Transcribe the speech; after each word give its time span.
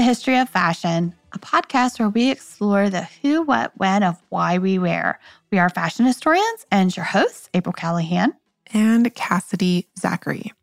the 0.00 0.04
history 0.04 0.38
of 0.38 0.48
fashion, 0.48 1.14
a 1.34 1.38
podcast 1.38 1.98
where 1.98 2.08
we 2.08 2.30
explore 2.30 2.88
the 2.88 3.02
who, 3.20 3.42
what, 3.42 3.70
when 3.76 4.02
of 4.02 4.16
why 4.30 4.56
we 4.56 4.78
wear. 4.78 5.20
We 5.52 5.58
are 5.58 5.68
fashion 5.68 6.06
historians 6.06 6.64
and 6.70 6.96
your 6.96 7.04
hosts, 7.04 7.50
April 7.52 7.74
Callahan 7.74 8.32
and 8.72 9.14
Cassidy 9.14 9.88
Zachary. 9.98 10.54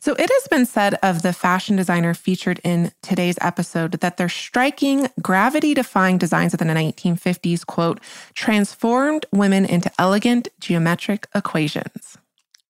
So 0.00 0.12
it 0.12 0.28
has 0.30 0.48
been 0.48 0.66
said 0.66 0.98
of 1.02 1.22
the 1.22 1.32
fashion 1.32 1.76
designer 1.76 2.12
featured 2.12 2.60
in 2.62 2.92
today's 3.00 3.38
episode 3.40 3.92
that 3.92 4.18
their 4.18 4.28
striking, 4.28 5.08
gravity 5.22 5.72
defying 5.72 6.18
designs 6.18 6.52
of 6.52 6.58
the 6.58 6.66
1950s, 6.66 7.64
quote, 7.64 8.00
transformed 8.34 9.24
women 9.32 9.64
into 9.64 9.90
elegant 9.98 10.48
geometric 10.60 11.26
equations. 11.34 12.18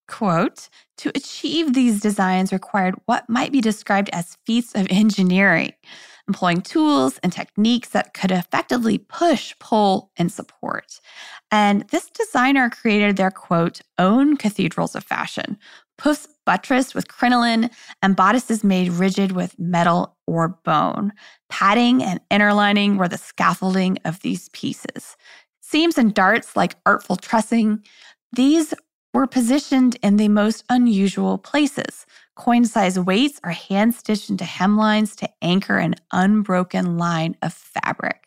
Quote, 0.07 0.69
to 0.99 1.11
achieve 1.15 1.73
these 1.73 2.01
designs 2.01 2.53
required 2.53 2.95
what 3.07 3.29
might 3.29 3.53
be 3.53 3.61
described 3.61 4.11
as 4.13 4.37
feats 4.45 4.75
of 4.75 4.87
engineering, 4.91 5.73
employing 6.27 6.61
tools 6.61 7.19
and 7.23 7.33
techniques 7.33 7.89
that 7.91 8.15
could 8.15 8.31
effectively 8.31 8.99
push, 8.99 9.55
pull, 9.59 10.11
and 10.17 10.31
support. 10.31 11.01
And 11.51 11.89
this 11.89 12.11
designer 12.11 12.69
created 12.69 13.17
their 13.17 13.31
quote, 13.31 13.81
own 13.99 14.37
cathedrals 14.37 14.95
of 14.95 15.05
fashion, 15.05 15.57
puffs 15.97 16.29
buttressed 16.45 16.95
with 16.95 17.09
crinoline, 17.09 17.71
and 18.03 18.17
bodices 18.17 18.65
made 18.65 18.91
rigid 18.91 19.33
with 19.33 19.59
metal 19.59 20.17
or 20.27 20.49
bone. 20.65 21.13
Padding 21.49 22.03
and 22.03 22.21
inner 22.31 22.53
lining 22.55 22.97
were 22.97 23.09
the 23.09 23.19
scaffolding 23.19 23.99
of 24.05 24.21
these 24.21 24.49
pieces. 24.51 25.17
Seams 25.61 25.99
and 25.99 26.15
darts, 26.15 26.57
like 26.57 26.77
artful 26.87 27.17
trussing, 27.17 27.83
these 28.33 28.75
were 29.13 29.27
positioned 29.27 29.97
in 30.03 30.17
the 30.17 30.29
most 30.29 30.65
unusual 30.69 31.39
places. 31.39 32.07
Coin 32.35 32.65
size 32.65 32.99
weights 32.99 33.41
are 33.43 33.51
hand 33.51 33.95
stitched 33.95 34.31
into 34.31 34.45
hemlines 34.45 35.17
to 35.17 35.29
anchor 35.43 35.79
an 35.79 35.95
unbroken 36.13 36.99
line 36.99 37.37
of 37.43 37.53
fabric. 37.53 38.25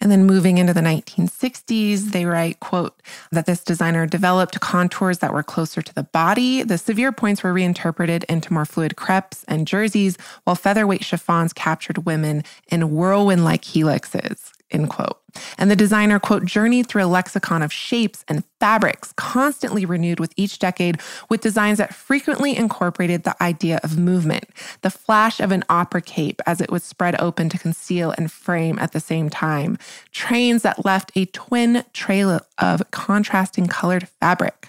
And 0.00 0.10
then 0.10 0.24
moving 0.24 0.58
into 0.58 0.74
the 0.74 0.80
1960s, 0.80 2.10
they 2.10 2.24
write, 2.24 2.58
quote, 2.58 3.00
that 3.30 3.46
this 3.46 3.62
designer 3.62 4.04
developed 4.04 4.58
contours 4.58 5.18
that 5.18 5.32
were 5.32 5.44
closer 5.44 5.80
to 5.80 5.94
the 5.94 6.02
body. 6.02 6.64
The 6.64 6.76
severe 6.76 7.12
points 7.12 7.44
were 7.44 7.52
reinterpreted 7.52 8.24
into 8.24 8.52
more 8.52 8.64
fluid 8.64 8.96
crepes 8.96 9.44
and 9.46 9.64
jerseys, 9.64 10.18
while 10.42 10.56
featherweight 10.56 11.04
chiffons 11.04 11.52
captured 11.52 12.04
women 12.04 12.42
in 12.66 12.90
whirlwind 12.90 13.44
like 13.44 13.62
helixes 13.62 14.50
end 14.72 14.90
quote. 14.90 15.18
And 15.58 15.70
the 15.70 15.76
designer, 15.76 16.18
quote, 16.18 16.44
journeyed 16.44 16.86
through 16.88 17.04
a 17.04 17.06
lexicon 17.06 17.62
of 17.62 17.72
shapes 17.72 18.24
and 18.28 18.44
fabrics, 18.60 19.12
constantly 19.16 19.84
renewed 19.84 20.20
with 20.20 20.32
each 20.36 20.58
decade, 20.58 21.00
with 21.28 21.40
designs 21.40 21.78
that 21.78 21.94
frequently 21.94 22.56
incorporated 22.56 23.24
the 23.24 23.40
idea 23.42 23.80
of 23.82 23.98
movement, 23.98 24.44
the 24.82 24.90
flash 24.90 25.40
of 25.40 25.52
an 25.52 25.64
opera 25.68 26.02
cape 26.02 26.40
as 26.46 26.60
it 26.60 26.70
was 26.70 26.82
spread 26.82 27.20
open 27.20 27.48
to 27.48 27.58
conceal 27.58 28.12
and 28.18 28.30
frame 28.30 28.78
at 28.78 28.92
the 28.92 29.00
same 29.00 29.30
time, 29.30 29.78
trains 30.10 30.62
that 30.62 30.84
left 30.84 31.12
a 31.16 31.24
twin 31.26 31.84
trail 31.92 32.40
of 32.58 32.90
contrasting 32.90 33.66
colored 33.66 34.08
fabric 34.20 34.68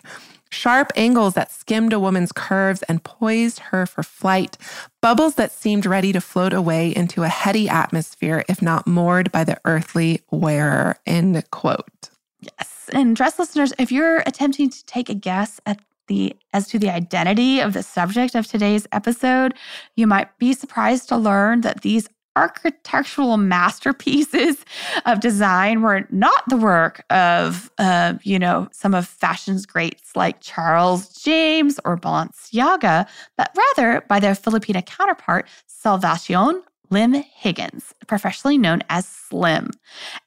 sharp 0.53 0.91
angles 0.95 1.33
that 1.33 1.51
skimmed 1.51 1.91
a 1.91 1.99
woman's 1.99 2.31
curves 2.31 2.83
and 2.83 3.03
poised 3.03 3.59
her 3.59 3.85
for 3.85 4.03
flight, 4.03 4.57
bubbles 5.01 5.35
that 5.35 5.51
seemed 5.51 5.85
ready 5.85 6.13
to 6.13 6.21
float 6.21 6.53
away 6.53 6.95
into 6.95 7.23
a 7.23 7.27
heady 7.27 7.67
atmosphere 7.67 8.45
if 8.47 8.61
not 8.61 8.87
moored 8.87 9.31
by 9.31 9.43
the 9.43 9.59
earthly 9.65 10.21
wearer. 10.31 10.97
End 11.05 11.49
quote. 11.51 12.09
Yes. 12.39 12.89
And 12.93 13.15
dress 13.15 13.39
listeners, 13.39 13.73
if 13.79 13.91
you're 13.91 14.19
attempting 14.19 14.69
to 14.69 14.85
take 14.85 15.09
a 15.09 15.13
guess 15.13 15.59
at 15.65 15.79
the 16.07 16.35
as 16.51 16.67
to 16.67 16.77
the 16.79 16.89
identity 16.89 17.59
of 17.59 17.73
the 17.73 17.83
subject 17.83 18.35
of 18.35 18.45
today's 18.45 18.85
episode, 18.91 19.53
you 19.95 20.05
might 20.05 20.37
be 20.37 20.53
surprised 20.53 21.07
to 21.09 21.17
learn 21.17 21.61
that 21.61 21.81
these 21.81 22.09
architectural 22.35 23.37
masterpieces 23.37 24.65
of 25.05 25.19
design 25.19 25.81
were 25.81 26.07
not 26.09 26.43
the 26.49 26.57
work 26.57 27.03
of, 27.09 27.71
uh, 27.77 28.15
you 28.23 28.39
know, 28.39 28.67
some 28.71 28.93
of 28.93 29.07
fashion's 29.07 29.65
greats 29.65 30.15
like 30.15 30.41
Charles 30.41 31.09
James 31.21 31.79
or 31.85 31.97
Balenciaga, 31.97 33.07
but 33.37 33.55
rather 33.77 34.01
by 34.07 34.19
their 34.19 34.33
Filipina 34.33 34.85
counterpart, 34.85 35.47
Salvacion 35.67 36.61
Lim 36.89 37.13
Higgins, 37.13 37.93
professionally 38.07 38.57
known 38.57 38.83
as 38.89 39.07
Slim. 39.07 39.71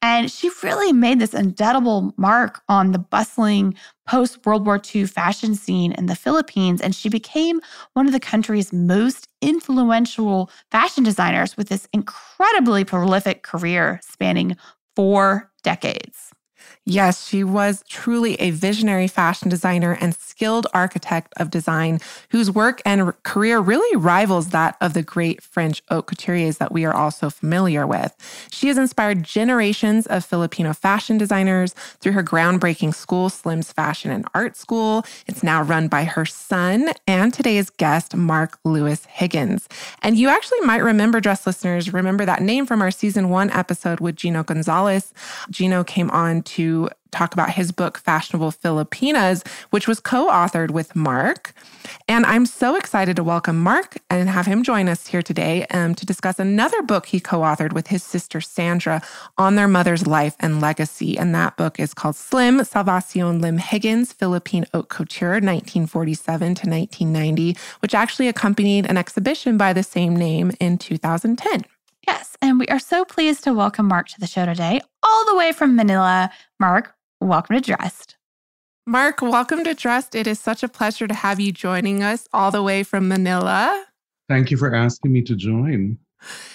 And 0.02 0.30
she 0.30 0.50
really 0.62 0.92
made 0.92 1.20
this 1.20 1.34
indelible 1.34 2.12
mark 2.16 2.62
on 2.68 2.92
the 2.92 2.98
bustling 2.98 3.74
post 4.06 4.44
World 4.44 4.66
War 4.66 4.80
II 4.94 5.06
fashion 5.06 5.54
scene 5.54 5.92
in 5.92 6.06
the 6.06 6.16
Philippines. 6.16 6.80
And 6.80 6.94
she 6.94 7.08
became 7.08 7.60
one 7.92 8.06
of 8.06 8.12
the 8.12 8.20
country's 8.20 8.72
most 8.72 9.28
influential 9.40 10.50
fashion 10.70 11.04
designers 11.04 11.56
with 11.56 11.68
this 11.68 11.88
incredibly 11.92 12.84
prolific 12.84 13.42
career 13.42 14.00
spanning 14.02 14.56
four 14.94 15.50
decades. 15.62 16.32
Yes, 16.88 17.26
she 17.26 17.42
was 17.42 17.82
truly 17.88 18.36
a 18.36 18.52
visionary 18.52 19.08
fashion 19.08 19.48
designer 19.48 19.98
and 20.00 20.14
skilled 20.14 20.68
architect 20.72 21.34
of 21.36 21.50
design 21.50 21.98
whose 22.30 22.48
work 22.48 22.80
and 22.86 23.12
career 23.24 23.58
really 23.58 23.96
rivals 23.96 24.50
that 24.50 24.76
of 24.80 24.94
the 24.94 25.02
great 25.02 25.42
French 25.42 25.82
haute 25.90 26.06
couturiers 26.06 26.58
that 26.58 26.70
we 26.70 26.84
are 26.84 26.94
also 26.94 27.28
familiar 27.28 27.88
with. 27.88 28.14
She 28.52 28.68
has 28.68 28.78
inspired 28.78 29.24
generations 29.24 30.06
of 30.06 30.24
Filipino 30.24 30.72
fashion 30.72 31.18
designers 31.18 31.72
through 31.98 32.12
her 32.12 32.22
groundbreaking 32.22 32.94
school, 32.94 33.30
Slim's 33.30 33.72
Fashion 33.72 34.12
and 34.12 34.24
Art 34.32 34.56
School. 34.56 35.04
It's 35.26 35.42
now 35.42 35.62
run 35.62 35.88
by 35.88 36.04
her 36.04 36.24
son 36.24 36.90
and 37.08 37.34
today's 37.34 37.68
guest, 37.68 38.14
Mark 38.14 38.60
Lewis 38.62 39.06
Higgins. 39.06 39.68
And 40.02 40.16
you 40.16 40.28
actually 40.28 40.60
might 40.60 40.84
remember, 40.84 41.18
dress 41.18 41.48
listeners, 41.48 41.92
remember 41.92 42.24
that 42.26 42.42
name 42.42 42.64
from 42.64 42.80
our 42.80 42.92
season 42.92 43.28
one 43.28 43.50
episode 43.50 43.98
with 43.98 44.14
Gino 44.14 44.44
Gonzalez. 44.44 45.12
Gino 45.50 45.82
came 45.82 46.10
on 46.12 46.42
to 46.42 46.75
talk 47.16 47.32
about 47.32 47.50
his 47.50 47.72
book, 47.72 47.98
Fashionable 47.98 48.50
Filipinas, 48.50 49.42
which 49.70 49.88
was 49.88 50.00
co 50.00 50.28
authored 50.28 50.70
with 50.70 50.94
Mark. 50.94 51.54
And 52.08 52.26
I'm 52.26 52.46
so 52.46 52.76
excited 52.76 53.16
to 53.16 53.24
welcome 53.24 53.58
Mark 53.58 53.96
and 54.10 54.28
have 54.28 54.46
him 54.46 54.62
join 54.62 54.88
us 54.88 55.06
here 55.06 55.22
today 55.22 55.66
um, 55.70 55.94
to 55.94 56.04
discuss 56.04 56.38
another 56.38 56.82
book 56.82 57.06
he 57.06 57.20
co 57.20 57.40
authored 57.40 57.72
with 57.72 57.86
his 57.88 58.02
sister 58.02 58.40
Sandra 58.40 59.00
on 59.38 59.54
their 59.54 59.68
mother's 59.68 60.06
life 60.06 60.36
and 60.40 60.60
legacy. 60.60 61.16
And 61.16 61.34
that 61.34 61.56
book 61.56 61.80
is 61.80 61.94
called 61.94 62.16
Slim 62.16 62.58
Salvacion 62.60 63.40
Lim 63.40 63.58
Higgins, 63.58 64.12
Philippine 64.12 64.66
Haute 64.72 64.88
Couture, 64.88 65.40
1947 65.40 66.38
to 66.38 66.68
1990, 66.68 67.56
which 67.80 67.94
actually 67.94 68.28
accompanied 68.28 68.86
an 68.86 68.96
exhibition 68.96 69.56
by 69.56 69.72
the 69.72 69.82
same 69.82 70.14
name 70.14 70.52
in 70.60 70.78
2010. 70.78 71.64
Yes, 72.06 72.36
and 72.40 72.58
we 72.60 72.66
are 72.68 72.78
so 72.78 73.04
pleased 73.04 73.44
to 73.44 73.52
welcome 73.52 73.86
Mark 73.88 74.08
to 74.08 74.20
the 74.20 74.26
show 74.26 74.46
today, 74.46 74.80
all 75.02 75.26
the 75.26 75.36
way 75.36 75.50
from 75.52 75.74
Manila. 75.74 76.30
Mark, 76.60 76.94
welcome 77.20 77.56
to 77.56 77.60
Dressed. 77.60 78.16
Mark, 78.86 79.20
welcome 79.20 79.64
to 79.64 79.74
Dressed. 79.74 80.14
It 80.14 80.28
is 80.28 80.38
such 80.38 80.62
a 80.62 80.68
pleasure 80.68 81.08
to 81.08 81.14
have 81.14 81.40
you 81.40 81.50
joining 81.50 82.04
us 82.04 82.28
all 82.32 82.52
the 82.52 82.62
way 82.62 82.84
from 82.84 83.08
Manila. 83.08 83.84
Thank 84.28 84.52
you 84.52 84.56
for 84.56 84.72
asking 84.74 85.12
me 85.12 85.22
to 85.22 85.34
join. 85.34 85.98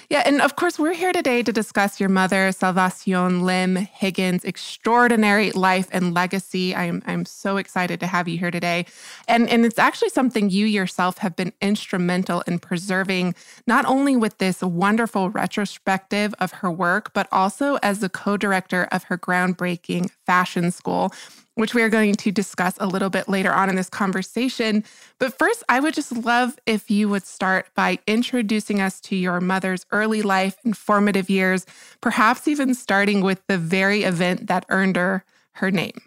Yeah, 0.09 0.23
and 0.25 0.41
of 0.41 0.57
course, 0.57 0.77
we're 0.77 0.94
here 0.94 1.13
today 1.13 1.41
to 1.41 1.53
discuss 1.53 2.00
your 2.00 2.09
mother, 2.09 2.50
Salvacion 2.50 3.44
Lim 3.44 3.77
Higgins' 3.77 4.44
extraordinary 4.44 5.51
life 5.51 5.88
and 5.91 6.13
legacy. 6.13 6.75
I'm, 6.75 7.01
I'm 7.06 7.24
so 7.24 7.56
excited 7.56 8.01
to 8.01 8.07
have 8.07 8.27
you 8.27 8.38
here 8.38 8.51
today. 8.51 8.88
And, 9.30 9.47
and 9.47 9.65
it's 9.65 9.80
actually 9.80 10.09
something 10.09 10.50
you 10.50 10.65
yourself 10.65 11.19
have 11.19 11.38
been 11.38 11.53
instrumental 11.62 12.41
in 12.41 12.59
preserving, 12.59 13.36
not 13.68 13.86
only 13.86 14.18
with 14.18 14.38
this 14.39 14.62
wonderful 14.62 15.30
retrospective 15.30 16.36
of 16.39 16.51
her 16.53 16.69
work, 16.69 17.13
but 17.13 17.30
also 17.31 17.77
as 17.81 18.00
the 18.00 18.09
co 18.09 18.36
director 18.36 18.89
of 18.91 19.03
her 19.03 19.18
groundbreaking 19.18 20.12
fashion 20.25 20.71
school 20.71 21.13
which 21.56 21.74
we 21.74 21.81
are 21.81 21.89
going 21.89 22.15
to 22.15 22.31
discuss 22.31 22.75
a 22.80 22.88
little 22.88 23.09
bit 23.09 23.27
later 23.27 23.51
on 23.51 23.69
in 23.69 23.75
this 23.75 23.89
conversation. 23.89 24.83
But 25.19 25.38
first, 25.38 25.63
I 25.68 25.80
would 25.80 25.94
just 25.94 26.15
love 26.15 26.57
if 26.65 26.89
you 26.89 27.09
would 27.09 27.25
start 27.25 27.68
by 27.75 28.00
introducing 28.07 28.80
us 28.80 29.01
to 29.01 29.15
your 29.15 29.42
mother's 29.42 29.86
early 29.92 30.21
life 30.21 30.57
and 30.63 30.75
formative 30.75 31.30
years, 31.30 31.65
perhaps 32.00 32.48
even 32.48 32.74
starting 32.74 33.21
with 33.21 33.45
the 33.48 33.57
very 33.57 34.03
event 34.03 34.48
that 34.48 34.65
earned 34.69 34.95
her 34.95 35.25
her 35.53 35.69
name. 35.69 36.01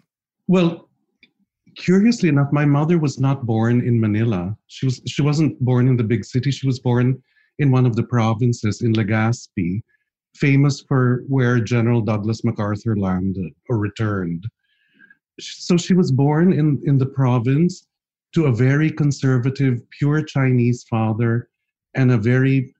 Well, 0.47 0.89
curiously 1.75 2.29
enough, 2.29 2.51
my 2.51 2.65
mother 2.65 2.97
was 2.97 3.19
not 3.19 3.45
born 3.45 3.81
in 3.81 3.99
Manila. 3.99 4.57
She 4.67 4.85
was 4.85 5.01
she 5.05 5.21
wasn't 5.21 5.59
born 5.59 5.87
in 5.87 5.97
the 5.97 6.03
big 6.03 6.25
city. 6.25 6.51
She 6.51 6.67
was 6.67 6.79
born 6.79 7.21
in 7.59 7.71
one 7.71 7.85
of 7.85 7.95
the 7.95 8.03
provinces 8.03 8.81
in 8.81 8.93
Legazpi, 8.93 9.81
famous 10.35 10.81
for 10.81 11.23
where 11.27 11.59
General 11.59 12.01
Douglas 12.01 12.43
MacArthur 12.43 12.95
landed 12.95 13.53
or 13.69 13.77
returned. 13.77 14.45
So 15.39 15.77
she 15.77 15.93
was 15.93 16.11
born 16.11 16.53
in, 16.53 16.81
in 16.85 16.97
the 16.97 17.05
province 17.05 17.87
to 18.33 18.45
a 18.45 18.51
very 18.51 18.91
conservative, 18.91 19.81
pure 19.97 20.23
Chinese 20.23 20.83
father 20.89 21.49
and 21.93 22.11
a 22.11 22.17
very 22.17 22.73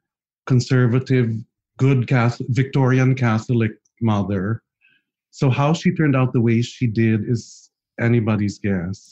conservative, 0.45 1.33
good 1.77 2.07
Catholic, 2.07 2.47
Victorian 2.51 3.15
Catholic 3.15 3.71
mother. 4.01 4.61
So 5.31 5.49
how 5.49 5.73
she 5.73 5.93
turned 5.93 6.15
out 6.15 6.33
the 6.33 6.41
way 6.41 6.61
she 6.61 6.87
did 6.87 7.27
is 7.27 7.69
anybody's 7.99 8.59
guess. 8.59 9.11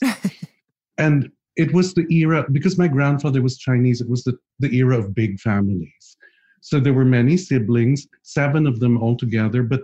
and 0.97 1.29
it 1.55 1.73
was 1.73 1.93
the 1.93 2.05
era 2.09 2.45
because 2.51 2.77
my 2.77 2.87
grandfather 2.87 3.41
was 3.41 3.57
Chinese. 3.57 4.01
It 4.01 4.09
was 4.09 4.23
the, 4.23 4.37
the 4.59 4.75
era 4.75 4.97
of 4.97 5.13
big 5.13 5.39
families. 5.39 6.17
So 6.61 6.79
there 6.79 6.93
were 6.93 7.05
many 7.05 7.37
siblings, 7.37 8.07
seven 8.23 8.65
of 8.65 8.79
them 8.79 8.97
altogether, 8.97 9.63
but 9.63 9.81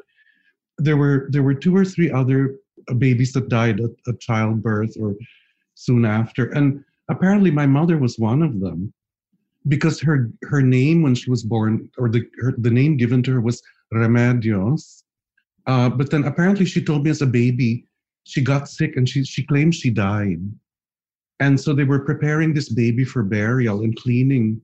there 0.78 0.96
were 0.96 1.28
there 1.30 1.44
were 1.44 1.54
two 1.54 1.76
or 1.76 1.84
three 1.84 2.10
other 2.10 2.56
babies 2.98 3.34
that 3.34 3.50
died 3.50 3.80
at, 3.80 3.92
at 4.08 4.20
childbirth 4.20 4.96
or 5.00 5.16
soon 5.76 6.06
after. 6.06 6.50
And 6.52 6.84
apparently 7.10 7.52
my 7.52 7.66
mother 7.66 7.98
was 7.98 8.20
one 8.20 8.42
of 8.42 8.60
them 8.60 8.94
because 9.68 10.00
her 10.02 10.32
her 10.44 10.62
name 10.62 11.02
when 11.02 11.16
she 11.16 11.30
was 11.30 11.44
born 11.44 11.90
or 11.98 12.10
the 12.10 12.24
her, 12.42 12.54
the 12.58 12.72
name 12.72 12.98
given 12.98 13.24
to 13.24 13.32
her 13.34 13.42
was 13.42 13.62
Remedios. 13.94 15.04
Uh, 15.68 15.90
but 15.90 16.10
then 16.10 16.24
apparently 16.24 16.66
she 16.66 16.84
told 16.84 17.04
me 17.04 17.10
as 17.10 17.22
a 17.22 17.28
baby 17.28 17.86
she 18.24 18.42
got 18.42 18.70
sick 18.70 18.96
and 18.96 19.08
she 19.08 19.24
she 19.24 19.46
claimed 19.46 19.76
she 19.76 19.90
died. 19.90 20.40
And 21.40 21.60
so 21.60 21.74
they 21.74 21.86
were 21.86 22.00
preparing 22.00 22.54
this 22.54 22.70
baby 22.70 23.06
for 23.06 23.24
burial 23.24 23.82
and 23.82 23.96
cleaning 23.96 24.62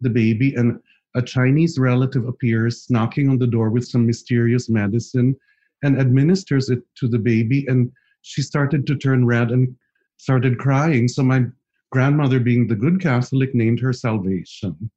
the 0.00 0.10
baby 0.10 0.54
and 0.54 0.80
a 1.14 1.22
Chinese 1.22 1.78
relative 1.78 2.26
appears 2.26 2.86
knocking 2.90 3.28
on 3.28 3.38
the 3.38 3.46
door 3.46 3.70
with 3.70 3.86
some 3.86 4.04
mysterious 4.04 4.68
medicine 4.68 5.36
and 5.84 6.00
administers 6.00 6.70
it 6.70 6.82
to 6.96 7.06
the 7.06 7.18
baby 7.18 7.64
and 7.68 7.92
she 8.22 8.42
started 8.42 8.86
to 8.86 8.96
turn 8.96 9.26
red 9.26 9.50
and 9.50 9.76
started 10.16 10.58
crying. 10.58 11.06
So 11.06 11.22
my 11.22 11.44
grandmother 11.92 12.40
being 12.40 12.66
the 12.66 12.74
good 12.74 13.00
catholic 13.00 13.54
named 13.54 13.78
her 13.80 13.90
Salvacion. 13.90 14.90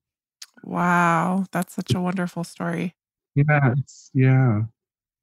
Wow 0.64 1.46
that's 1.52 1.76
such 1.76 1.94
a 1.94 2.02
wonderful 2.02 2.44
story. 2.44 2.96
Yeah 3.36 3.76
yeah. 4.14 4.62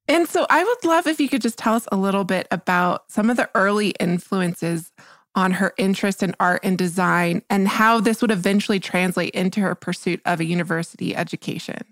And 0.06 0.28
so 0.28 0.46
i 0.50 0.62
would 0.62 0.84
love 0.84 1.06
if 1.06 1.18
you 1.18 1.28
could 1.28 1.42
just 1.42 1.58
tell 1.58 1.74
us 1.74 1.88
a 1.90 1.96
little 1.96 2.24
bit 2.24 2.46
about 2.50 3.10
some 3.10 3.30
of 3.30 3.36
the 3.36 3.50
early 3.54 3.90
influences 3.98 4.92
on 5.34 5.52
her 5.52 5.74
interest 5.78 6.22
in 6.22 6.34
art 6.38 6.60
and 6.62 6.78
design 6.78 7.42
and 7.50 7.66
how 7.66 8.00
this 8.00 8.22
would 8.22 8.30
eventually 8.30 8.78
translate 8.78 9.34
into 9.34 9.60
her 9.60 9.74
pursuit 9.74 10.20
of 10.24 10.40
a 10.40 10.44
university 10.44 11.16
education. 11.16 11.82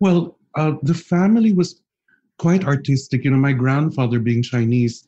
Well, 0.00 0.38
uh, 0.54 0.72
the 0.82 0.94
family 0.94 1.52
was 1.52 1.80
quite 2.38 2.64
artistic. 2.64 3.24
You 3.24 3.32
know, 3.32 3.36
my 3.36 3.52
grandfather, 3.52 4.18
being 4.18 4.42
Chinese, 4.42 5.06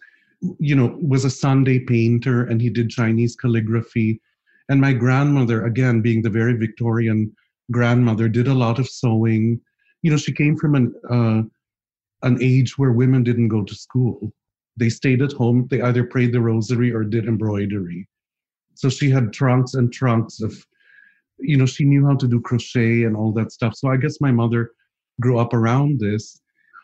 you 0.59 0.75
know, 0.75 0.99
was 1.01 1.25
a 1.25 1.31
Sunday 1.31 1.79
painter 1.79 2.45
and 2.45 2.61
he 2.61 2.71
did 2.71 2.91
Chinese 2.91 3.37
calligraphy. 3.37 4.21
And 4.69 4.81
my 4.81 4.93
grandmother, 4.93 5.65
again, 5.65 6.01
being 6.01 6.23
the 6.23 6.31
very 6.31 6.55
Victorian 6.55 7.35
grandmother, 7.71 8.29
did 8.29 8.49
a 8.49 8.55
lot 8.55 8.79
of 8.79 8.89
sewing. 8.89 9.61
You 10.03 10.11
know, 10.11 10.17
she 10.17 10.33
came 10.33 10.57
from 10.57 10.75
an 10.75 10.95
uh, 11.11 11.43
an 12.23 12.39
age 12.43 12.77
where 12.79 12.93
women 12.93 13.23
didn't 13.23 13.49
go 13.49 13.65
to 13.65 13.75
school. 13.75 14.33
They 14.77 14.91
stayed 14.91 15.23
at 15.23 15.33
home. 15.33 15.67
They 15.71 15.81
either 15.81 16.05
prayed 16.05 16.33
the 16.33 16.41
rosary 16.41 16.93
or 16.93 17.05
did 17.05 17.27
embroidery. 17.27 18.09
So 18.75 18.89
she 18.89 19.11
had 19.11 19.33
trunks 19.33 19.75
and 19.75 19.93
trunks 19.93 20.41
of, 20.41 20.55
you 21.39 21.57
know, 21.57 21.67
she 21.67 21.85
knew 21.85 22.07
how 22.07 22.17
to 22.17 22.29
do 22.29 22.41
crochet 22.41 23.05
and 23.05 23.17
all 23.17 23.33
that 23.33 23.53
stuff. 23.53 23.75
So 23.75 23.89
I 23.89 23.97
guess 23.97 24.21
my 24.21 24.31
mother 24.31 24.71
grew 25.21 25.39
up 25.39 25.53
around 25.53 26.01
this. 26.01 26.41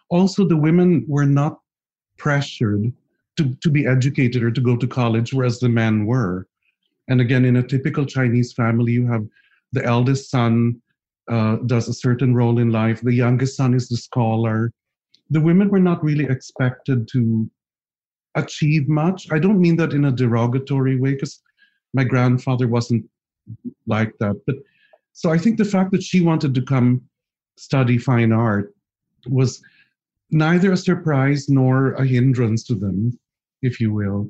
Also, 0.08 0.46
the 0.46 0.56
women 0.56 1.04
were 1.08 1.26
not 1.26 1.58
pressured 2.16 2.92
to, 3.36 3.54
to 3.62 3.70
be 3.70 3.86
educated 3.86 4.42
or 4.42 4.50
to 4.50 4.60
go 4.60 4.76
to 4.76 4.86
college, 4.86 5.32
whereas 5.32 5.58
the 5.58 5.68
men 5.68 6.06
were. 6.06 6.46
And 7.08 7.20
again, 7.20 7.44
in 7.44 7.56
a 7.56 7.66
typical 7.66 8.04
Chinese 8.06 8.52
family, 8.52 8.92
you 8.92 9.06
have 9.06 9.26
the 9.72 9.84
eldest 9.84 10.30
son 10.30 10.80
uh, 11.28 11.56
does 11.66 11.88
a 11.88 11.94
certain 11.94 12.34
role 12.34 12.58
in 12.58 12.70
life, 12.70 13.00
the 13.00 13.12
youngest 13.12 13.56
son 13.56 13.74
is 13.74 13.88
the 13.88 13.96
scholar. 13.96 14.72
The 15.30 15.40
women 15.40 15.68
were 15.70 15.80
not 15.80 16.04
really 16.04 16.24
expected 16.24 17.08
to 17.08 17.50
achieve 18.36 18.88
much. 18.88 19.26
I 19.32 19.38
don't 19.38 19.60
mean 19.60 19.76
that 19.76 19.92
in 19.92 20.04
a 20.04 20.12
derogatory 20.12 20.96
way 21.00 21.14
because 21.14 21.42
my 21.94 22.04
grandfather 22.04 22.68
wasn't 22.68 23.08
like 23.86 24.16
that. 24.18 24.40
But 24.46 24.56
so 25.12 25.32
I 25.32 25.38
think 25.38 25.56
the 25.56 25.64
fact 25.64 25.90
that 25.92 26.02
she 26.02 26.20
wanted 26.20 26.54
to 26.54 26.62
come 26.62 27.02
study 27.56 27.98
fine 27.98 28.32
art 28.32 28.74
was 29.28 29.62
neither 30.30 30.72
a 30.72 30.76
surprise 30.76 31.48
nor 31.48 31.92
a 31.92 32.06
hindrance 32.06 32.64
to 32.64 32.74
them, 32.74 33.18
if 33.62 33.80
you 33.80 33.92
will. 33.92 34.28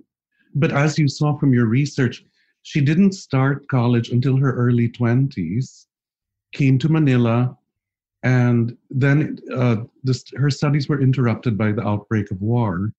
But 0.54 0.72
as 0.72 0.98
you 0.98 1.08
saw 1.08 1.36
from 1.36 1.52
your 1.52 1.66
research, 1.66 2.24
she 2.62 2.80
didn't 2.80 3.12
start 3.12 3.68
college 3.68 4.10
until 4.10 4.36
her 4.36 4.54
early 4.54 4.88
20s, 4.88 5.86
came 6.52 6.78
to 6.78 6.88
Manila, 6.88 7.56
and 8.22 8.76
then 8.90 9.38
uh, 9.54 9.76
her 10.36 10.50
studies 10.50 10.88
were 10.88 11.00
interrupted 11.00 11.56
by 11.56 11.72
the 11.72 11.86
outbreak 11.86 12.30
of 12.30 12.40
war 12.40 12.92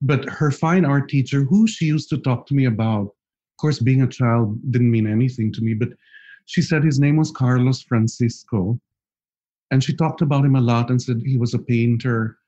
but 0.00 0.24
her 0.28 0.50
fine 0.50 0.84
art 0.84 1.08
teacher, 1.08 1.42
who 1.42 1.66
she 1.66 1.86
used 1.86 2.08
to 2.10 2.18
talk 2.18 2.46
to 2.46 2.54
me 2.54 2.66
about, 2.66 3.02
of 3.06 3.56
course, 3.60 3.78
being 3.78 4.02
a 4.02 4.06
child 4.06 4.60
didn't 4.70 4.90
mean 4.90 5.06
anything 5.06 5.52
to 5.52 5.60
me, 5.60 5.74
but 5.74 5.90
she 6.46 6.62
said 6.62 6.84
his 6.84 7.00
name 7.00 7.16
was 7.16 7.30
Carlos 7.30 7.82
Francisco. 7.82 8.80
And 9.70 9.84
she 9.84 9.94
talked 9.94 10.22
about 10.22 10.44
him 10.44 10.56
a 10.56 10.60
lot 10.60 10.90
and 10.90 11.00
said 11.00 11.22
he 11.24 11.36
was 11.36 11.54
a 11.54 11.58
painter 11.58 12.38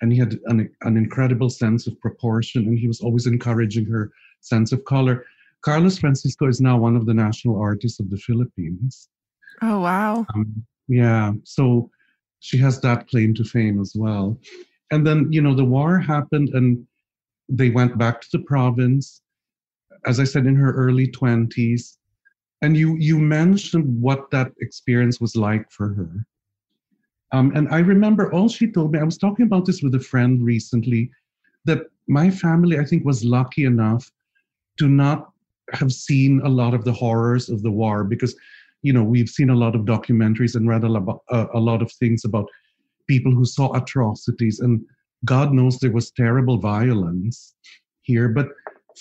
and 0.00 0.12
he 0.12 0.18
had 0.18 0.38
an, 0.46 0.70
an 0.82 0.96
incredible 0.96 1.50
sense 1.50 1.86
of 1.86 2.00
proportion 2.00 2.66
and 2.66 2.78
he 2.78 2.88
was 2.88 3.00
always 3.00 3.26
encouraging 3.26 3.84
her 3.86 4.10
sense 4.40 4.72
of 4.72 4.84
color. 4.84 5.24
Carlos 5.62 5.98
Francisco 5.98 6.46
is 6.46 6.60
now 6.60 6.78
one 6.78 6.96
of 6.96 7.04
the 7.04 7.14
national 7.14 7.60
artists 7.60 8.00
of 8.00 8.08
the 8.08 8.16
Philippines. 8.16 9.08
Oh, 9.60 9.80
wow. 9.80 10.26
Um, 10.34 10.64
yeah. 10.88 11.32
So 11.44 11.90
she 12.40 12.56
has 12.58 12.80
that 12.80 13.08
claim 13.08 13.34
to 13.34 13.44
fame 13.44 13.80
as 13.80 13.92
well. 13.94 14.38
And 14.90 15.06
then, 15.06 15.30
you 15.30 15.42
know, 15.42 15.54
the 15.54 15.64
war 15.64 15.98
happened 15.98 16.50
and 16.50 16.86
they 17.48 17.68
went 17.68 17.98
back 17.98 18.22
to 18.22 18.28
the 18.32 18.44
province, 18.44 19.20
as 20.06 20.18
I 20.18 20.24
said, 20.24 20.46
in 20.46 20.56
her 20.56 20.72
early 20.72 21.08
20s. 21.08 21.96
And 22.62 22.76
you, 22.76 22.96
you 22.96 23.18
mentioned 23.18 24.00
what 24.00 24.30
that 24.30 24.52
experience 24.60 25.20
was 25.20 25.36
like 25.36 25.70
for 25.70 25.94
her. 25.94 26.26
Um, 27.32 27.52
and 27.54 27.68
I 27.68 27.78
remember 27.78 28.32
all 28.32 28.48
she 28.48 28.70
told 28.70 28.92
me, 28.92 28.98
I 28.98 29.04
was 29.04 29.18
talking 29.18 29.46
about 29.46 29.66
this 29.66 29.82
with 29.82 29.94
a 29.94 30.00
friend 30.00 30.42
recently, 30.44 31.10
that 31.64 31.82
my 32.08 32.30
family, 32.30 32.78
I 32.78 32.84
think, 32.84 33.04
was 33.04 33.24
lucky 33.24 33.64
enough 33.64 34.10
to 34.78 34.88
not 34.88 35.32
have 35.72 35.92
seen 35.92 36.40
a 36.44 36.48
lot 36.48 36.74
of 36.74 36.84
the 36.84 36.92
horrors 36.92 37.48
of 37.48 37.62
the 37.62 37.70
war 37.70 38.02
because, 38.02 38.34
you 38.82 38.92
know, 38.92 39.04
we've 39.04 39.28
seen 39.28 39.50
a 39.50 39.54
lot 39.54 39.76
of 39.76 39.82
documentaries 39.82 40.56
and 40.56 40.68
read 40.68 40.82
a 40.82 40.88
lot, 40.88 41.22
uh, 41.30 41.46
a 41.54 41.60
lot 41.60 41.82
of 41.82 41.92
things 41.92 42.24
about 42.24 42.48
people 43.06 43.32
who 43.32 43.44
saw 43.44 43.72
atrocities 43.74 44.60
and 44.60 44.84
God 45.24 45.52
knows 45.52 45.78
there 45.78 45.92
was 45.92 46.10
terrible 46.10 46.58
violence 46.58 47.54
here, 48.02 48.28
but 48.28 48.48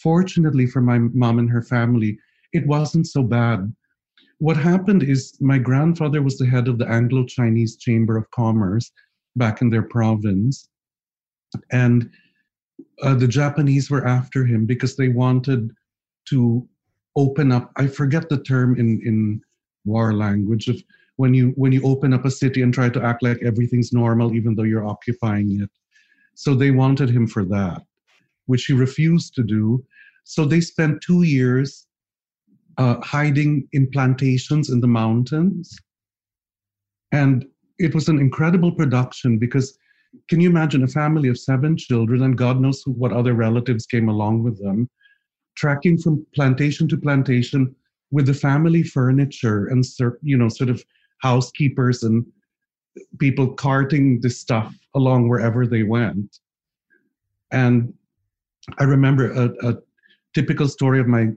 fortunately 0.01 0.65
for 0.65 0.81
my 0.81 0.99
mom 0.99 1.39
and 1.39 1.49
her 1.49 1.61
family, 1.61 2.19
it 2.53 2.65
wasn't 2.67 3.07
so 3.07 3.23
bad. 3.23 3.73
What 4.39 4.57
happened 4.57 5.03
is 5.03 5.37
my 5.39 5.57
grandfather 5.57 6.21
was 6.21 6.37
the 6.37 6.45
head 6.45 6.67
of 6.67 6.77
the 6.77 6.87
Anglo 6.87 7.25
Chinese 7.25 7.75
Chamber 7.77 8.17
of 8.17 8.29
Commerce 8.31 8.91
back 9.35 9.61
in 9.61 9.69
their 9.69 9.83
province. 9.83 10.67
And 11.71 12.09
uh, 13.01 13.15
the 13.15 13.27
Japanese 13.27 13.89
were 13.89 14.05
after 14.07 14.45
him 14.45 14.65
because 14.65 14.95
they 14.95 15.09
wanted 15.09 15.71
to 16.29 16.67
open 17.15 17.51
up. 17.51 17.71
I 17.75 17.87
forget 17.87 18.29
the 18.29 18.41
term 18.41 18.79
in, 18.79 19.01
in 19.05 19.41
war 19.85 20.13
language 20.13 20.67
of 20.67 20.81
when 21.17 21.33
you 21.33 21.49
when 21.55 21.71
you 21.71 21.81
open 21.83 22.13
up 22.13 22.25
a 22.25 22.31
city 22.31 22.61
and 22.61 22.73
try 22.73 22.89
to 22.89 23.03
act 23.03 23.23
like 23.23 23.39
everything's 23.43 23.91
normal 23.91 24.33
even 24.33 24.55
though 24.55 24.63
you're 24.63 24.87
occupying 24.87 25.61
it 25.61 25.69
so 26.39 26.55
they 26.55 26.71
wanted 26.71 27.09
him 27.09 27.27
for 27.27 27.43
that, 27.43 27.81
which 28.45 28.63
he 28.63 28.71
refused 28.71 29.35
to 29.35 29.43
do. 29.43 29.83
So 30.23 30.45
they 30.45 30.61
spent 30.61 31.01
two 31.01 31.23
years 31.23 31.85
uh, 32.79 32.95
hiding 33.01 33.67
in 33.73 33.91
plantations 33.91 34.69
in 34.69 34.79
the 34.79 34.87
mountains. 34.87 35.77
And 37.11 37.45
it 37.77 37.93
was 37.93 38.07
an 38.07 38.19
incredible 38.19 38.71
production 38.71 39.37
because 39.37 39.77
can 40.29 40.39
you 40.39 40.49
imagine 40.49 40.83
a 40.83 40.87
family 40.87 41.27
of 41.27 41.37
seven 41.37 41.75
children 41.75 42.23
and 42.23 42.37
God 42.37 42.59
knows 42.59 42.81
what 42.85 43.11
other 43.11 43.33
relatives 43.33 43.85
came 43.85 44.07
along 44.07 44.43
with 44.43 44.57
them, 44.63 44.89
tracking 45.55 45.97
from 45.97 46.25
plantation 46.33 46.87
to 46.87 46.97
plantation 46.97 47.75
with 48.11 48.25
the 48.25 48.33
family 48.33 48.81
furniture 48.81 49.67
and 49.67 49.85
you 50.23 50.37
know 50.37 50.49
sort 50.49 50.69
of 50.69 50.83
housekeepers 51.21 52.03
and 52.03 52.25
people 53.19 53.53
carting 53.53 54.21
the 54.21 54.29
stuff 54.29 54.73
along 54.95 55.27
wherever 55.27 55.67
they 55.67 55.83
went. 55.83 56.39
And 57.51 57.93
I 58.79 58.85
remember 58.85 59.31
a, 59.31 59.69
a 59.69 59.77
typical 60.33 60.67
story 60.67 60.99
of 60.99 61.07
my 61.07 61.27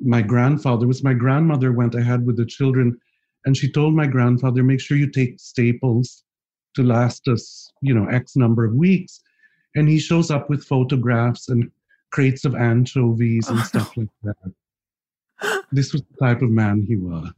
my 0.00 0.22
grandfather 0.22 0.86
was 0.86 1.04
my 1.04 1.14
grandmother 1.14 1.72
went 1.72 1.94
ahead 1.94 2.26
with 2.26 2.36
the 2.36 2.46
children 2.46 2.98
And 3.44 3.56
she 3.56 3.70
told 3.70 3.94
my 3.94 4.06
grandfather, 4.06 4.62
make 4.62 4.80
sure 4.80 4.96
you 4.96 5.10
take 5.10 5.38
staples 5.38 6.24
to 6.74 6.82
last 6.82 7.28
us, 7.28 7.70
you 7.82 7.94
know, 7.94 8.06
X 8.08 8.36
number 8.36 8.64
of 8.64 8.74
weeks. 8.74 9.20
And 9.74 9.88
he 9.88 9.98
shows 9.98 10.30
up 10.30 10.48
with 10.48 10.64
photographs 10.64 11.48
and 11.48 11.70
crates 12.10 12.44
of 12.44 12.54
anchovies 12.54 13.48
and 13.48 13.60
stuff 13.60 13.96
like 13.96 14.08
that. 14.22 15.64
This 15.72 15.92
was 15.92 16.02
the 16.02 16.26
type 16.26 16.42
of 16.42 16.50
man 16.50 16.82
he 16.82 16.96
was. 16.96 17.32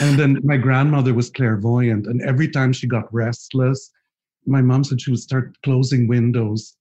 and 0.00 0.18
then 0.18 0.40
my 0.44 0.56
grandmother 0.56 1.12
was 1.12 1.28
clairvoyant. 1.28 2.06
And 2.06 2.22
every 2.22 2.48
time 2.48 2.72
she 2.72 2.86
got 2.86 3.12
restless, 3.12 3.90
my 4.46 4.62
mom 4.62 4.84
said 4.84 5.00
she 5.00 5.10
would 5.10 5.20
start 5.20 5.56
closing 5.62 6.08
windows 6.08 6.76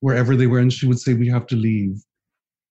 wherever 0.00 0.34
they 0.34 0.46
were. 0.46 0.58
And 0.58 0.72
she 0.72 0.86
would 0.86 0.98
say, 0.98 1.14
We 1.14 1.28
have 1.28 1.46
to 1.48 1.56
leave. 1.56 2.02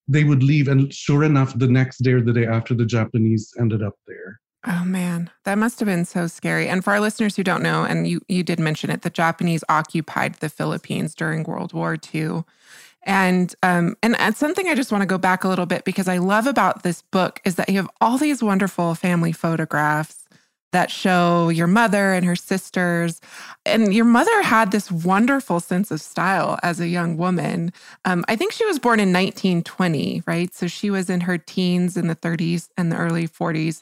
They 0.10 0.24
would 0.24 0.44
leave. 0.44 0.68
And 0.68 0.94
sure 0.94 1.24
enough, 1.24 1.58
the 1.58 1.68
next 1.68 2.00
day 2.00 2.14
or 2.14 2.22
the 2.22 2.34
day 2.34 2.46
after, 2.46 2.74
the 2.74 2.86
Japanese 2.86 3.54
ended 3.60 3.82
up 3.84 3.94
there. 4.08 4.40
Oh 4.68 4.84
man, 4.84 5.30
that 5.46 5.58
must 5.58 5.80
have 5.80 5.86
been 5.86 6.04
so 6.04 6.28
scary. 6.28 6.68
And 6.68 6.84
for 6.84 6.92
our 6.92 7.00
listeners 7.00 7.36
who 7.36 7.44
don't 7.44 7.64
know, 7.64 7.86
and 7.86 8.08
you 8.08 8.22
you 8.28 8.44
did 8.44 8.60
mention 8.60 8.90
it, 8.90 9.04
the 9.04 9.10
Japanese 9.10 9.64
occupied 9.70 10.36
the 10.36 10.50
Philippines 10.50 11.16
during 11.16 11.44
World 11.44 11.72
War 11.72 11.98
II. 12.14 12.44
And 13.04 13.56
um 13.64 13.96
and, 14.04 14.20
and 14.20 14.36
something 14.36 14.68
I 14.68 14.76
just 14.76 14.92
want 14.92 15.02
to 15.02 15.08
go 15.08 15.18
back 15.18 15.46
a 15.46 15.48
little 15.48 15.66
bit 15.66 15.86
because 15.86 16.10
I 16.10 16.18
love 16.18 16.46
about 16.46 16.84
this 16.84 17.02
book 17.04 17.40
is 17.46 17.56
that 17.56 17.70
you 17.70 17.78
have 17.78 17.90
all 18.02 18.18
these 18.18 18.44
wonderful 18.44 18.96
family 18.96 19.32
photographs 19.32 20.28
that 20.72 20.92
show 20.92 21.50
your 21.50 21.68
mother 21.68 22.14
and 22.14 22.26
her 22.26 22.36
sisters. 22.36 23.22
And 23.66 23.94
your 23.94 24.06
mother 24.06 24.42
had 24.42 24.72
this 24.72 24.92
wonderful 24.92 25.60
sense 25.60 25.92
of 25.92 26.02
style 26.02 26.60
as 26.64 26.80
a 26.80 26.88
young 26.88 27.18
woman. 27.18 27.74
Um, 28.06 28.24
I 28.28 28.36
think 28.36 28.52
she 28.52 28.66
was 28.66 28.80
born 28.80 29.00
in 29.00 29.10
1920, 29.10 30.24
right? 30.26 30.54
So 30.54 30.68
she 30.68 30.90
was 30.90 31.10
in 31.10 31.22
her 31.22 31.38
teens 31.38 31.98
in 31.98 32.08
the 32.08 32.16
30s 32.16 32.70
and 32.78 32.92
the 32.92 32.98
early 32.98 33.28
40s. 33.28 33.82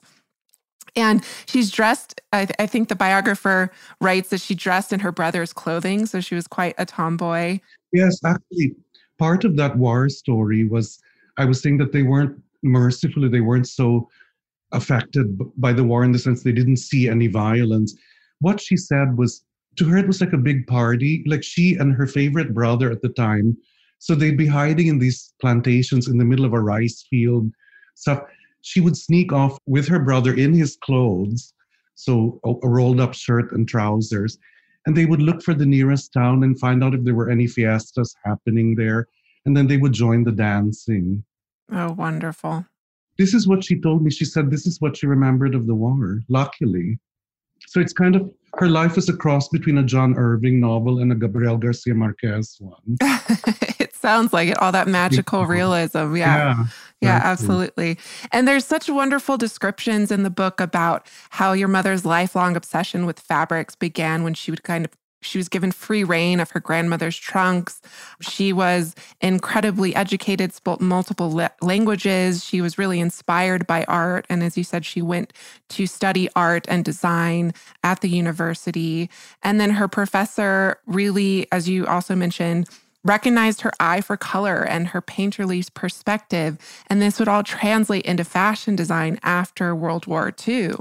And 0.96 1.24
she's 1.46 1.70
dressed, 1.70 2.20
I, 2.34 2.46
th- 2.46 2.56
I, 2.58 2.66
think 2.66 2.90
the 2.90 2.96
biographer 2.96 3.72
writes 4.02 4.30
that 4.30 4.42
she 4.42 4.56
dressed 4.56 4.92
in 4.92 5.00
her 5.02 5.12
brother's 5.12 5.54
clothing. 5.54 6.08
So 6.08 6.22
she 6.22 6.34
was 6.34 6.48
quite 6.48 6.74
a 6.80 6.86
tomboy. 6.86 7.60
Yes, 7.92 8.20
actually, 8.26 8.76
part 9.20 9.44
of 9.44 9.56
that 9.58 9.78
war 9.78 10.10
story 10.10 10.68
was 10.68 11.00
I 11.38 11.46
was 11.46 11.62
saying 11.62 11.78
that 11.78 11.92
they 11.92 12.02
weren't 12.02 12.42
mercifully, 12.64 13.30
they 13.30 13.42
weren't 13.42 13.68
so 13.68 14.10
affected 14.72 15.40
by 15.60 15.74
the 15.74 15.84
war 15.84 16.04
in 16.04 16.12
the 16.12 16.20
sense 16.20 16.44
they 16.44 16.52
didn't 16.52 16.78
see 16.78 17.10
any 17.10 17.28
violence. 17.28 17.96
What 18.40 18.60
she 18.60 18.78
said 18.78 19.18
was 19.18 19.44
to 19.78 19.86
her, 19.86 19.98
it 19.98 20.08
was 20.08 20.22
like 20.22 20.34
a 20.34 20.38
big 20.38 20.68
party, 20.68 21.24
like 21.28 21.44
she 21.44 21.76
and 21.76 21.94
her 21.94 22.08
favorite 22.08 22.54
brother 22.54 22.92
at 22.92 23.02
the 23.02 23.10
time. 23.10 23.58
So 24.00 24.14
they'd 24.14 24.38
be 24.38 24.48
hiding 24.48 24.88
in 24.88 25.00
these 25.00 25.34
plantations 25.42 26.08
in 26.08 26.18
the 26.18 26.26
middle 26.26 26.46
of 26.46 26.54
a 26.54 26.60
rice 26.60 27.06
field, 27.10 27.52
stuff 27.96 28.22
she 28.62 28.82
would 28.82 28.98
sneak 28.98 29.32
off 29.32 29.58
with 29.66 29.88
her 29.88 30.00
brother 30.00 30.34
in 30.34 30.54
his 30.54 30.78
clothes, 30.84 31.54
so 31.96 32.40
a, 32.44 32.54
a 32.64 32.70
rolled 32.70 33.00
up 33.00 33.14
shirt 33.14 33.54
and 33.54 33.68
trousers, 33.68 34.38
and 34.86 34.96
they 34.96 35.06
would 35.06 35.22
look 35.22 35.42
for 35.42 35.54
the 35.54 35.66
nearest 35.66 36.14
town 36.14 36.44
and 36.44 36.60
find 36.60 36.84
out 36.84 36.94
if 36.94 37.04
there 37.04 37.16
were 37.16 37.30
any 37.30 37.48
fiestas 37.48 38.16
happening 38.24 38.76
there, 38.76 39.08
and 39.46 39.56
then 39.56 39.68
they 39.68 39.78
would 39.78 39.94
join 39.94 40.24
the 40.24 40.32
dancing. 40.32 41.24
Oh, 41.72 41.94
wonderful. 41.94 42.66
This 43.18 43.34
is 43.34 43.48
what 43.48 43.64
she 43.64 43.80
told 43.80 44.04
me. 44.04 44.12
She 44.12 44.26
said 44.26 44.52
this 44.52 44.68
is 44.68 44.80
what 44.82 44.98
she 44.98 45.08
remembered 45.08 45.56
of 45.56 45.68
the 45.68 45.76
war, 45.76 46.22
luckily. 46.30 47.00
So 47.68 47.80
it's 47.80 47.94
kind 47.94 48.16
of 48.16 48.32
her 48.56 48.70
life 48.70 48.98
is 48.98 49.10
a 49.10 49.16
cross 49.16 49.50
between 49.50 49.78
a 49.78 49.84
John 49.84 50.16
Irving 50.16 50.60
novel 50.60 51.00
and 51.00 51.12
a 51.12 51.16
Gabriel 51.16 51.58
Garcia 51.58 51.94
Marquez 51.94 52.58
one. 52.60 52.98
it 53.80 53.94
sounds 53.96 54.34
like 54.34 54.50
it, 54.50 54.62
all 54.62 54.72
that 54.72 54.88
magical 54.88 55.46
realism. 55.46 56.16
Yeah. 56.16 56.38
yeah. 56.38 56.64
Yeah, 57.00 57.22
absolutely. 57.24 58.00
And 58.32 58.48
there's 58.48 58.66
such 58.66 58.90
wonderful 58.90 59.38
descriptions 59.38 60.12
in 60.12 60.24
the 60.24 60.32
book 60.32 60.60
about 60.60 61.08
how 61.30 61.54
your 61.54 61.68
mother's 61.68 62.06
lifelong 62.06 62.56
obsession 62.56 63.06
with 63.06 63.20
fabrics 63.20 63.76
began 63.76 64.24
when 64.24 64.34
she 64.34 64.50
would 64.50 64.64
kind 64.64 64.84
of 64.84 64.92
she 65.28 65.38
was 65.38 65.50
given 65.50 65.72
free 65.72 66.04
reign 66.04 66.40
of 66.40 66.52
her 66.52 66.60
grandmother's 66.60 67.18
trunks. 67.18 67.82
She 68.22 68.54
was 68.54 68.96
incredibly 69.22 69.96
educated, 69.96 70.54
spoke 70.54 70.82
multiple 70.82 71.30
la- 71.32 71.50
languages. 71.62 72.44
She 72.44 72.62
was 72.62 72.78
really 72.78 73.00
inspired 73.00 73.68
by 73.68 73.84
art. 73.86 74.26
And 74.30 74.44
as 74.44 74.58
you 74.58 74.64
said, 74.64 74.86
she 74.86 75.02
went 75.02 75.34
to 75.70 75.86
study 75.86 76.30
art 76.36 76.66
and 76.70 76.86
design 76.86 77.54
at 77.84 78.02
the 78.02 78.10
university. 78.10 79.10
And 79.44 79.60
then 79.60 79.72
her 79.72 79.88
professor 79.88 80.80
really, 80.86 81.48
as 81.52 81.68
you 81.68 81.86
also 81.86 82.16
mentioned, 82.16 82.70
recognized 83.04 83.62
her 83.62 83.72
eye 83.80 84.02
for 84.02 84.18
color 84.18 84.64
and 84.64 84.88
her 84.90 85.02
painterly 85.02 85.74
perspective. 85.74 86.58
And 86.88 87.02
this 87.02 87.20
would 87.20 87.28
all 87.28 87.44
translate 87.44 88.06
into 88.06 88.24
fashion 88.24 88.76
design 88.76 89.20
after 89.24 89.76
World 89.76 90.08
War 90.08 90.34
II. 90.48 90.76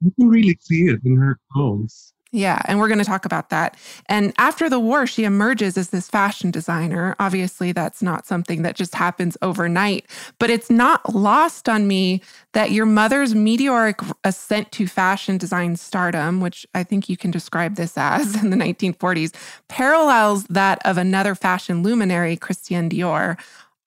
You 0.00 0.12
can 0.18 0.28
really 0.28 0.58
see 0.60 0.84
it 0.84 1.00
in 1.04 1.16
her 1.16 1.38
clothes. 1.52 2.12
Yeah, 2.36 2.60
and 2.66 2.78
we're 2.78 2.88
going 2.88 2.98
to 2.98 3.04
talk 3.04 3.24
about 3.24 3.48
that. 3.48 3.78
And 4.10 4.34
after 4.36 4.68
the 4.68 4.78
war, 4.78 5.06
she 5.06 5.24
emerges 5.24 5.78
as 5.78 5.88
this 5.88 6.06
fashion 6.06 6.50
designer. 6.50 7.16
Obviously, 7.18 7.72
that's 7.72 8.02
not 8.02 8.26
something 8.26 8.60
that 8.60 8.76
just 8.76 8.94
happens 8.94 9.38
overnight, 9.40 10.04
but 10.38 10.50
it's 10.50 10.68
not 10.68 11.14
lost 11.14 11.66
on 11.66 11.88
me 11.88 12.20
that 12.52 12.72
your 12.72 12.84
mother's 12.84 13.34
meteoric 13.34 14.00
ascent 14.22 14.70
to 14.72 14.86
fashion 14.86 15.38
design 15.38 15.76
stardom, 15.76 16.42
which 16.42 16.66
I 16.74 16.82
think 16.82 17.08
you 17.08 17.16
can 17.16 17.30
describe 17.30 17.76
this 17.76 17.96
as 17.96 18.42
in 18.42 18.50
the 18.50 18.56
1940s, 18.58 19.32
parallels 19.68 20.44
that 20.48 20.84
of 20.84 20.98
another 20.98 21.34
fashion 21.34 21.82
luminary, 21.82 22.36
Christian 22.36 22.90
Dior. 22.90 23.38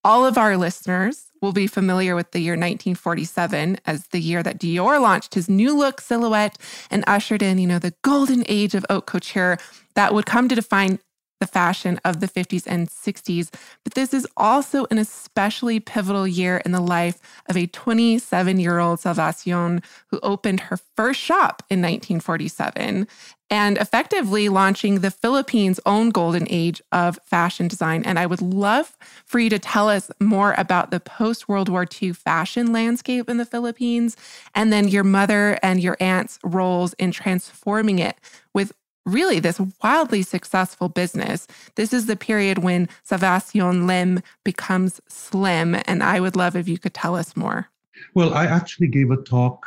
All 0.05 0.25
of 0.25 0.37
our 0.37 0.55
listeners 0.55 1.25
will 1.41 1.51
be 1.51 1.67
familiar 1.67 2.15
with 2.15 2.31
the 2.31 2.39
year 2.39 2.53
1947 2.53 3.79
as 3.85 4.07
the 4.07 4.21
year 4.21 4.41
that 4.41 4.57
Dior 4.57 5.01
launched 5.01 5.33
his 5.33 5.49
new 5.49 5.77
look 5.77 5.99
silhouette 5.99 6.57
and 6.89 7.03
ushered 7.05 7.41
in, 7.41 7.57
you 7.57 7.67
know, 7.67 7.79
the 7.79 7.93
golden 8.01 8.45
age 8.47 8.75
of 8.75 8.85
haute 8.89 9.05
couture 9.05 9.57
that 9.95 10.13
would 10.13 10.25
come 10.25 10.47
to 10.47 10.55
define 10.55 10.99
the 11.39 11.47
fashion 11.47 11.99
of 12.03 12.19
the 12.19 12.27
50s 12.27 12.63
and 12.67 12.89
60s. 12.89 13.49
But 13.83 13.93
this 13.93 14.13
is 14.13 14.27
also 14.37 14.85
an 14.91 14.97
especially 14.97 15.79
pivotal 15.79 16.27
year 16.27 16.57
in 16.65 16.71
the 16.71 16.81
life 16.81 17.19
of 17.47 17.57
a 17.57 17.67
27 17.67 18.59
year 18.59 18.79
old 18.79 18.99
Salvacion 18.99 19.83
who 20.07 20.19
opened 20.21 20.61
her 20.61 20.77
first 20.95 21.19
shop 21.19 21.63
in 21.69 21.79
1947 21.79 23.07
and 23.49 23.77
effectively 23.77 24.47
launching 24.47 24.99
the 24.99 25.11
Philippines' 25.11 25.79
own 25.85 26.09
golden 26.09 26.45
age 26.49 26.81
of 26.91 27.17
fashion 27.23 27.67
design. 27.67 28.03
And 28.03 28.19
I 28.19 28.25
would 28.25 28.41
love 28.41 28.95
for 29.25 29.39
you 29.39 29.49
to 29.49 29.59
tell 29.59 29.89
us 29.89 30.11
more 30.19 30.53
about 30.57 30.91
the 30.91 30.99
post 30.99 31.49
World 31.49 31.69
War 31.69 31.87
II 32.01 32.13
fashion 32.13 32.71
landscape 32.71 33.29
in 33.29 33.37
the 33.37 33.45
Philippines, 33.45 34.15
and 34.53 34.71
then 34.71 34.87
your 34.87 35.03
mother 35.03 35.57
and 35.63 35.81
your 35.81 35.97
aunt's 35.99 36.37
roles 36.43 36.93
in 36.93 37.11
transforming 37.11 37.99
it 37.99 38.17
with 38.53 38.73
really 39.05 39.39
this 39.39 39.59
wildly 39.83 40.21
successful 40.21 40.89
business. 40.89 41.47
This 41.75 41.93
is 41.93 42.05
the 42.05 42.15
period 42.15 42.59
when 42.59 42.87
Salvacion 43.07 43.87
Lim 43.87 44.21
becomes 44.43 45.01
slim. 45.07 45.75
And 45.85 46.03
I 46.03 46.19
would 46.19 46.35
love 46.35 46.55
if 46.55 46.67
you 46.67 46.77
could 46.77 46.93
tell 46.93 47.15
us 47.15 47.35
more. 47.35 47.69
Well, 48.13 48.33
I 48.33 48.45
actually 48.45 48.87
gave 48.87 49.11
a 49.11 49.17
talk 49.17 49.65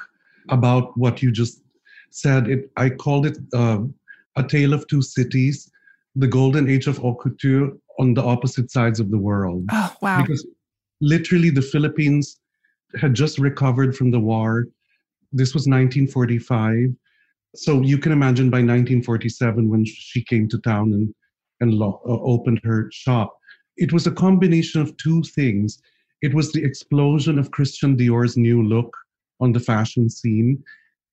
about 0.49 0.97
what 0.97 1.23
you 1.23 1.31
just 1.31 1.63
said. 2.11 2.49
It, 2.49 2.71
I 2.77 2.91
called 2.91 3.27
it 3.27 3.39
uh, 3.53 3.81
A 4.37 4.43
Tale 4.43 4.73
of 4.73 4.87
Two 4.87 5.03
Cities, 5.03 5.71
the 6.17 6.27
golden 6.27 6.69
age 6.69 6.87
of 6.87 6.99
haute 6.99 7.21
couture 7.21 7.71
on 7.99 8.15
the 8.15 8.23
opposite 8.23 8.71
sides 8.71 9.01
of 9.01 9.11
the 9.11 9.19
world. 9.19 9.67
Oh, 9.71 9.95
wow. 10.01 10.23
Because 10.23 10.47
literally 11.01 11.51
the 11.51 11.63
Philippines 11.63 12.39
had 13.01 13.15
just 13.15 13.39
recovered 13.39 13.97
from 13.97 14.11
the 14.11 14.21
war. 14.21 14.67
This 15.33 15.55
was 15.55 15.63
1945 15.63 16.95
so 17.55 17.83
you 17.83 17.99
can 17.99 18.13
imagine 18.13 18.51
by 18.51 18.59
1947 18.59 19.69
when 19.69 19.85
she 19.85 20.23
came 20.25 20.49
to 20.49 20.59
town 20.59 20.93
and 20.93 21.15
and 21.61 21.75
lo- 21.75 22.01
uh, 22.07 22.21
opened 22.23 22.61
her 22.65 22.89
shop 22.93 23.37
it 23.77 23.93
was 23.93 24.07
a 24.07 24.13
combination 24.13 24.81
of 24.81 24.97
two 24.97 25.23
things. 25.23 25.81
It 26.21 26.35
was 26.35 26.53
the 26.53 26.63
explosion 26.63 27.39
of 27.39 27.51
christian 27.51 27.97
dior's 27.97 28.37
new 28.37 28.63
look 28.63 28.97
on 29.41 29.53
the 29.53 29.61
fashion 29.61 30.09
scene 30.09 30.63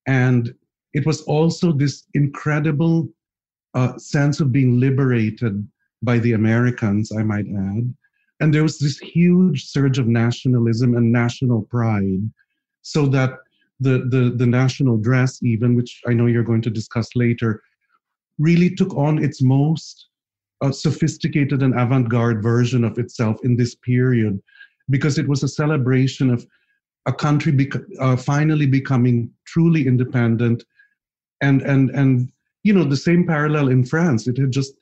and 0.06 0.54
it 0.92 1.06
was 1.06 1.22
also 1.22 1.72
this 1.72 2.06
incredible 2.14 3.08
uh, 3.74 3.96
sense 3.98 4.40
of 4.40 4.52
being 4.52 4.80
liberated 4.80 5.66
by 6.02 6.18
the 6.18 6.32
americans 6.32 7.12
i 7.16 7.22
might 7.22 7.46
add. 7.46 7.94
And 8.40 8.54
there 8.54 8.62
was 8.62 8.78
this 8.78 8.98
huge 8.98 9.66
surge 9.66 9.98
of 9.98 10.06
nationalism 10.06 10.96
and 10.96 11.12
national 11.12 11.62
pride 11.62 12.22
so 12.82 13.06
that 13.08 13.38
the, 13.80 14.06
the, 14.10 14.34
the 14.36 14.46
national 14.46 14.98
dress, 14.98 15.42
even, 15.42 15.74
which 15.74 16.00
I 16.06 16.12
know 16.12 16.26
you're 16.26 16.42
going 16.42 16.62
to 16.62 16.70
discuss 16.70 17.08
later, 17.14 17.62
really 18.38 18.74
took 18.74 18.94
on 18.96 19.22
its 19.22 19.42
most 19.42 20.06
uh, 20.62 20.70
sophisticated 20.70 21.62
and 21.62 21.78
avant 21.78 22.08
garde 22.08 22.42
version 22.42 22.84
of 22.84 22.98
itself 22.98 23.38
in 23.42 23.56
this 23.56 23.74
period 23.74 24.40
because 24.90 25.18
it 25.18 25.28
was 25.28 25.42
a 25.42 25.48
celebration 25.48 26.30
of 26.30 26.46
a 27.06 27.12
country 27.12 27.52
bec- 27.52 27.82
uh, 27.98 28.16
finally 28.16 28.66
becoming 28.66 29.30
truly 29.46 29.86
independent 29.86 30.62
and 31.40 31.62
and 31.62 31.90
and 31.90 32.30
you 32.62 32.72
know 32.72 32.84
the 32.84 32.96
same 32.96 33.26
parallel 33.26 33.68
in 33.68 33.84
france. 33.84 34.26
It 34.26 34.36
had 34.36 34.50
just 34.50 34.74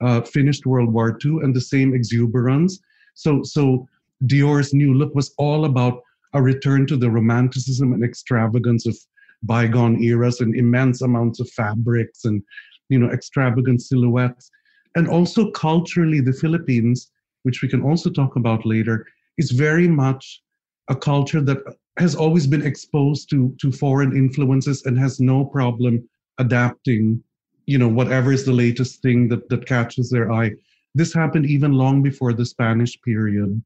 uh, 0.00 0.20
finished 0.20 0.66
world 0.66 0.92
war 0.92 1.18
ii 1.24 1.38
and 1.42 1.54
the 1.54 1.60
same 1.60 1.94
exuberance. 1.94 2.78
So 3.14 3.42
so 3.42 3.88
dior's 4.26 4.72
new 4.72 4.94
look 4.94 5.14
was 5.14 5.34
all 5.38 5.64
about 5.64 6.02
a 6.36 6.42
return 6.42 6.86
to 6.86 6.98
the 6.98 7.10
romanticism 7.10 7.94
and 7.94 8.04
extravagance 8.04 8.86
of 8.86 8.96
bygone 9.42 10.02
eras 10.02 10.40
and 10.42 10.54
immense 10.54 11.00
amounts 11.00 11.40
of 11.40 11.48
fabrics 11.50 12.26
and 12.26 12.42
you 12.90 12.98
know 12.98 13.10
extravagant 13.10 13.80
silhouettes. 13.80 14.50
And 14.94 15.08
also 15.08 15.50
culturally 15.50 16.20
the 16.20 16.34
philippines 16.34 17.10
which 17.44 17.62
we 17.62 17.68
can 17.68 17.82
also 17.82 18.10
talk 18.10 18.36
about 18.36 18.66
later 18.66 19.06
is 19.38 19.50
very 19.50 19.88
much 19.88 20.42
a 20.88 20.96
culture 20.96 21.40
that 21.40 21.58
has 21.98 22.14
always 22.14 22.46
been 22.46 22.66
exposed 22.66 23.30
to 23.30 23.56
to 23.60 23.72
foreign 23.72 24.14
influences 24.14 24.84
and 24.84 24.98
has 24.98 25.18
no 25.18 25.42
problem 25.44 26.06
adapting 26.38 27.22
you 27.64 27.78
know 27.78 27.88
whatever 27.88 28.30
is 28.30 28.44
the 28.44 28.60
latest 28.64 29.00
thing 29.00 29.28
that 29.28 29.48
that 29.48 29.66
catches 29.66 30.10
their 30.10 30.30
eye. 30.30 30.52
This 30.94 31.14
happened 31.14 31.46
even 31.46 31.72
long 31.72 32.02
before 32.02 32.34
the 32.34 32.44
spanish 32.44 33.00
period 33.00 33.62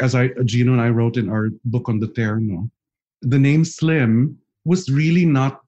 as 0.00 0.14
i 0.14 0.28
gino 0.44 0.72
and 0.72 0.80
i 0.80 0.88
wrote 0.88 1.16
in 1.16 1.28
our 1.28 1.48
book 1.64 1.88
on 1.88 1.98
the 1.98 2.08
terno 2.08 2.70
the 3.22 3.38
name 3.38 3.64
slim 3.64 4.36
was 4.64 4.90
really 4.90 5.24
not 5.24 5.62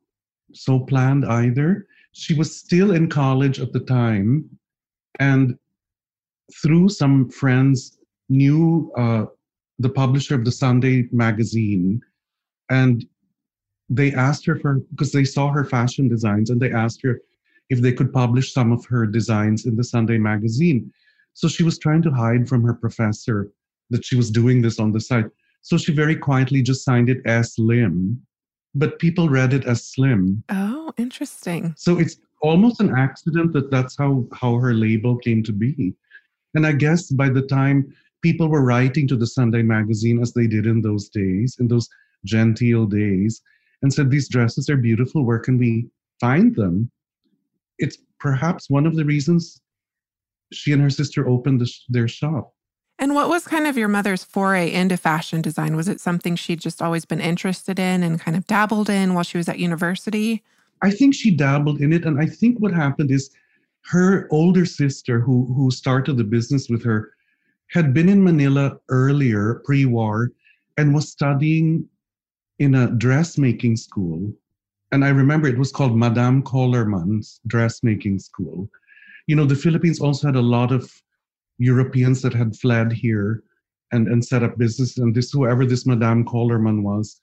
so 0.53 0.79
planned 0.79 1.25
either 1.25 1.87
she 2.13 2.35
was 2.35 2.57
still 2.57 2.93
in 2.93 3.09
college 3.09 3.61
at 3.61 3.73
the 3.73 3.81
time 3.81 4.45
and 5.19 5.57
through 6.63 6.89
some 6.89 7.29
friends 7.31 7.99
knew 8.29 8.93
uh, 8.97 9.25
the 9.79 9.89
publisher 9.89 10.35
of 10.35 10.45
the 10.45 10.53
sunday 10.53 11.09
magazine 11.13 12.01
and 12.69 13.07
they 13.91 14.15
asked 14.15 14.47
her 14.47 14.57
for 14.57 14.81
because 14.91 15.13
they 15.13 15.25
saw 15.25 15.51
her 15.51 15.65
fashion 15.65 16.09
designs 16.09 16.51
and 16.51 16.61
they 16.61 16.73
asked 16.73 17.03
her 17.03 17.21
if 17.69 17.81
they 17.81 17.93
could 17.93 18.13
publish 18.13 18.55
some 18.55 18.73
of 18.73 18.85
her 18.87 19.05
designs 19.07 19.67
in 19.67 19.77
the 19.77 19.85
Sunday 19.85 20.19
magazine. 20.19 20.93
So 21.35 21.49
she 21.49 21.65
was 21.65 21.79
trying 21.79 22.03
to 22.03 22.11
hide 22.11 22.49
from 22.49 22.63
her 22.65 22.75
professor 22.75 23.51
that 23.91 24.05
she 24.05 24.17
was 24.17 24.31
doing 24.31 24.63
this 24.63 24.79
on 24.79 24.93
the 24.93 25.01
side. 25.01 25.27
So 25.63 25.77
she 25.77 25.93
very 25.93 26.17
quietly 26.17 26.63
just 26.63 26.85
signed 26.85 27.11
it 27.11 27.21
as 27.27 27.47
S. 27.47 27.59
Lim, 27.59 28.21
but 28.75 28.99
people 28.99 29.29
read 29.29 29.53
it 29.53 29.65
as 29.67 29.85
Slim. 29.85 30.43
Oh, 30.49 30.93
interesting. 30.97 31.75
So 31.77 31.99
it's 31.99 32.17
almost 32.43 32.81
an 32.81 32.95
accident 32.97 33.53
that 33.53 33.71
that's 33.71 33.97
how 33.97 34.25
how 34.33 34.57
her 34.57 34.73
label 34.73 35.17
came 35.19 35.43
to 35.43 35.53
be. 35.53 35.95
And 36.55 36.67
I 36.67 36.73
guess 36.73 37.11
by 37.11 37.29
the 37.29 37.43
time 37.43 37.95
people 38.23 38.49
were 38.49 38.65
writing 38.65 39.07
to 39.09 39.17
the 39.17 39.27
Sunday 39.27 39.63
magazine 39.63 40.21
as 40.21 40.33
they 40.33 40.47
did 40.47 40.67
in 40.67 40.83
those 40.83 41.09
days, 41.09 41.57
in 41.61 41.69
those 41.69 41.89
genteel 42.25 42.87
days, 42.87 43.43
and 43.83 43.93
said, 43.93 44.11
These 44.11 44.29
dresses 44.29 44.69
are 44.69 44.77
beautiful. 44.77 45.25
Where 45.25 45.39
can 45.39 45.59
we 45.59 45.89
find 46.21 46.55
them? 46.55 46.91
It's 47.79 47.99
perhaps 48.19 48.69
one 48.69 48.87
of 48.87 48.97
the 48.97 49.05
reasons 49.05 49.61
she 50.53 50.73
and 50.73 50.83
her 50.83 50.91
sister 50.91 51.29
opened 51.29 51.61
the, 51.61 51.73
their 51.89 52.09
shop. 52.09 52.53
And 53.01 53.15
what 53.15 53.31
was 53.31 53.47
kind 53.47 53.67
of 53.67 53.79
your 53.79 53.89
mother's 53.89 54.25
foray 54.25 54.71
into 54.71 54.99
fashion 54.99 55.41
design? 55.41 55.75
Was 55.75 55.89
it 55.89 56.01
something 56.01 56.37
she'd 56.37 56.61
just 56.61 56.83
always 56.83 57.07
been 57.07 57.21
interested 57.21 57.79
in 57.79 58.03
and 58.03 58.21
kind 58.21 58.37
of 58.37 58.47
dabbled 58.47 58.91
in 58.91 59.15
while 59.15 59.25
she 59.25 59.39
was 59.39 59.49
at 59.49 59.59
university? 59.59 60.45
I 60.83 60.91
think 60.91 61.15
she 61.15 61.31
dabbled 61.31 61.81
in 61.81 61.95
it. 61.95 62.05
And 62.05 62.21
I 62.21 62.27
think 62.27 62.59
what 62.59 62.75
happened 62.75 63.11
is 63.11 63.31
her 63.87 64.29
older 64.31 64.67
sister, 64.67 65.19
who, 65.19 65.51
who 65.55 65.71
started 65.71 66.19
the 66.19 66.25
business 66.25 66.69
with 66.69 66.85
her, 66.85 67.15
had 67.69 67.95
been 67.95 68.11
in 68.11 68.23
Manila 68.23 68.79
earlier, 68.91 69.63
pre 69.65 69.87
war, 69.87 70.33
and 70.77 70.95
was 70.95 71.09
studying 71.09 71.89
in 72.59 72.75
a 72.75 72.91
dressmaking 72.91 73.79
school. 73.79 74.31
And 74.93 75.07
I 75.07 75.09
remember 75.09 75.49
it 75.49 75.59
was 75.59 75.73
called 75.73 75.97
Madame 75.97 76.43
Kollerman's 76.43 77.41
dressmaking 77.47 78.19
school. 78.19 78.69
You 79.27 79.37
know, 79.37 79.47
the 79.47 79.57
Philippines 79.57 80.01
also 80.01 80.27
had 80.27 80.37
a 80.37 80.43
lot 80.43 80.71
of 80.71 80.93
Europeans 81.61 82.23
that 82.23 82.33
had 82.33 82.57
fled 82.57 82.91
here 82.91 83.43
and, 83.93 84.09
and 84.09 84.25
set 84.25 84.43
up 84.43 84.57
business. 84.57 84.97
And 84.99 85.15
this, 85.15 85.31
whoever 85.31 85.67
this 85.67 85.87
Madame 85.87 86.25
Kollerman 86.25 86.83
was, 86.83 87.21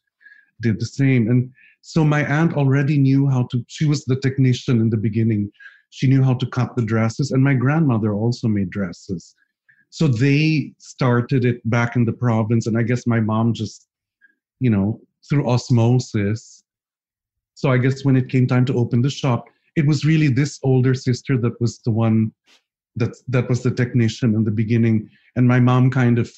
did 0.61 0.79
the 0.79 0.85
same. 0.85 1.27
And 1.27 1.51
so 1.81 2.03
my 2.03 2.23
aunt 2.25 2.53
already 2.53 2.97
knew 2.97 3.27
how 3.27 3.47
to, 3.51 3.65
she 3.67 3.85
was 3.85 4.05
the 4.05 4.19
technician 4.19 4.79
in 4.79 4.89
the 4.89 4.97
beginning. 4.97 5.51
She 5.89 6.07
knew 6.07 6.23
how 6.23 6.35
to 6.35 6.45
cut 6.45 6.75
the 6.75 6.85
dresses. 6.85 7.31
And 7.31 7.43
my 7.43 7.55
grandmother 7.55 8.13
also 8.13 8.47
made 8.47 8.69
dresses. 8.69 9.35
So 9.89 10.07
they 10.07 10.73
started 10.77 11.43
it 11.43 11.67
back 11.69 11.95
in 11.95 12.05
the 12.05 12.13
province. 12.13 12.67
And 12.67 12.77
I 12.77 12.83
guess 12.83 13.07
my 13.07 13.19
mom 13.19 13.53
just, 13.53 13.87
you 14.59 14.69
know, 14.69 15.01
through 15.27 15.49
osmosis. 15.49 16.63
So 17.55 17.71
I 17.71 17.79
guess 17.79 18.05
when 18.05 18.15
it 18.15 18.29
came 18.29 18.45
time 18.45 18.65
to 18.65 18.75
open 18.75 19.01
the 19.01 19.09
shop, 19.09 19.45
it 19.75 19.87
was 19.87 20.05
really 20.05 20.27
this 20.27 20.59
older 20.63 20.93
sister 20.93 21.37
that 21.37 21.59
was 21.59 21.79
the 21.79 21.91
one 21.91 22.31
that 22.97 23.15
that 23.27 23.47
was 23.49 23.63
the 23.63 23.71
technician 23.71 24.35
in 24.35 24.43
the 24.43 24.51
beginning, 24.51 25.09
and 25.35 25.47
my 25.47 25.59
mom 25.59 25.89
kind 25.89 26.19
of 26.19 26.31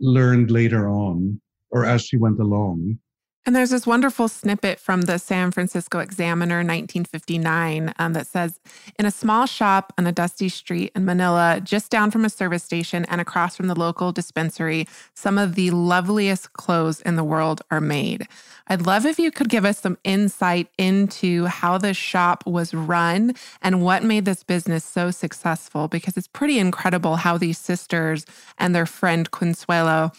learned 0.00 0.50
later 0.50 0.88
on 0.88 1.40
or 1.70 1.84
as 1.84 2.02
she 2.02 2.16
went 2.16 2.40
along. 2.40 2.98
And 3.46 3.56
there's 3.56 3.70
this 3.70 3.86
wonderful 3.86 4.28
snippet 4.28 4.78
from 4.78 5.02
the 5.02 5.18
San 5.18 5.50
Francisco 5.50 5.98
Examiner 5.98 6.58
1959 6.58 7.94
um, 7.98 8.12
that 8.12 8.26
says 8.26 8.60
In 8.98 9.06
a 9.06 9.10
small 9.10 9.46
shop 9.46 9.94
on 9.96 10.06
a 10.06 10.12
dusty 10.12 10.50
street 10.50 10.92
in 10.94 11.06
Manila, 11.06 11.58
just 11.64 11.90
down 11.90 12.10
from 12.10 12.26
a 12.26 12.30
service 12.30 12.62
station 12.62 13.06
and 13.06 13.18
across 13.18 13.56
from 13.56 13.68
the 13.68 13.74
local 13.74 14.12
dispensary, 14.12 14.86
some 15.14 15.38
of 15.38 15.54
the 15.54 15.70
loveliest 15.70 16.52
clothes 16.52 17.00
in 17.00 17.16
the 17.16 17.24
world 17.24 17.62
are 17.70 17.80
made. 17.80 18.28
I'd 18.66 18.82
love 18.82 19.06
if 19.06 19.18
you 19.18 19.30
could 19.30 19.48
give 19.48 19.64
us 19.64 19.80
some 19.80 19.96
insight 20.04 20.68
into 20.76 21.46
how 21.46 21.78
the 21.78 21.94
shop 21.94 22.44
was 22.46 22.74
run 22.74 23.34
and 23.62 23.82
what 23.82 24.04
made 24.04 24.26
this 24.26 24.44
business 24.44 24.84
so 24.84 25.10
successful, 25.10 25.88
because 25.88 26.18
it's 26.18 26.28
pretty 26.28 26.58
incredible 26.58 27.16
how 27.16 27.38
these 27.38 27.58
sisters 27.58 28.26
and 28.58 28.74
their 28.74 28.86
friend 28.86 29.30
Consuelo 29.30 30.12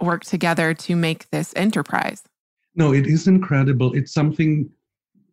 work 0.00 0.24
together 0.24 0.74
to 0.74 0.96
make 0.96 1.30
this 1.30 1.52
enterprise. 1.56 2.22
No, 2.74 2.92
it 2.92 3.06
is 3.06 3.26
incredible. 3.26 3.94
It's 3.94 4.12
something 4.12 4.70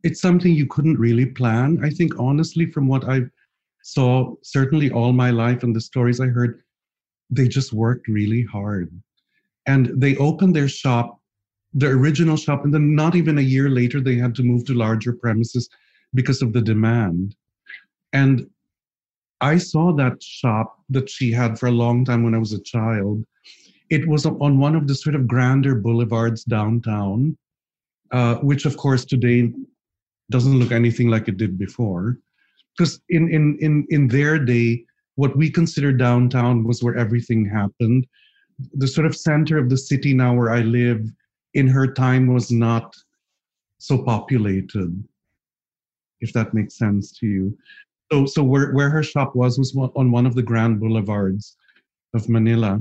it's 0.04 0.19
something 0.19 0.54
you 0.54 0.67
couldn't 0.67 0.99
really 0.99 1.26
plan. 1.26 1.80
I 1.82 1.89
think 1.89 2.19
honestly 2.19 2.65
from 2.65 2.88
what 2.88 3.06
I 3.06 3.21
saw 3.84 4.36
certainly 4.41 4.91
all 4.91 5.13
my 5.13 5.30
life 5.30 5.63
and 5.63 5.76
the 5.76 5.82
stories 5.82 6.19
I 6.19 6.28
heard 6.28 6.62
they 7.30 7.47
just 7.47 7.73
worked 7.73 8.08
really 8.08 8.43
hard. 8.43 8.91
And 9.65 9.89
they 9.95 10.15
opened 10.17 10.56
their 10.56 10.67
shop, 10.67 11.19
the 11.73 11.88
original 11.88 12.38
shop 12.38 12.63
and 12.63 12.73
then 12.73 12.95
not 12.95 13.15
even 13.15 13.38
a 13.38 13.41
year 13.41 13.69
later 13.69 14.02
they 14.02 14.15
had 14.15 14.36
to 14.36 14.43
move 14.43 14.65
to 14.65 14.73
larger 14.73 15.13
premises 15.13 15.69
because 16.13 16.41
of 16.41 16.54
the 16.54 16.62
demand. 16.62 17.36
And 18.12 18.49
I 19.41 19.58
saw 19.58 19.93
that 19.93 20.21
shop 20.21 20.80
that 20.89 21.10
she 21.10 21.32
had 21.32 21.60
for 21.60 21.67
a 21.67 21.71
long 21.71 22.06
time 22.06 22.23
when 22.23 22.36
I 22.36 22.38
was 22.38 22.54
a 22.54 22.62
child 22.62 23.26
it 23.93 24.08
was 24.08 24.25
on 24.25 24.58
one 24.58 24.75
of 24.75 24.88
the 24.88 24.95
sort 24.95 25.13
of 25.13 25.27
grander 25.27 25.75
boulevards 25.75 26.43
downtown, 26.43 27.38
uh, 28.12 28.36
which 28.38 28.65
of 28.65 28.75
course 28.75 29.06
today 29.06 29.53
doesn't 30.32 30.58
look 30.58 30.71
anything 30.71 31.10
like 31.10 31.27
it 31.27 31.38
did 31.38 31.60
before. 31.60 32.17
Because 32.75 32.99
in, 33.10 33.32
in, 33.32 33.56
in, 33.62 33.86
in 33.89 34.08
their 34.08 34.39
day, 34.39 34.84
what 35.13 35.38
we 35.38 35.51
consider 35.51 35.93
downtown 35.93 36.63
was 36.63 36.82
where 36.82 36.97
everything 36.97 37.45
happened. 37.45 38.08
The 38.73 38.88
sort 38.88 39.06
of 39.06 39.15
center 39.15 39.60
of 39.60 39.69
the 39.69 39.77
city 39.77 40.12
now 40.12 40.34
where 40.34 40.49
I 40.49 40.62
live 40.62 41.08
in 41.53 41.67
her 41.67 41.86
time 41.86 42.34
was 42.34 42.49
not 42.49 42.95
so 43.77 44.01
populated, 44.01 45.08
if 46.19 46.34
that 46.34 46.56
makes 46.56 46.79
sense 46.79 47.12
to 47.19 47.27
you. 47.27 47.58
So, 48.12 48.25
so 48.25 48.43
where, 48.43 48.71
where 48.73 48.89
her 48.89 49.03
shop 49.03 49.36
was 49.36 49.60
was 49.60 49.77
on 49.95 50.10
one 50.10 50.25
of 50.25 50.34
the 50.34 50.41
grand 50.41 50.79
boulevards 50.79 51.58
of 52.15 52.27
Manila 52.27 52.79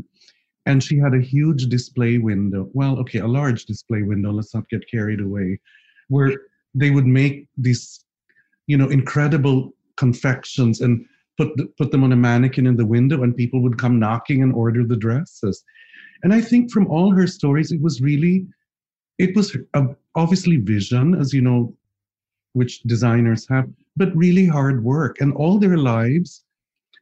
and 0.66 0.82
she 0.82 0.96
had 0.98 1.14
a 1.14 1.20
huge 1.20 1.66
display 1.66 2.18
window. 2.18 2.68
Well 2.72 2.98
okay 3.00 3.18
a 3.18 3.26
large 3.26 3.64
display 3.64 4.02
window 4.02 4.32
let's 4.32 4.54
not 4.54 4.68
get 4.68 4.88
carried 4.90 5.20
away 5.20 5.58
where 6.08 6.32
they 6.74 6.90
would 6.90 7.06
make 7.06 7.48
these 7.56 8.04
you 8.66 8.76
know 8.76 8.88
incredible 8.88 9.74
confections 9.96 10.80
and 10.80 11.04
put 11.36 11.56
the, 11.56 11.66
put 11.78 11.90
them 11.90 12.04
on 12.04 12.12
a 12.12 12.16
mannequin 12.16 12.66
in 12.66 12.76
the 12.76 12.86
window 12.86 13.22
and 13.22 13.36
people 13.36 13.62
would 13.62 13.78
come 13.78 13.98
knocking 13.98 14.42
and 14.42 14.54
order 14.54 14.84
the 14.84 14.96
dresses. 14.96 15.64
And 16.22 16.32
i 16.32 16.40
think 16.40 16.70
from 16.70 16.86
all 16.86 17.10
her 17.12 17.26
stories 17.26 17.72
it 17.72 17.80
was 17.80 18.00
really 18.00 18.46
it 19.18 19.34
was 19.36 19.56
obviously 20.14 20.56
vision 20.56 21.14
as 21.14 21.32
you 21.32 21.42
know 21.42 21.74
which 22.54 22.82
designers 22.82 23.48
have 23.48 23.68
but 23.96 24.14
really 24.16 24.46
hard 24.46 24.82
work. 24.84 25.20
And 25.20 25.32
all 25.34 25.58
their 25.58 25.76
lives 25.76 26.44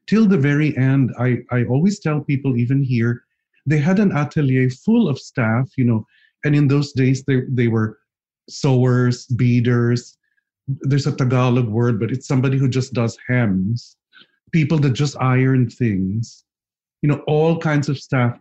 till 0.06 0.26
the 0.26 0.38
very 0.38 0.76
end 0.76 1.12
i 1.18 1.38
i 1.50 1.64
always 1.64 2.00
tell 2.00 2.20
people 2.20 2.56
even 2.56 2.82
here 2.82 3.24
they 3.66 3.78
had 3.78 3.98
an 3.98 4.12
atelier 4.12 4.70
full 4.70 5.08
of 5.08 5.18
staff, 5.18 5.70
you 5.76 5.84
know, 5.84 6.06
and 6.44 6.54
in 6.56 6.68
those 6.68 6.92
days 6.92 7.24
they, 7.24 7.42
they 7.48 7.68
were 7.68 7.98
sewers, 8.48 9.26
beaders. 9.26 10.16
There's 10.66 11.06
a 11.06 11.12
Tagalog 11.12 11.68
word, 11.68 11.98
but 12.00 12.10
it's 12.10 12.26
somebody 12.26 12.58
who 12.58 12.68
just 12.68 12.92
does 12.92 13.18
hems, 13.28 13.96
people 14.52 14.78
that 14.78 14.92
just 14.92 15.16
iron 15.20 15.68
things, 15.68 16.44
you 17.02 17.08
know, 17.08 17.22
all 17.26 17.58
kinds 17.58 17.88
of 17.88 17.98
staff, 17.98 18.38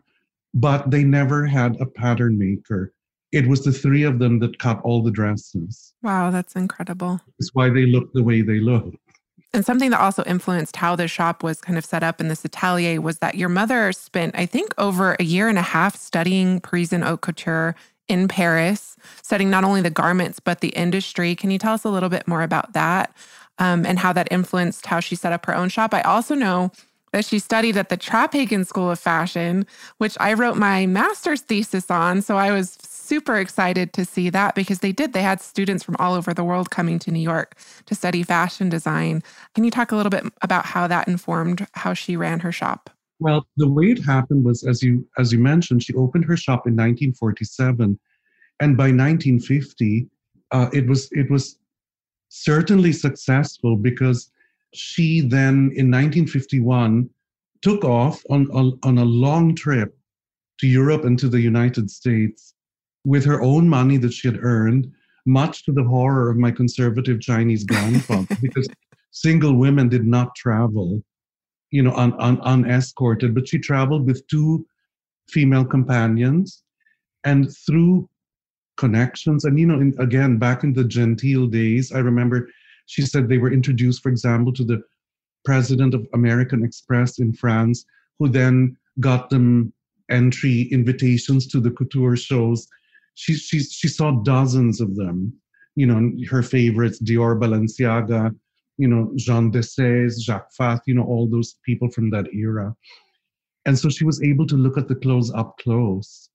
but 0.54 0.90
they 0.92 1.04
never 1.04 1.46
had 1.46 1.80
a 1.82 1.86
pattern 1.86 2.38
maker. 2.38 2.94
It 3.32 3.48
was 3.48 3.64
the 3.64 3.72
three 3.72 4.04
of 4.04 4.18
them 4.18 4.40
that 4.40 4.58
cut 4.58 4.82
all 4.84 5.04
the 5.04 5.12
dresses. 5.12 5.94
Wow, 6.02 6.32
that's 6.32 6.56
incredible. 6.56 7.22
It's 7.38 7.54
why 7.54 7.70
they 7.70 7.86
look 7.86 8.12
the 8.14 8.24
way 8.24 8.42
they 8.42 8.60
look. 8.60 8.96
And 9.54 9.66
something 9.66 9.90
that 9.90 10.00
also 10.00 10.24
influenced 10.26 10.76
how 10.76 10.96
the 10.96 11.08
shop 11.08 11.42
was 11.42 11.60
kind 11.60 11.78
of 11.78 11.86
set 11.86 12.04
up 12.04 12.22
in 12.22 12.28
this 12.28 12.46
atelier 12.46 13.02
was 13.02 13.18
that 13.20 13.36
your 13.36 13.50
mother 13.50 13.92
spent, 13.92 14.36
I 14.38 14.46
think, 14.46 14.74
over 14.78 15.16
a 15.20 15.24
year 15.24 15.48
and 15.48 15.58
a 15.58 15.64
half 15.64 15.96
studying 15.96 16.62
Parisian 16.62 17.02
haute 17.02 17.22
couture 17.22 17.76
in 18.08 18.28
Paris, 18.28 18.96
studying 19.22 19.50
not 19.50 19.64
only 19.64 19.82
the 19.82 19.90
garments, 19.90 20.40
but 20.40 20.62
the 20.62 20.70
industry. 20.70 21.36
Can 21.36 21.52
you 21.52 21.58
tell 21.58 21.74
us 21.74 21.84
a 21.84 21.90
little 21.90 22.10
bit 22.10 22.28
more 22.28 22.44
about 22.44 22.74
that 22.74 23.16
um, 23.58 23.86
and 23.86 23.98
how 24.00 24.14
that 24.14 24.28
influenced 24.32 24.86
how 24.86 25.00
she 25.00 25.16
set 25.16 25.34
up 25.34 25.46
her 25.46 25.56
own 25.56 25.70
shop? 25.70 25.94
I 25.94 26.02
also 26.02 26.36
know 26.36 26.72
that 27.12 27.26
she 27.26 27.40
studied 27.40 27.76
at 27.76 27.90
the 27.90 27.98
Traphagen 27.98 28.66
School 28.66 28.92
of 28.92 29.00
Fashion, 29.00 29.66
which 29.98 30.16
I 30.20 30.34
wrote 30.34 30.58
my 30.58 30.86
master's 30.86 31.42
thesis 31.42 31.90
on. 31.90 32.22
So 32.22 32.38
I 32.38 32.52
was 32.52 32.78
super 33.10 33.38
excited 33.38 33.92
to 33.94 34.06
see 34.06 34.30
that 34.30 34.54
because 34.54 34.80
they 34.80 34.92
did. 34.92 35.14
They 35.14 35.24
had 35.24 35.42
students 35.42 35.84
from 35.84 35.96
all 35.98 36.14
over 36.14 36.32
the 36.32 36.44
world 36.44 36.70
coming 36.70 37.00
to 37.00 37.12
New 37.12 37.20
York 37.20 37.58
to 37.88 37.96
study 37.96 38.22
fashion 38.22 38.70
design. 38.70 39.24
Can 39.56 39.64
you 39.64 39.72
talk 39.72 39.92
a 39.92 39.96
little 39.96 40.12
bit 40.12 40.24
about 40.44 40.68
how 40.68 40.86
that 40.88 41.08
informed 41.08 41.66
how 41.74 41.96
she 41.96 42.16
ran 42.16 42.40
her 42.42 42.52
shop? 42.52 42.92
Well, 43.20 43.48
the 43.58 43.68
way 43.68 43.86
it 43.86 44.06
happened 44.06 44.46
was, 44.46 44.64
as 44.64 44.84
you 44.84 45.06
as 45.18 45.34
you 45.34 45.40
mentioned, 45.40 45.84
she 45.84 45.96
opened 45.96 46.26
her 46.26 46.38
shop 46.38 46.68
in 46.68 46.74
1947, 46.74 48.00
and 48.62 48.78
by 48.78 48.92
1950, 48.92 50.08
uh, 50.52 50.70
it 50.72 50.88
was 50.88 51.10
it 51.12 51.30
was 51.32 51.58
certainly 52.30 52.94
successful 52.94 53.76
because 53.76 54.32
she 54.74 55.22
then 55.22 55.72
in 55.76 55.90
1951 55.90 57.10
took 57.62 57.84
off 57.84 58.24
on, 58.30 58.48
on, 58.52 58.80
on 58.84 59.00
a 59.00 59.04
long 59.04 59.56
trip 59.56 59.98
to 60.60 60.68
Europe 60.68 61.04
and 61.04 61.18
to 61.20 61.28
the 61.28 61.42
United 61.42 61.90
States 61.90 62.54
with 63.06 63.26
her 63.26 63.42
own 63.42 63.68
money 63.68 63.98
that 63.98 64.14
she 64.14 64.28
had 64.28 64.44
earned, 64.44 64.92
much 65.26 65.64
to 65.66 65.72
the 65.72 65.84
horror 65.84 66.30
of 66.30 66.38
my 66.38 66.52
conservative 66.52 67.22
Chinese 67.22 67.64
grandfather, 67.64 68.38
because 68.42 68.68
single 69.12 69.56
women 69.56 69.90
did 69.90 70.06
not 70.06 70.36
travel, 70.36 71.02
you 71.72 71.82
know, 71.82 71.94
un, 71.96 72.14
un, 72.20 72.38
unescorted, 72.42 73.34
but 73.34 73.48
she 73.48 73.60
traveled 73.60 74.06
with 74.06 74.26
two 74.28 74.66
female 75.30 75.66
companions. 75.66 76.64
And 77.26 77.54
through 77.66 78.10
connections, 78.78 79.44
and, 79.44 79.60
you 79.60 79.68
know, 79.68 79.80
in, 79.80 79.94
again, 80.00 80.38
back 80.38 80.64
in 80.64 80.74
the 80.74 80.86
genteel 80.86 81.48
days, 81.48 81.92
I 81.92 82.00
remember 82.00 82.50
she 82.86 83.04
said 83.04 83.28
they 83.28 83.38
were 83.38 83.52
introduced, 83.52 84.02
for 84.02 84.10
example, 84.10 84.54
to 84.54 84.64
the 84.64 84.82
president 85.46 85.94
of 85.94 86.08
American 86.14 86.64
Express 86.64 87.20
in 87.20 87.34
France, 87.34 87.86
who 88.18 88.30
then 88.30 88.76
got 89.00 89.30
them 89.30 89.74
entry 90.10 90.64
invitations 90.72 91.46
to 91.48 91.60
the 91.60 91.72
couture 91.72 92.16
shows. 92.16 92.68
She, 93.20 93.34
she, 93.34 93.60
she 93.60 93.90
saw 93.90 94.12
dozens 94.12 94.80
of 94.80 94.96
them. 94.96 95.34
You 95.76 95.88
know, 95.88 96.12
her 96.30 96.42
favorites, 96.42 97.02
Dior, 97.02 97.38
Balenciaga, 97.38 98.34
you 98.78 98.88
know, 98.88 99.12
Jean 99.18 99.52
Dessès, 99.52 100.22
Jacques 100.22 100.54
Fath, 100.58 100.82
you 100.86 100.94
know, 100.94 101.04
all 101.04 101.28
those 101.28 101.58
people 101.66 101.92
from 101.92 102.10
that 102.12 102.28
era. 102.34 102.74
And 103.66 103.78
so 103.78 103.90
she 103.90 104.06
was 104.06 104.24
able 104.24 104.48
to 104.48 104.56
look 104.56 104.78
at 104.78 104.88
the 104.88 104.96
clothes 104.96 105.32
up 105.34 105.58
close. 105.58 106.30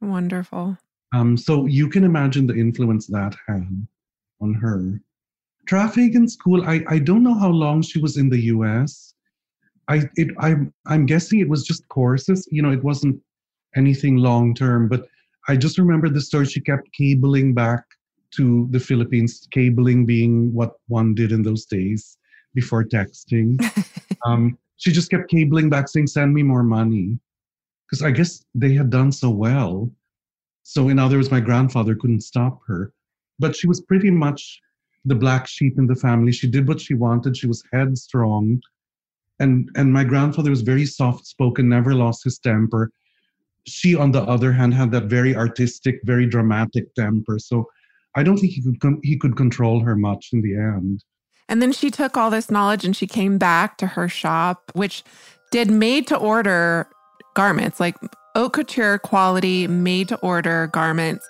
Wonderful. 0.00 0.78
Um, 1.12 1.36
so 1.36 1.66
you 1.66 1.88
can 1.88 2.04
imagine 2.04 2.46
the 2.46 2.54
influence 2.54 3.08
that 3.08 3.34
had 3.48 3.86
on 4.40 4.54
her. 4.54 5.00
Traphagen 5.68 6.30
School, 6.30 6.62
I, 6.64 6.84
I 6.88 7.00
don't 7.00 7.24
know 7.24 7.34
how 7.34 7.50
long 7.50 7.82
she 7.82 7.98
was 7.98 8.16
in 8.16 8.28
the 8.28 8.42
US. 8.54 9.14
I 9.88 10.02
it 10.14 10.28
I 10.38 10.54
I'm 10.86 11.06
guessing 11.06 11.40
it 11.40 11.48
was 11.48 11.64
just 11.64 11.86
courses. 11.88 12.46
You 12.52 12.62
know, 12.62 12.70
it 12.70 12.84
wasn't 12.84 13.20
anything 13.74 14.16
long 14.16 14.54
term, 14.54 14.88
but 14.88 15.08
I 15.48 15.56
just 15.56 15.78
remember 15.78 16.08
the 16.08 16.20
story. 16.20 16.46
She 16.46 16.60
kept 16.60 16.92
cabling 16.92 17.54
back 17.54 17.84
to 18.36 18.68
the 18.70 18.80
Philippines, 18.80 19.46
cabling 19.50 20.06
being 20.06 20.52
what 20.52 20.74
one 20.88 21.14
did 21.14 21.32
in 21.32 21.42
those 21.42 21.64
days 21.64 22.18
before 22.54 22.84
texting. 22.84 23.60
um, 24.26 24.58
she 24.76 24.92
just 24.92 25.10
kept 25.10 25.30
cabling 25.30 25.68
back 25.68 25.88
saying, 25.88 26.06
send 26.06 26.32
me 26.34 26.42
more 26.42 26.62
money. 26.62 27.18
Because 27.86 28.02
I 28.02 28.10
guess 28.10 28.44
they 28.54 28.74
had 28.74 28.90
done 28.90 29.12
so 29.12 29.30
well. 29.30 29.90
So, 30.62 30.88
in 30.88 30.98
other 30.98 31.16
words, 31.16 31.30
my 31.30 31.40
grandfather 31.40 31.94
couldn't 31.94 32.20
stop 32.20 32.60
her. 32.66 32.92
But 33.38 33.56
she 33.56 33.66
was 33.66 33.80
pretty 33.80 34.10
much 34.10 34.60
the 35.04 35.14
black 35.14 35.48
sheep 35.48 35.78
in 35.78 35.86
the 35.86 35.96
family. 35.96 36.30
She 36.30 36.46
did 36.46 36.68
what 36.68 36.80
she 36.80 36.94
wanted. 36.94 37.36
She 37.36 37.46
was 37.46 37.64
headstrong. 37.72 38.60
And, 39.40 39.70
and 39.74 39.92
my 39.92 40.04
grandfather 40.04 40.50
was 40.50 40.60
very 40.60 40.84
soft 40.84 41.26
spoken, 41.26 41.68
never 41.68 41.94
lost 41.94 42.22
his 42.24 42.38
temper. 42.38 42.92
She, 43.66 43.94
on 43.94 44.12
the 44.12 44.22
other 44.22 44.52
hand, 44.52 44.74
had 44.74 44.90
that 44.92 45.04
very 45.04 45.36
artistic, 45.36 46.00
very 46.04 46.26
dramatic 46.26 46.94
temper. 46.94 47.38
So 47.38 47.66
I 48.16 48.22
don't 48.22 48.38
think 48.38 48.52
he 48.52 48.62
could 48.62 48.98
he 49.02 49.18
could 49.18 49.36
control 49.36 49.80
her 49.80 49.96
much 49.96 50.30
in 50.32 50.42
the 50.42 50.56
end. 50.56 51.04
And 51.48 51.60
then 51.60 51.72
she 51.72 51.90
took 51.90 52.16
all 52.16 52.30
this 52.30 52.50
knowledge 52.50 52.84
and 52.84 52.96
she 52.96 53.06
came 53.06 53.36
back 53.36 53.76
to 53.78 53.86
her 53.88 54.08
shop, 54.08 54.70
which 54.74 55.02
did 55.50 55.70
made 55.70 56.06
to 56.06 56.16
order 56.16 56.86
garments, 57.34 57.80
like 57.80 57.96
haute 58.36 58.52
couture 58.52 58.98
quality, 58.98 59.66
made 59.66 60.08
to 60.08 60.16
order 60.18 60.68
garments. 60.68 61.26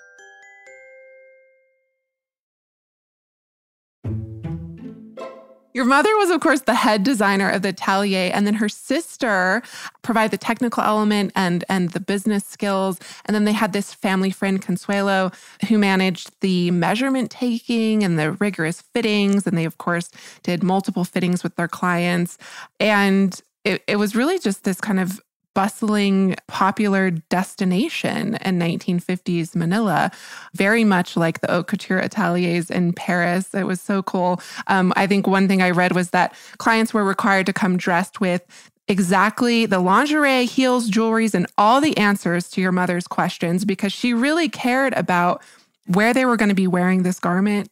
Your 5.73 5.85
mother 5.85 6.09
was, 6.17 6.29
of 6.29 6.41
course, 6.41 6.61
the 6.61 6.75
head 6.75 7.03
designer 7.03 7.49
of 7.49 7.61
the 7.61 7.69
atelier, 7.69 8.31
and 8.33 8.45
then 8.45 8.55
her 8.55 8.69
sister 8.69 9.61
provided 10.01 10.31
the 10.31 10.37
technical 10.37 10.83
element 10.83 11.31
and 11.35 11.63
and 11.69 11.91
the 11.91 11.99
business 11.99 12.45
skills. 12.45 12.99
And 13.25 13.35
then 13.35 13.45
they 13.45 13.53
had 13.53 13.73
this 13.73 13.93
family 13.93 14.31
friend, 14.31 14.61
Consuelo, 14.61 15.31
who 15.67 15.77
managed 15.77 16.31
the 16.41 16.71
measurement 16.71 17.31
taking 17.31 18.03
and 18.03 18.19
the 18.19 18.33
rigorous 18.33 18.81
fittings. 18.81 19.47
And 19.47 19.57
they, 19.57 19.65
of 19.65 19.77
course, 19.77 20.09
did 20.43 20.63
multiple 20.63 21.05
fittings 21.05 21.43
with 21.43 21.55
their 21.55 21.67
clients. 21.67 22.37
And 22.79 23.39
it, 23.63 23.83
it 23.87 23.95
was 23.97 24.15
really 24.15 24.39
just 24.39 24.63
this 24.63 24.81
kind 24.81 24.99
of 24.99 25.21
bustling, 25.53 26.35
popular 26.47 27.11
destination 27.11 28.35
in 28.35 28.59
1950s 28.59 29.55
Manila, 29.55 30.11
very 30.53 30.83
much 30.83 31.17
like 31.17 31.41
the 31.41 31.47
haute 31.47 31.67
couture 31.67 31.99
ateliers 31.99 32.69
in 32.69 32.93
Paris. 32.93 33.53
It 33.53 33.65
was 33.65 33.81
so 33.81 34.01
cool. 34.03 34.41
Um, 34.67 34.93
I 34.95 35.07
think 35.07 35.27
one 35.27 35.47
thing 35.47 35.61
I 35.61 35.71
read 35.71 35.93
was 35.93 36.11
that 36.11 36.35
clients 36.57 36.93
were 36.93 37.03
required 37.03 37.45
to 37.47 37.53
come 37.53 37.77
dressed 37.77 38.21
with 38.21 38.45
exactly 38.87 39.65
the 39.65 39.79
lingerie, 39.79 40.45
heels, 40.45 40.89
jewelries, 40.89 41.33
and 41.33 41.47
all 41.57 41.79
the 41.81 41.97
answers 41.97 42.49
to 42.49 42.61
your 42.61 42.71
mother's 42.71 43.07
questions 43.07 43.63
because 43.65 43.93
she 43.93 44.13
really 44.13 44.49
cared 44.49 44.93
about 44.93 45.41
where 45.87 46.13
they 46.13 46.25
were 46.25 46.37
going 46.37 46.49
to 46.49 46.55
be 46.55 46.67
wearing 46.67 47.03
this 47.03 47.19
garment 47.19 47.69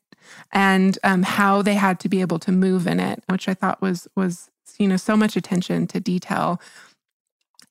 and 0.52 0.98
um, 1.04 1.24
how 1.24 1.62
they 1.62 1.74
had 1.74 2.00
to 2.00 2.10
be 2.10 2.22
able 2.22 2.40
to 2.40 2.52
move 2.52 2.88
in 2.88 3.00
it, 3.00 3.24
which 3.28 3.48
I 3.48 3.54
thought 3.54 3.82
was 3.82 4.08
was 4.16 4.50
you 4.78 4.88
know 4.88 4.98
so 4.98 5.18
much 5.18 5.36
attention 5.36 5.88
to 5.88 6.00
detail. 6.00 6.62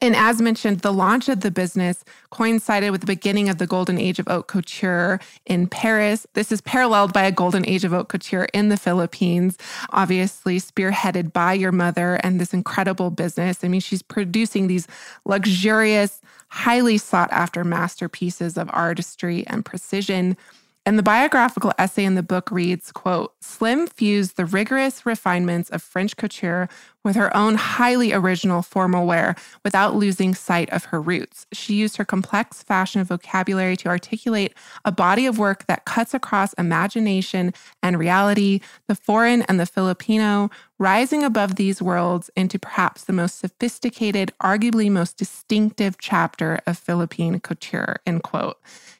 And 0.00 0.14
as 0.14 0.40
mentioned, 0.40 0.80
the 0.80 0.92
launch 0.92 1.28
of 1.28 1.40
the 1.40 1.50
business 1.50 2.04
coincided 2.30 2.92
with 2.92 3.00
the 3.00 3.06
beginning 3.06 3.48
of 3.48 3.58
the 3.58 3.66
golden 3.66 3.98
age 3.98 4.20
of 4.20 4.28
haute 4.28 4.46
couture 4.46 5.18
in 5.44 5.66
Paris. 5.66 6.24
This 6.34 6.52
is 6.52 6.60
paralleled 6.60 7.12
by 7.12 7.22
a 7.22 7.32
golden 7.32 7.66
age 7.66 7.84
of 7.84 7.90
haute 7.90 8.08
couture 8.08 8.46
in 8.54 8.68
the 8.68 8.76
Philippines, 8.76 9.58
obviously 9.90 10.60
spearheaded 10.60 11.32
by 11.32 11.52
your 11.52 11.72
mother 11.72 12.20
and 12.22 12.40
this 12.40 12.54
incredible 12.54 13.10
business. 13.10 13.64
I 13.64 13.68
mean, 13.68 13.80
she's 13.80 14.02
producing 14.02 14.68
these 14.68 14.86
luxurious, 15.24 16.20
highly 16.48 16.96
sought 16.96 17.32
after 17.32 17.64
masterpieces 17.64 18.56
of 18.56 18.70
artistry 18.72 19.44
and 19.48 19.64
precision. 19.64 20.36
And 20.86 20.98
the 20.98 21.02
biographical 21.02 21.72
essay 21.76 22.04
in 22.04 22.14
the 22.14 22.22
book 22.22 22.50
reads, 22.50 22.92
quote, 22.92 23.34
Slim 23.42 23.88
fused 23.88 24.36
the 24.36 24.46
rigorous 24.46 25.04
refinements 25.04 25.68
of 25.68 25.82
French 25.82 26.16
couture 26.16 26.68
with 27.04 27.14
her 27.14 27.34
own 27.36 27.56
highly 27.56 28.12
original 28.12 28.62
formal 28.62 29.06
wear 29.06 29.34
without 29.64 29.94
losing 29.94 30.34
sight 30.34 30.70
of 30.70 30.86
her 30.86 31.00
roots. 31.00 31.46
She 31.52 31.74
used 31.74 31.96
her 31.98 32.04
complex 32.04 32.62
fashion 32.62 33.04
vocabulary 33.04 33.76
to 33.78 33.88
articulate 33.88 34.54
a 34.84 34.90
body 34.90 35.26
of 35.26 35.38
work 35.38 35.66
that 35.66 35.84
cuts 35.84 36.14
across 36.14 36.54
imagination 36.54 37.52
and 37.82 37.98
reality, 37.98 38.60
the 38.88 38.94
foreign 38.94 39.42
and 39.42 39.60
the 39.60 39.66
Filipino, 39.66 40.50
rising 40.78 41.22
above 41.22 41.56
these 41.56 41.82
worlds 41.82 42.30
into 42.36 42.58
perhaps 42.58 43.04
the 43.04 43.12
most 43.12 43.38
sophisticated, 43.38 44.32
arguably 44.42 44.90
most 44.90 45.16
distinctive 45.16 45.98
chapter 45.98 46.60
of 46.66 46.78
Philippine 46.78 47.40
couture, 47.40 47.96
end 48.06 48.22
quote. 48.22 48.58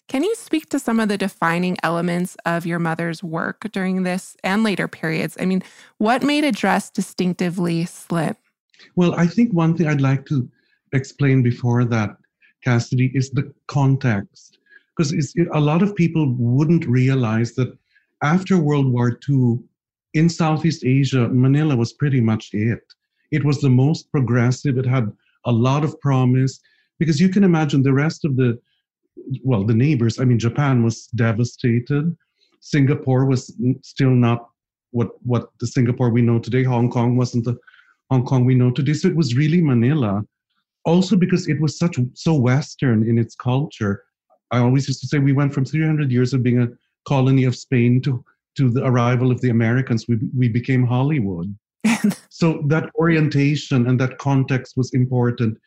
Can 0.09 0.25
you 0.25 0.35
speak 0.37 0.71
to 0.71 0.79
some 0.79 1.01
of 1.01 1.11
the 1.11 1.19
defining 1.19 1.77
elements 1.83 2.35
of 2.47 2.65
your 2.65 2.79
mother's 2.79 3.23
work 3.23 3.71
during 3.73 4.05
this 4.05 4.39
and 4.43 4.65
later 4.65 4.89
periods? 4.89 5.37
I 5.39 5.45
mean, 5.45 5.63
what 5.99 6.23
made 6.23 6.45
a 6.45 6.53
dress 6.53 6.89
distinctively 6.89 7.85
slim? 7.85 8.35
Well, 8.97 9.15
I 9.15 9.27
think 9.27 9.53
one 9.53 9.77
thing 9.77 9.87
I'd 9.87 10.01
like 10.01 10.25
to 10.27 10.49
explain 10.95 11.43
before 11.43 11.85
that, 11.85 12.17
Cassidy, 12.65 13.13
is 13.15 13.31
the 13.31 13.53
context. 13.67 14.59
Because 14.97 15.13
it, 15.13 15.47
a 15.53 15.61
lot 15.61 15.83
of 15.83 15.95
people 15.95 16.35
wouldn't 16.39 16.87
realize 16.87 17.55
that 17.57 17.77
after 18.23 18.57
World 18.57 18.91
War 18.91 19.19
II, 19.29 19.59
in 20.15 20.31
Southeast 20.31 20.87
Asia, 20.87 21.29
Manila 21.29 21.77
was 21.77 21.93
pretty 21.93 22.23
much 22.23 22.49
it. 22.55 22.81
It 23.31 23.45
was 23.45 23.61
the 23.61 23.69
most 23.69 24.11
progressive, 24.11 24.79
it 24.79 24.87
had 24.87 25.13
a 25.45 25.53
lot 25.53 25.85
of 25.85 26.01
promise. 26.01 26.61
Because 26.99 27.21
you 27.21 27.29
can 27.29 27.45
imagine 27.45 27.83
the 27.83 27.93
rest 27.93 28.25
of 28.25 28.37
the 28.37 28.59
well, 29.43 29.65
the 29.65 29.75
neighbors, 29.75 30.19
I 30.19 30.25
mean, 30.25 30.39
Japan 30.39 30.83
was 30.83 31.07
devastated. 31.09 32.17
Singapore 32.61 33.25
was 33.25 33.55
still 33.83 34.11
not 34.11 34.49
what 34.91 35.11
what 35.23 35.51
the 35.61 35.67
Singapore 35.67 36.11
we 36.11 36.23
know 36.23 36.39
today. 36.39 36.63
Hong 36.63 36.91
Kong 36.91 37.17
wasn't 37.17 37.45
the 37.45 37.57
Hong 38.11 38.25
Kong 38.25 38.45
we 38.45 38.55
know 38.55 38.71
today. 38.71 38.95
So 38.95 39.09
it 39.09 39.17
was 39.17 39.37
really 39.37 39.61
Manila. 39.61 40.23
Also 40.85 41.17
because 41.17 41.49
it 41.49 41.61
was 41.61 41.79
such 41.79 41.99
so 42.15 42.35
Western 42.35 43.09
in 43.09 43.19
its 43.19 43.35
culture. 43.35 44.05
I 44.51 44.59
always 44.59 44.89
used 44.89 45.01
to 45.03 45.07
say 45.07 45.19
we 45.19 45.33
went 45.33 45.53
from 45.53 45.67
300 45.67 46.11
years 46.11 46.33
of 46.33 46.43
being 46.43 46.63
a 46.63 46.69
colony 47.07 47.45
of 47.45 47.57
Spain 47.57 48.01
to 48.03 48.25
to 48.57 48.71
the 48.71 48.85
arrival 48.85 49.31
of 49.31 49.41
the 49.41 49.51
Americans. 49.51 50.07
We 50.09 50.19
we 50.37 50.49
became 50.49 50.87
Hollywood. 50.87 51.55
so 52.31 52.63
that 52.67 52.91
orientation 52.95 53.87
and 53.87 54.01
that 54.01 54.19
context 54.19 54.77
was 54.77 54.93
important. 54.95 55.59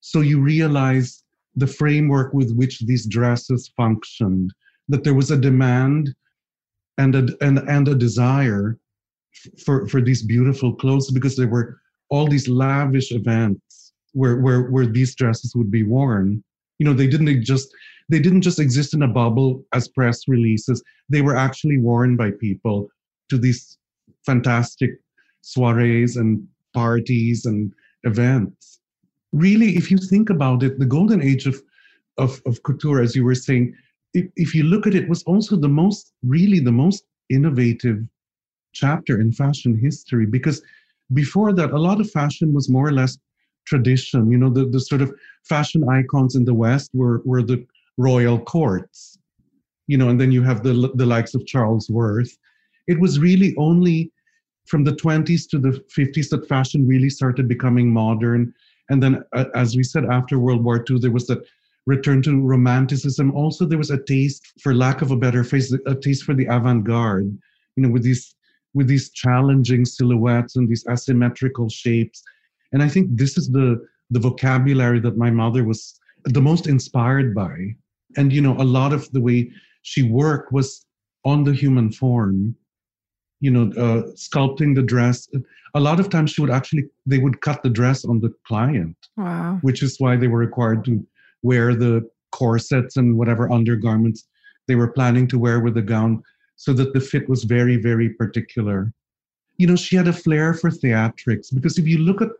So 0.00 0.20
you 0.20 0.40
realize 0.40 1.23
the 1.56 1.66
framework 1.66 2.32
with 2.32 2.52
which 2.54 2.80
these 2.80 3.06
dresses 3.06 3.70
functioned, 3.76 4.52
that 4.88 5.04
there 5.04 5.14
was 5.14 5.30
a 5.30 5.36
demand 5.36 6.14
and 6.98 7.14
a, 7.14 7.28
and, 7.40 7.58
and 7.58 7.88
a 7.88 7.94
desire 7.94 8.78
for, 9.64 9.88
for 9.88 10.00
these 10.00 10.22
beautiful 10.22 10.74
clothes 10.74 11.10
because 11.10 11.36
there 11.36 11.48
were 11.48 11.78
all 12.10 12.26
these 12.26 12.48
lavish 12.48 13.12
events 13.12 13.92
where, 14.12 14.36
where, 14.40 14.70
where 14.70 14.86
these 14.86 15.14
dresses 15.14 15.54
would 15.54 15.70
be 15.70 15.82
worn. 15.82 16.42
You 16.78 16.86
know, 16.86 16.92
they 16.92 17.06
didn't 17.06 17.44
just 17.44 17.68
they 18.10 18.18
didn't 18.18 18.42
just 18.42 18.58
exist 18.58 18.92
in 18.92 19.02
a 19.02 19.08
bubble 19.08 19.64
as 19.72 19.88
press 19.88 20.28
releases. 20.28 20.82
They 21.08 21.22
were 21.22 21.36
actually 21.36 21.78
worn 21.78 22.16
by 22.16 22.32
people 22.32 22.88
to 23.30 23.38
these 23.38 23.78
fantastic 24.26 24.90
soirees 25.40 26.16
and 26.16 26.46
parties 26.74 27.46
and 27.46 27.72
events. 28.02 28.80
Really, 29.34 29.76
if 29.76 29.90
you 29.90 29.98
think 29.98 30.30
about 30.30 30.62
it, 30.62 30.78
the 30.78 30.86
golden 30.86 31.20
age 31.20 31.46
of, 31.46 31.60
of, 32.18 32.40
of 32.46 32.62
couture, 32.62 33.02
as 33.02 33.16
you 33.16 33.24
were 33.24 33.34
saying, 33.34 33.74
if, 34.14 34.26
if 34.36 34.54
you 34.54 34.62
look 34.62 34.86
at 34.86 34.94
it, 34.94 35.08
was 35.08 35.24
also 35.24 35.56
the 35.56 35.68
most, 35.68 36.12
really 36.22 36.60
the 36.60 36.72
most 36.72 37.04
innovative 37.30 37.98
chapter 38.72 39.20
in 39.20 39.32
fashion 39.32 39.76
history 39.76 40.24
because 40.24 40.62
before 41.12 41.52
that, 41.52 41.72
a 41.72 41.78
lot 41.78 42.00
of 42.00 42.10
fashion 42.10 42.52
was 42.54 42.68
more 42.68 42.86
or 42.86 42.92
less 42.92 43.18
tradition. 43.66 44.30
You 44.30 44.38
know, 44.38 44.50
the, 44.50 44.66
the 44.66 44.80
sort 44.80 45.02
of 45.02 45.12
fashion 45.42 45.88
icons 45.88 46.36
in 46.36 46.44
the 46.44 46.54
West 46.54 46.90
were, 46.94 47.20
were 47.24 47.42
the 47.42 47.66
royal 47.98 48.38
courts, 48.38 49.18
you 49.88 49.98
know, 49.98 50.08
and 50.08 50.20
then 50.20 50.32
you 50.32 50.42
have 50.42 50.62
the, 50.62 50.92
the 50.94 51.06
likes 51.06 51.34
of 51.34 51.44
Charles 51.46 51.90
Worth. 51.90 52.38
It 52.86 53.00
was 53.00 53.18
really 53.18 53.54
only 53.58 54.12
from 54.66 54.84
the 54.84 54.92
20s 54.92 55.48
to 55.50 55.58
the 55.58 55.82
50s 55.96 56.30
that 56.30 56.48
fashion 56.48 56.86
really 56.86 57.10
started 57.10 57.48
becoming 57.48 57.92
modern. 57.92 58.54
And 58.90 59.02
then, 59.02 59.24
uh, 59.34 59.46
as 59.54 59.76
we 59.76 59.82
said, 59.82 60.04
after 60.04 60.38
World 60.38 60.62
War 60.62 60.84
II, 60.88 60.98
there 60.98 61.10
was 61.10 61.26
that 61.28 61.42
return 61.86 62.22
to 62.22 62.40
romanticism. 62.40 63.34
Also, 63.34 63.66
there 63.66 63.78
was 63.78 63.90
a 63.90 64.02
taste, 64.04 64.52
for 64.62 64.74
lack 64.74 65.02
of 65.02 65.10
a 65.10 65.16
better 65.16 65.44
phrase, 65.44 65.74
a 65.86 65.94
taste 65.94 66.24
for 66.24 66.34
the 66.34 66.46
avant-garde. 66.46 67.36
You 67.76 67.82
know, 67.82 67.90
with 67.90 68.02
these 68.02 68.34
with 68.74 68.88
these 68.88 69.10
challenging 69.10 69.84
silhouettes 69.84 70.56
and 70.56 70.68
these 70.68 70.84
asymmetrical 70.90 71.68
shapes. 71.68 72.22
And 72.72 72.82
I 72.82 72.88
think 72.88 73.08
this 73.12 73.38
is 73.38 73.50
the 73.50 73.84
the 74.10 74.20
vocabulary 74.20 75.00
that 75.00 75.16
my 75.16 75.30
mother 75.30 75.64
was 75.64 75.98
the 76.24 76.42
most 76.42 76.66
inspired 76.66 77.34
by. 77.34 77.74
And 78.16 78.32
you 78.32 78.40
know, 78.40 78.56
a 78.60 78.64
lot 78.64 78.92
of 78.92 79.10
the 79.12 79.20
way 79.20 79.50
she 79.82 80.02
worked 80.02 80.52
was 80.52 80.84
on 81.24 81.44
the 81.44 81.54
human 81.54 81.90
form 81.90 82.54
you 83.44 83.50
know, 83.50 83.70
uh, 83.78 84.02
sculpting 84.14 84.74
the 84.74 84.82
dress. 84.82 85.28
A 85.74 85.80
lot 85.80 86.00
of 86.00 86.08
times 86.08 86.30
she 86.30 86.40
would 86.40 86.50
actually, 86.50 86.84
they 87.04 87.18
would 87.18 87.42
cut 87.42 87.62
the 87.62 87.68
dress 87.68 88.06
on 88.06 88.18
the 88.18 88.32
client. 88.46 88.96
Wow. 89.18 89.58
Which 89.60 89.82
is 89.82 90.00
why 90.00 90.16
they 90.16 90.28
were 90.28 90.38
required 90.38 90.82
to 90.86 91.06
wear 91.42 91.74
the 91.74 92.08
corsets 92.32 92.96
and 92.96 93.18
whatever 93.18 93.52
undergarments 93.52 94.28
they 94.66 94.76
were 94.76 94.88
planning 94.88 95.26
to 95.28 95.38
wear 95.38 95.60
with 95.60 95.74
the 95.74 95.82
gown 95.82 96.22
so 96.56 96.72
that 96.72 96.94
the 96.94 97.00
fit 97.00 97.28
was 97.28 97.44
very, 97.44 97.76
very 97.76 98.08
particular. 98.08 98.90
You 99.58 99.66
know, 99.66 99.76
she 99.76 99.94
had 99.94 100.08
a 100.08 100.12
flair 100.24 100.54
for 100.54 100.70
theatrics 100.70 101.54
because 101.54 101.76
if 101.76 101.86
you 101.86 101.98
look 101.98 102.22
at 102.22 102.30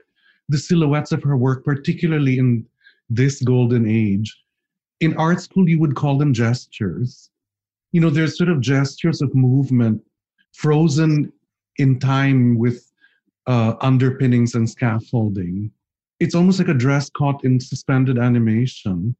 the 0.49 0.57
silhouettes 0.57 1.12
of 1.12 1.23
her 1.23 1.37
work, 1.37 1.67
particularly 1.67 2.38
in 2.38 2.64
this 3.11 3.43
golden 3.43 3.87
age, 3.87 4.35
in 5.01 5.14
art 5.19 5.43
school, 5.43 5.69
you 5.69 5.79
would 5.81 5.97
call 5.97 6.17
them 6.17 6.33
gestures. 6.33 7.29
You 7.93 8.01
know, 8.01 8.09
there's 8.09 8.38
sort 8.38 8.49
of 8.49 8.62
gestures 8.62 9.21
of 9.21 9.35
movement 9.35 10.01
frozen 10.55 11.33
in 11.77 11.99
time 11.99 12.59
with 12.59 12.90
uh, 13.47 13.75
underpinnings 13.81 14.55
and 14.55 14.69
scaffolding. 14.69 15.71
It's 16.21 16.35
almost 16.35 16.59
like 16.59 16.69
a 16.69 16.75
dress 16.75 17.11
caught 17.11 17.45
in 17.45 17.61
suspended 17.61 18.19
animation. 18.19 19.17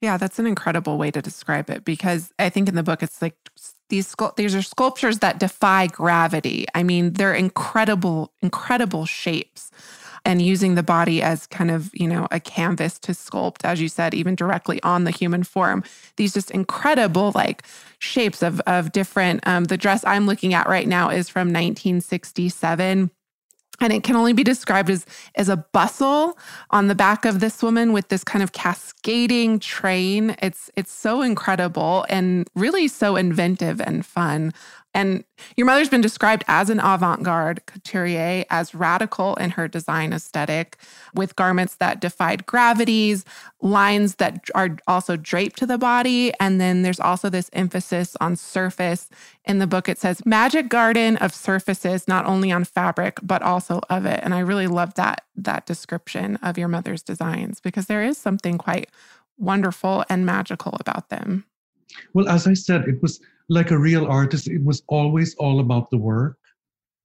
Yeah, 0.00 0.16
that's 0.16 0.38
an 0.38 0.46
incredible 0.46 0.98
way 0.98 1.10
to 1.10 1.22
describe 1.22 1.70
it 1.70 1.84
because 1.84 2.32
I 2.38 2.50
think 2.50 2.68
in 2.68 2.74
the 2.74 2.82
book 2.82 3.02
it's 3.02 3.22
like 3.22 3.36
these 3.88 4.14
these 4.36 4.54
are 4.54 4.62
sculptures 4.62 5.20
that 5.20 5.38
defy 5.38 5.86
gravity. 5.86 6.66
I 6.74 6.82
mean, 6.82 7.14
they're 7.14 7.34
incredible, 7.34 8.32
incredible 8.42 9.06
shapes 9.06 9.70
and 10.24 10.40
using 10.40 10.74
the 10.74 10.82
body 10.82 11.22
as 11.22 11.46
kind 11.46 11.70
of, 11.70 11.90
you 11.92 12.08
know, 12.08 12.26
a 12.30 12.40
canvas 12.40 12.98
to 13.00 13.12
sculpt, 13.12 13.64
as 13.64 13.80
you 13.80 13.88
said, 13.88 14.14
even 14.14 14.34
directly 14.34 14.82
on 14.82 15.04
the 15.04 15.10
human 15.10 15.42
form. 15.42 15.84
These 16.16 16.34
just 16.34 16.50
incredible 16.50 17.32
like 17.34 17.64
shapes 17.98 18.42
of 18.42 18.60
of 18.60 18.92
different. 18.92 19.46
Um, 19.46 19.64
the 19.64 19.76
dress 19.76 20.04
I'm 20.04 20.26
looking 20.26 20.54
at 20.54 20.68
right 20.68 20.88
now 20.88 21.10
is 21.10 21.28
from 21.28 21.48
1967 21.48 23.10
and 23.80 23.92
it 23.92 24.04
can 24.04 24.16
only 24.16 24.32
be 24.32 24.44
described 24.44 24.90
as 24.90 25.06
as 25.34 25.48
a 25.48 25.56
bustle 25.56 26.38
on 26.70 26.88
the 26.88 26.94
back 26.94 27.24
of 27.24 27.40
this 27.40 27.62
woman 27.62 27.92
with 27.92 28.08
this 28.08 28.24
kind 28.24 28.42
of 28.42 28.52
cascading 28.52 29.58
train 29.58 30.36
it's 30.40 30.70
it's 30.76 30.92
so 30.92 31.22
incredible 31.22 32.06
and 32.08 32.48
really 32.54 32.88
so 32.88 33.16
inventive 33.16 33.80
and 33.80 34.06
fun 34.06 34.52
and 34.94 35.24
your 35.56 35.66
mother's 35.66 35.88
been 35.88 36.00
described 36.00 36.44
as 36.46 36.70
an 36.70 36.78
avant 36.78 37.24
garde 37.24 37.66
couturier, 37.66 38.44
as 38.48 38.74
radical 38.74 39.34
in 39.36 39.50
her 39.50 39.66
design 39.66 40.12
aesthetic, 40.12 40.78
with 41.14 41.34
garments 41.34 41.76
that 41.76 42.00
defied 42.00 42.46
gravities, 42.46 43.24
lines 43.60 44.16
that 44.16 44.44
are 44.54 44.76
also 44.86 45.16
draped 45.16 45.58
to 45.58 45.66
the 45.66 45.78
body. 45.78 46.32
And 46.38 46.60
then 46.60 46.82
there's 46.82 47.00
also 47.00 47.28
this 47.28 47.50
emphasis 47.52 48.16
on 48.20 48.36
surface. 48.36 49.08
In 49.44 49.58
the 49.58 49.66
book, 49.66 49.88
it 49.88 49.98
says 49.98 50.24
magic 50.24 50.68
garden 50.68 51.16
of 51.16 51.34
surfaces, 51.34 52.06
not 52.06 52.24
only 52.24 52.52
on 52.52 52.64
fabric, 52.64 53.18
but 53.22 53.42
also 53.42 53.80
of 53.90 54.06
it. 54.06 54.20
And 54.22 54.32
I 54.32 54.38
really 54.38 54.68
love 54.68 54.94
that, 54.94 55.24
that 55.36 55.66
description 55.66 56.36
of 56.36 56.56
your 56.56 56.68
mother's 56.68 57.02
designs 57.02 57.60
because 57.60 57.86
there 57.86 58.04
is 58.04 58.16
something 58.16 58.58
quite 58.58 58.90
wonderful 59.36 60.04
and 60.08 60.24
magical 60.24 60.76
about 60.78 61.08
them. 61.08 61.44
Well, 62.12 62.28
as 62.28 62.46
I 62.46 62.54
said, 62.54 62.86
it 62.88 63.02
was 63.02 63.20
like 63.48 63.70
a 63.70 63.78
real 63.78 64.06
artist, 64.06 64.48
it 64.48 64.62
was 64.64 64.82
always 64.88 65.34
all 65.36 65.60
about 65.60 65.90
the 65.90 65.98
work. 65.98 66.38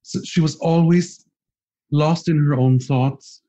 So 0.03 0.21
she 0.23 0.41
was 0.41 0.55
always 0.57 1.25
lost 1.91 2.29
in 2.29 2.37
her 2.37 2.53
own 2.53 2.79
thoughts, 2.79 3.41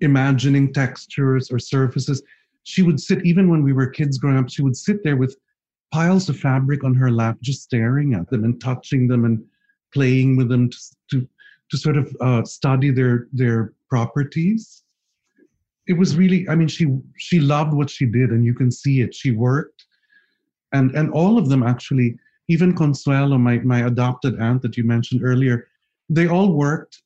imagining 0.00 0.72
textures 0.72 1.50
or 1.50 1.58
surfaces. 1.58 2.22
She 2.64 2.82
would 2.82 3.00
sit, 3.00 3.24
even 3.24 3.48
when 3.48 3.62
we 3.62 3.72
were 3.72 3.86
kids 3.86 4.18
growing 4.18 4.38
up, 4.38 4.50
she 4.50 4.62
would 4.62 4.76
sit 4.76 5.02
there 5.02 5.16
with 5.16 5.36
piles 5.90 6.28
of 6.28 6.38
fabric 6.38 6.84
on 6.84 6.94
her 6.94 7.10
lap, 7.10 7.38
just 7.40 7.62
staring 7.62 8.14
at 8.14 8.28
them 8.28 8.44
and 8.44 8.60
touching 8.60 9.08
them 9.08 9.24
and 9.24 9.42
playing 9.94 10.36
with 10.36 10.50
them 10.50 10.68
to, 10.68 10.78
to, 11.10 11.28
to 11.70 11.76
sort 11.78 11.96
of 11.96 12.14
uh, 12.20 12.44
study 12.44 12.90
their, 12.90 13.28
their 13.32 13.72
properties. 13.88 14.82
It 15.86 15.94
was 15.94 16.16
really, 16.16 16.46
I 16.50 16.54
mean, 16.54 16.68
she 16.68 16.94
she 17.16 17.40
loved 17.40 17.72
what 17.72 17.88
she 17.88 18.04
did, 18.04 18.28
and 18.28 18.44
you 18.44 18.52
can 18.52 18.70
see 18.70 19.00
it. 19.00 19.14
She 19.14 19.30
worked 19.30 19.77
and 20.72 20.94
and 20.94 21.10
all 21.12 21.38
of 21.38 21.48
them 21.48 21.62
actually 21.62 22.16
even 22.48 22.74
consuelo 22.74 23.36
my, 23.36 23.58
my 23.58 23.86
adopted 23.86 24.38
aunt 24.40 24.62
that 24.62 24.76
you 24.76 24.84
mentioned 24.84 25.20
earlier 25.22 25.66
they 26.08 26.26
all 26.26 26.52
worked 26.52 27.02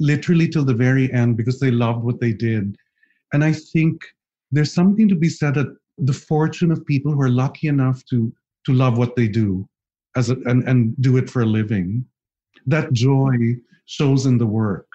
literally 0.00 0.48
till 0.48 0.64
the 0.64 0.74
very 0.74 1.12
end 1.12 1.36
because 1.36 1.58
they 1.58 1.70
loved 1.70 2.04
what 2.04 2.20
they 2.20 2.32
did. 2.32 2.76
And 3.32 3.44
i 3.44 3.52
think 3.52 4.02
there's 4.50 4.72
something 4.72 5.08
to 5.08 5.14
be 5.14 5.28
said 5.28 5.54
that 5.54 5.76
the 5.98 6.12
fortune 6.12 6.70
of 6.70 6.86
people 6.86 7.12
who 7.12 7.20
are 7.20 7.28
lucky 7.28 7.68
enough 7.68 8.04
to 8.06 8.32
to 8.64 8.72
love 8.72 8.98
what 8.98 9.16
they 9.16 9.28
do 9.28 9.68
as 10.16 10.30
a, 10.30 10.36
and, 10.46 10.66
and 10.68 10.94
do 11.00 11.16
it 11.16 11.28
for 11.28 11.42
a 11.42 11.46
living 11.46 12.04
that 12.66 12.92
joy 12.92 13.36
shows 13.86 14.26
in 14.26 14.38
the 14.38 14.46
work 14.46 14.86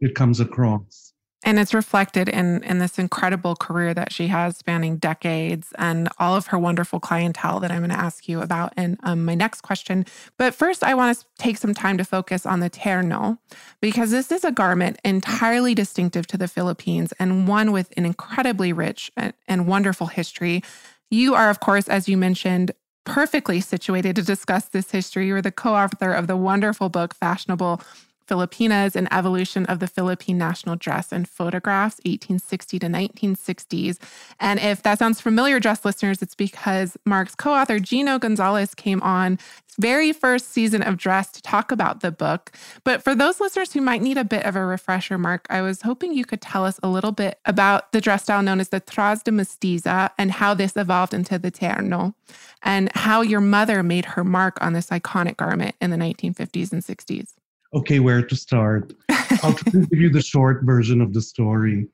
it 0.00 0.14
comes 0.14 0.40
across 0.40 1.14
and 1.44 1.58
it's 1.58 1.74
reflected 1.74 2.28
in 2.28 2.62
in 2.64 2.78
this 2.78 2.98
incredible 2.98 3.54
career 3.56 3.94
that 3.94 4.12
she 4.12 4.28
has 4.28 4.56
spanning 4.56 4.96
decades 4.96 5.72
and 5.78 6.08
all 6.18 6.34
of 6.34 6.48
her 6.48 6.58
wonderful 6.58 7.00
clientele 7.00 7.60
that 7.60 7.70
I'm 7.70 7.78
going 7.78 7.90
to 7.90 7.98
ask 7.98 8.28
you 8.28 8.40
about 8.40 8.72
in 8.76 8.96
um, 9.02 9.24
my 9.24 9.34
next 9.34 9.60
question. 9.60 10.04
But 10.38 10.54
first, 10.54 10.82
I 10.82 10.94
want 10.94 11.18
to 11.18 11.24
take 11.38 11.58
some 11.58 11.74
time 11.74 11.98
to 11.98 12.04
focus 12.04 12.46
on 12.46 12.60
the 12.60 12.70
terno 12.70 13.38
because 13.80 14.10
this 14.10 14.32
is 14.32 14.44
a 14.44 14.52
garment 14.52 14.98
entirely 15.04 15.74
distinctive 15.74 16.26
to 16.28 16.38
the 16.38 16.48
Philippines 16.48 17.12
and 17.18 17.46
one 17.46 17.72
with 17.72 17.92
an 17.96 18.04
incredibly 18.06 18.72
rich 18.72 19.10
and, 19.16 19.32
and 19.46 19.66
wonderful 19.66 20.08
history. 20.08 20.62
You 21.10 21.34
are, 21.34 21.50
of 21.50 21.60
course, 21.60 21.88
as 21.88 22.08
you 22.08 22.16
mentioned, 22.16 22.72
perfectly 23.04 23.60
situated 23.60 24.16
to 24.16 24.22
discuss 24.22 24.66
this 24.68 24.90
history. 24.90 25.28
You're 25.28 25.40
the 25.40 25.52
co 25.52 25.74
author 25.74 26.12
of 26.12 26.26
the 26.26 26.36
wonderful 26.36 26.90
book, 26.90 27.14
Fashionable 27.14 27.80
Filipinas, 28.26 28.96
an 28.96 29.08
evolution 29.12 29.66
of 29.66 29.78
the 29.78 29.86
Philippine 29.86 30.38
national 30.38 30.76
dress 30.76 31.12
and 31.12 31.28
photographs, 31.28 31.96
1860 32.04 32.78
to 32.80 32.86
1960s. 32.86 33.98
And 34.40 34.60
if 34.60 34.82
that 34.82 34.98
sounds 34.98 35.20
familiar, 35.20 35.60
dress 35.60 35.84
listeners, 35.84 36.22
it's 36.22 36.34
because 36.34 36.96
Mark's 37.04 37.34
co 37.34 37.52
author, 37.52 37.78
Gino 37.78 38.18
Gonzalez, 38.18 38.74
came 38.74 39.02
on 39.02 39.38
very 39.78 40.12
first 40.12 40.50
season 40.50 40.82
of 40.82 40.96
Dress 40.96 41.30
to 41.32 41.42
talk 41.42 41.70
about 41.70 42.00
the 42.00 42.10
book. 42.10 42.52
But 42.84 43.02
for 43.02 43.14
those 43.14 43.40
listeners 43.40 43.72
who 43.72 43.80
might 43.80 44.02
need 44.02 44.16
a 44.16 44.24
bit 44.24 44.44
of 44.44 44.56
a 44.56 44.64
refresher, 44.64 45.18
Mark, 45.18 45.46
I 45.50 45.62
was 45.62 45.82
hoping 45.82 46.12
you 46.12 46.24
could 46.24 46.40
tell 46.40 46.64
us 46.64 46.80
a 46.82 46.88
little 46.88 47.12
bit 47.12 47.38
about 47.44 47.92
the 47.92 48.00
dress 48.00 48.24
style 48.24 48.42
known 48.42 48.60
as 48.60 48.70
the 48.70 48.80
Traje 48.80 49.24
de 49.24 49.30
Mestiza 49.30 50.10
and 50.18 50.32
how 50.32 50.54
this 50.54 50.76
evolved 50.76 51.14
into 51.14 51.38
the 51.38 51.50
Terno, 51.50 52.14
and 52.62 52.90
how 52.94 53.20
your 53.20 53.40
mother 53.40 53.82
made 53.82 54.04
her 54.06 54.24
mark 54.24 54.58
on 54.60 54.72
this 54.72 54.88
iconic 54.88 55.36
garment 55.36 55.74
in 55.80 55.90
the 55.90 55.96
1950s 55.96 56.72
and 56.72 56.82
60s. 56.82 57.35
Okay, 57.76 58.00
where 58.00 58.22
to 58.22 58.34
start? 58.34 58.94
I'll 59.42 59.52
give 59.52 60.00
you 60.00 60.08
the 60.08 60.22
short 60.22 60.62
version 60.62 61.02
of 61.02 61.12
the 61.12 61.20
story. 61.20 61.86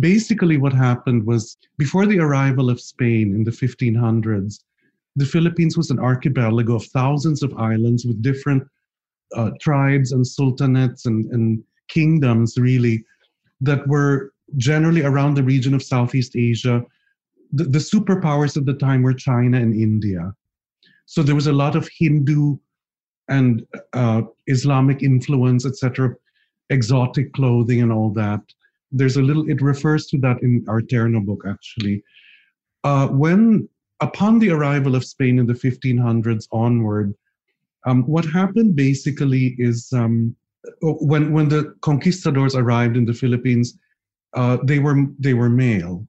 Basically, 0.00 0.56
what 0.56 0.72
happened 0.72 1.26
was 1.26 1.58
before 1.76 2.06
the 2.06 2.18
arrival 2.20 2.70
of 2.70 2.80
Spain 2.80 3.34
in 3.34 3.44
the 3.44 3.50
1500s, 3.50 4.60
the 5.14 5.26
Philippines 5.26 5.76
was 5.76 5.90
an 5.90 5.98
archipelago 5.98 6.76
of 6.76 6.86
thousands 6.86 7.42
of 7.42 7.52
islands 7.58 8.06
with 8.06 8.22
different 8.22 8.62
uh, 9.34 9.50
tribes 9.60 10.12
and 10.12 10.24
sultanates 10.24 11.04
and, 11.04 11.26
and 11.26 11.62
kingdoms, 11.88 12.56
really, 12.56 13.04
that 13.60 13.86
were 13.86 14.32
generally 14.56 15.02
around 15.02 15.34
the 15.34 15.42
region 15.42 15.74
of 15.74 15.82
Southeast 15.82 16.34
Asia. 16.34 16.82
The, 17.52 17.64
the 17.64 17.78
superpowers 17.78 18.56
at 18.56 18.64
the 18.64 18.72
time 18.72 19.02
were 19.02 19.12
China 19.12 19.58
and 19.58 19.74
India. 19.74 20.32
So 21.04 21.22
there 21.22 21.34
was 21.34 21.46
a 21.46 21.52
lot 21.52 21.76
of 21.76 21.90
Hindu 21.94 22.56
and 23.28 23.66
uh, 23.92 24.22
Islamic 24.46 25.02
influence, 25.02 25.66
etc., 25.66 26.14
exotic 26.70 27.32
clothing 27.32 27.82
and 27.82 27.92
all 27.92 28.10
that. 28.10 28.40
There's 28.92 29.16
a 29.16 29.22
little, 29.22 29.48
it 29.50 29.60
refers 29.60 30.06
to 30.08 30.18
that 30.18 30.42
in 30.42 30.64
our 30.68 30.80
Terno 30.80 31.24
book, 31.24 31.44
actually. 31.46 32.02
Uh, 32.84 33.08
when 33.08 33.68
upon 34.00 34.38
the 34.38 34.50
arrival 34.50 34.94
of 34.94 35.04
Spain 35.04 35.38
in 35.38 35.46
the 35.46 35.54
1500s 35.54 36.46
onward, 36.52 37.14
um, 37.84 38.02
what 38.04 38.24
happened 38.24 38.76
basically 38.76 39.54
is 39.58 39.92
um, 39.92 40.34
when 40.82 41.32
when 41.32 41.48
the 41.48 41.74
conquistadors 41.80 42.54
arrived 42.54 42.96
in 42.96 43.04
the 43.04 43.14
Philippines, 43.14 43.78
uh, 44.34 44.58
they 44.64 44.78
were 44.78 45.06
they 45.18 45.34
were 45.34 45.48
male, 45.48 46.06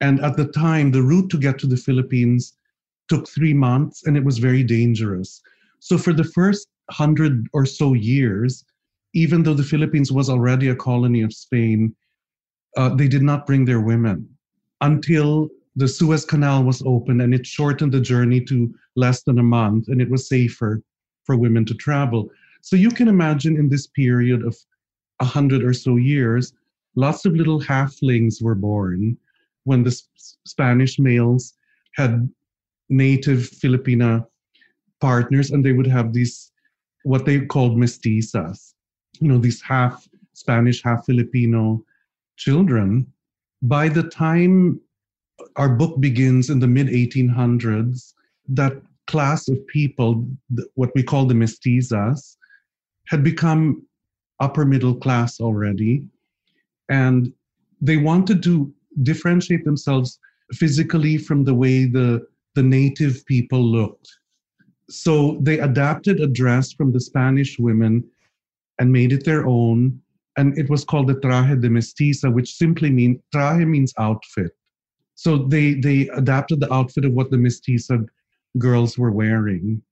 and 0.00 0.20
at 0.20 0.36
the 0.36 0.46
time 0.46 0.90
the 0.90 1.02
route 1.02 1.30
to 1.30 1.38
get 1.38 1.58
to 1.58 1.66
the 1.66 1.76
Philippines 1.76 2.56
took 3.08 3.28
three 3.28 3.52
months, 3.52 4.06
and 4.06 4.16
it 4.16 4.24
was 4.24 4.38
very 4.38 4.62
dangerous. 4.62 5.42
So 5.82 5.98
for 5.98 6.12
the 6.12 6.22
first 6.22 6.68
hundred 6.92 7.48
or 7.52 7.66
so 7.66 7.94
years, 7.94 8.64
even 9.14 9.42
though 9.42 9.52
the 9.52 9.64
Philippines 9.64 10.12
was 10.12 10.30
already 10.30 10.68
a 10.68 10.76
colony 10.76 11.22
of 11.22 11.34
Spain, 11.34 11.92
uh, 12.76 12.94
they 12.94 13.08
did 13.08 13.24
not 13.24 13.46
bring 13.46 13.64
their 13.64 13.80
women 13.80 14.28
until 14.80 15.48
the 15.74 15.88
Suez 15.88 16.24
Canal 16.24 16.62
was 16.62 16.84
open 16.86 17.20
and 17.20 17.34
it 17.34 17.44
shortened 17.44 17.90
the 17.90 18.00
journey 18.00 18.40
to 18.42 18.72
less 18.94 19.24
than 19.24 19.40
a 19.40 19.42
month 19.42 19.88
and 19.88 20.00
it 20.00 20.08
was 20.08 20.28
safer 20.28 20.80
for 21.24 21.36
women 21.36 21.64
to 21.64 21.74
travel. 21.74 22.30
So 22.60 22.76
you 22.76 22.90
can 22.90 23.08
imagine 23.08 23.56
in 23.56 23.68
this 23.68 23.88
period 23.88 24.44
of 24.44 24.56
a 25.18 25.24
hundred 25.24 25.64
or 25.64 25.74
so 25.74 25.96
years, 25.96 26.52
lots 26.94 27.26
of 27.26 27.32
little 27.32 27.60
halflings 27.60 28.40
were 28.40 28.54
born 28.54 29.18
when 29.64 29.82
the 29.82 30.00
Spanish 30.46 31.00
males 31.00 31.54
had 31.96 32.30
native 32.88 33.50
Filipina 33.50 34.24
partners 35.08 35.50
and 35.50 35.62
they 35.64 35.72
would 35.72 35.90
have 35.98 36.12
these 36.12 36.52
what 37.04 37.26
they 37.26 37.40
called 37.40 37.76
mestizas, 37.76 38.74
you 39.20 39.28
know, 39.28 39.38
these 39.38 39.60
half 39.60 40.08
Spanish, 40.32 40.82
half 40.82 41.04
Filipino 41.04 41.84
children. 42.36 43.06
By 43.60 43.88
the 43.88 44.04
time 44.04 44.80
our 45.56 45.68
book 45.68 46.00
begins 46.00 46.50
in 46.50 46.58
the 46.58 46.66
mid 46.66 46.88
1800s. 46.88 48.14
That 48.48 48.82
class 49.06 49.48
of 49.48 49.66
people, 49.66 50.26
what 50.74 50.90
we 50.94 51.02
call 51.02 51.26
the 51.26 51.34
mestizas, 51.34 52.36
had 53.06 53.22
become 53.22 53.84
upper 54.40 54.64
middle 54.64 54.94
class 54.94 55.40
already. 55.40 56.04
And 56.88 57.32
they 57.80 57.96
wanted 57.96 58.42
to 58.44 58.72
differentiate 59.02 59.64
themselves 59.64 60.18
physically 60.52 61.18
from 61.18 61.44
the 61.44 61.54
way 61.54 61.84
the, 61.84 62.26
the 62.54 62.62
native 62.62 63.24
people 63.26 63.62
looked. 63.62 64.08
So 64.92 65.38
they 65.40 65.58
adapted 65.58 66.20
a 66.20 66.26
dress 66.26 66.72
from 66.72 66.92
the 66.92 67.00
Spanish 67.00 67.58
women 67.58 68.04
and 68.78 68.92
made 68.92 69.12
it 69.12 69.24
their 69.24 69.46
own. 69.46 70.00
And 70.36 70.56
it 70.58 70.68
was 70.68 70.84
called 70.84 71.08
the 71.08 71.14
traje 71.14 71.60
de 71.60 71.68
mestiza, 71.68 72.32
which 72.32 72.54
simply 72.54 72.90
means 72.90 73.18
traje 73.34 73.66
means 73.66 73.92
outfit. 73.98 74.52
So 75.14 75.38
they 75.38 75.74
they 75.74 76.08
adapted 76.08 76.60
the 76.60 76.72
outfit 76.72 77.04
of 77.04 77.12
what 77.12 77.30
the 77.30 77.36
mestiza 77.36 78.06
girls 78.58 78.98
were 78.98 79.12
wearing. 79.12 79.82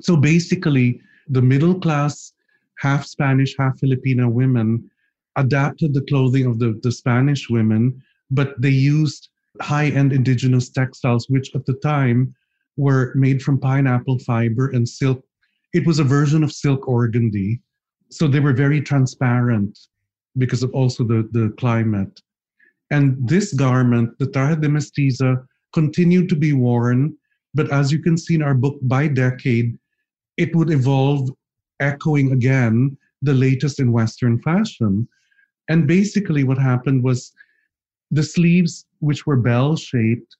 So 0.00 0.16
basically, 0.16 1.00
the 1.28 1.42
middle 1.42 1.78
class, 1.78 2.32
half 2.78 3.04
Spanish, 3.06 3.54
half 3.58 3.78
Filipino 3.78 4.28
women 4.28 4.90
adapted 5.36 5.92
the 5.92 6.02
clothing 6.02 6.46
of 6.46 6.58
the, 6.58 6.78
the 6.82 6.92
Spanish 6.92 7.48
women, 7.50 8.02
but 8.30 8.60
they 8.60 8.70
used 8.70 9.28
high 9.60 9.88
end 9.88 10.12
indigenous 10.12 10.68
textiles, 10.70 11.28
which 11.28 11.54
at 11.54 11.66
the 11.66 11.74
time 11.74 12.34
were 12.76 13.12
made 13.14 13.42
from 13.42 13.58
pineapple 13.58 14.18
fiber 14.20 14.70
and 14.70 14.88
silk. 14.88 15.24
It 15.72 15.86
was 15.86 15.98
a 15.98 16.04
version 16.04 16.42
of 16.44 16.52
silk 16.52 16.86
organdy. 16.86 17.60
So 18.10 18.28
they 18.28 18.40
were 18.40 18.52
very 18.52 18.80
transparent 18.80 19.78
because 20.38 20.62
of 20.62 20.70
also 20.72 21.04
the, 21.04 21.28
the 21.32 21.54
climate. 21.58 22.20
And 22.90 23.16
this 23.28 23.52
garment, 23.52 24.18
the 24.18 24.26
traje 24.26 24.60
de 24.60 24.68
mestiza, 24.68 25.44
continued 25.72 26.28
to 26.28 26.36
be 26.36 26.52
worn, 26.52 27.16
but 27.54 27.70
as 27.72 27.90
you 27.90 28.00
can 28.00 28.16
see 28.16 28.34
in 28.34 28.42
our 28.42 28.54
book, 28.54 28.78
by 28.82 29.08
decade, 29.08 29.76
it 30.36 30.54
would 30.54 30.70
evolve, 30.70 31.30
echoing 31.80 32.32
again 32.32 32.96
the 33.22 33.34
latest 33.34 33.80
in 33.80 33.92
Western 33.92 34.40
fashion. 34.40 35.08
And 35.68 35.86
basically, 35.86 36.44
what 36.44 36.58
happened 36.58 37.02
was 37.02 37.32
the 38.10 38.22
sleeves, 38.22 38.86
which 39.00 39.26
were 39.26 39.36
bell 39.36 39.76
shaped, 39.76 40.36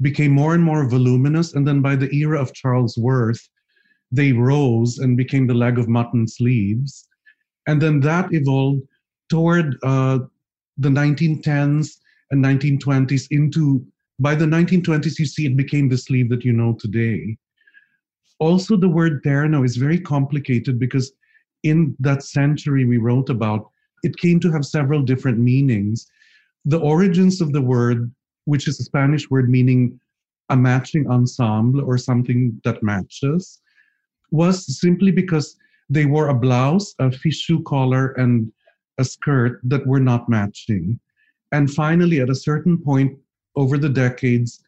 became 0.00 0.32
more 0.32 0.54
and 0.54 0.62
more 0.62 0.88
voluminous. 0.88 1.54
And 1.54 1.66
then 1.66 1.80
by 1.80 1.96
the 1.96 2.12
era 2.14 2.40
of 2.40 2.52
Charles 2.54 2.96
Worth, 2.96 3.48
they 4.12 4.32
rose 4.32 4.98
and 4.98 5.16
became 5.16 5.46
the 5.46 5.54
leg 5.54 5.78
of 5.78 5.88
mutton 5.88 6.28
sleeves. 6.28 7.08
And 7.66 7.80
then 7.80 8.00
that 8.00 8.32
evolved 8.32 8.82
toward 9.28 9.76
uh, 9.82 10.20
the 10.78 10.88
1910s 10.88 11.98
and 12.30 12.44
1920s 12.44 13.26
into 13.30 13.84
by 14.18 14.34
the 14.34 14.44
1920s 14.44 15.18
you 15.18 15.26
see 15.26 15.46
it 15.46 15.56
became 15.56 15.88
the 15.88 15.98
sleeve 15.98 16.28
that 16.30 16.44
you 16.44 16.52
know 16.52 16.74
today 16.80 17.36
also 18.38 18.76
the 18.76 18.88
word 18.88 19.22
terno 19.22 19.64
is 19.64 19.76
very 19.76 19.98
complicated 19.98 20.78
because 20.78 21.12
in 21.62 21.94
that 22.00 22.22
century 22.22 22.84
we 22.84 22.96
wrote 22.96 23.28
about 23.30 23.70
it 24.02 24.16
came 24.16 24.40
to 24.40 24.50
have 24.50 24.64
several 24.64 25.02
different 25.02 25.38
meanings 25.38 26.06
the 26.64 26.80
origins 26.80 27.40
of 27.40 27.52
the 27.52 27.62
word 27.62 28.10
which 28.46 28.66
is 28.66 28.80
a 28.80 28.84
spanish 28.84 29.30
word 29.30 29.48
meaning 29.48 30.00
a 30.48 30.56
matching 30.56 31.08
ensemble 31.08 31.82
or 31.84 31.98
something 31.98 32.60
that 32.64 32.82
matches 32.82 33.60
was 34.30 34.80
simply 34.80 35.12
because 35.12 35.56
they 35.88 36.06
wore 36.06 36.28
a 36.28 36.34
blouse 36.34 36.94
a 36.98 37.10
fichu 37.10 37.62
collar 37.64 38.12
and 38.12 38.50
a 38.98 39.04
skirt 39.04 39.60
that 39.62 39.86
were 39.86 40.00
not 40.00 40.28
matching. 40.28 40.98
And 41.52 41.70
finally, 41.72 42.20
at 42.20 42.30
a 42.30 42.34
certain 42.34 42.78
point 42.78 43.18
over 43.54 43.78
the 43.78 43.88
decades, 43.88 44.62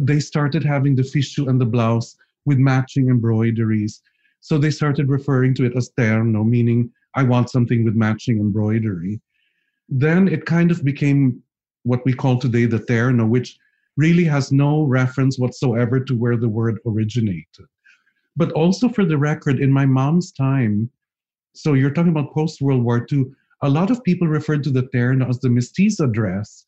they 0.00 0.20
started 0.20 0.64
having 0.64 0.94
the 0.94 1.02
fichu 1.02 1.48
and 1.48 1.60
the 1.60 1.66
blouse 1.66 2.16
with 2.44 2.58
matching 2.58 3.08
embroideries. 3.08 4.02
So 4.40 4.58
they 4.58 4.70
started 4.70 5.08
referring 5.08 5.54
to 5.54 5.64
it 5.64 5.76
as 5.76 5.90
terno, 5.98 6.46
meaning 6.46 6.90
I 7.14 7.22
want 7.22 7.50
something 7.50 7.84
with 7.84 7.94
matching 7.94 8.38
embroidery. 8.38 9.20
Then 9.88 10.28
it 10.28 10.46
kind 10.46 10.70
of 10.70 10.84
became 10.84 11.42
what 11.84 12.04
we 12.04 12.12
call 12.12 12.38
today 12.38 12.66
the 12.66 12.78
terno, 12.78 13.28
which 13.28 13.58
really 13.96 14.24
has 14.24 14.52
no 14.52 14.84
reference 14.84 15.38
whatsoever 15.38 16.00
to 16.00 16.16
where 16.16 16.36
the 16.36 16.48
word 16.48 16.78
originated. 16.86 17.66
But 18.36 18.52
also 18.52 18.88
for 18.88 19.04
the 19.04 19.18
record, 19.18 19.60
in 19.60 19.72
my 19.72 19.86
mom's 19.86 20.32
time, 20.32 20.90
so 21.54 21.74
you're 21.74 21.90
talking 21.90 22.12
about 22.12 22.32
post 22.32 22.60
World 22.60 22.84
War 22.84 23.06
II, 23.10 23.24
a 23.62 23.68
lot 23.68 23.90
of 23.90 24.02
people 24.04 24.28
refer 24.28 24.56
to 24.58 24.70
the 24.70 24.84
terno 24.84 25.28
as 25.28 25.40
the 25.40 25.48
mestiza 25.48 26.10
dress, 26.10 26.64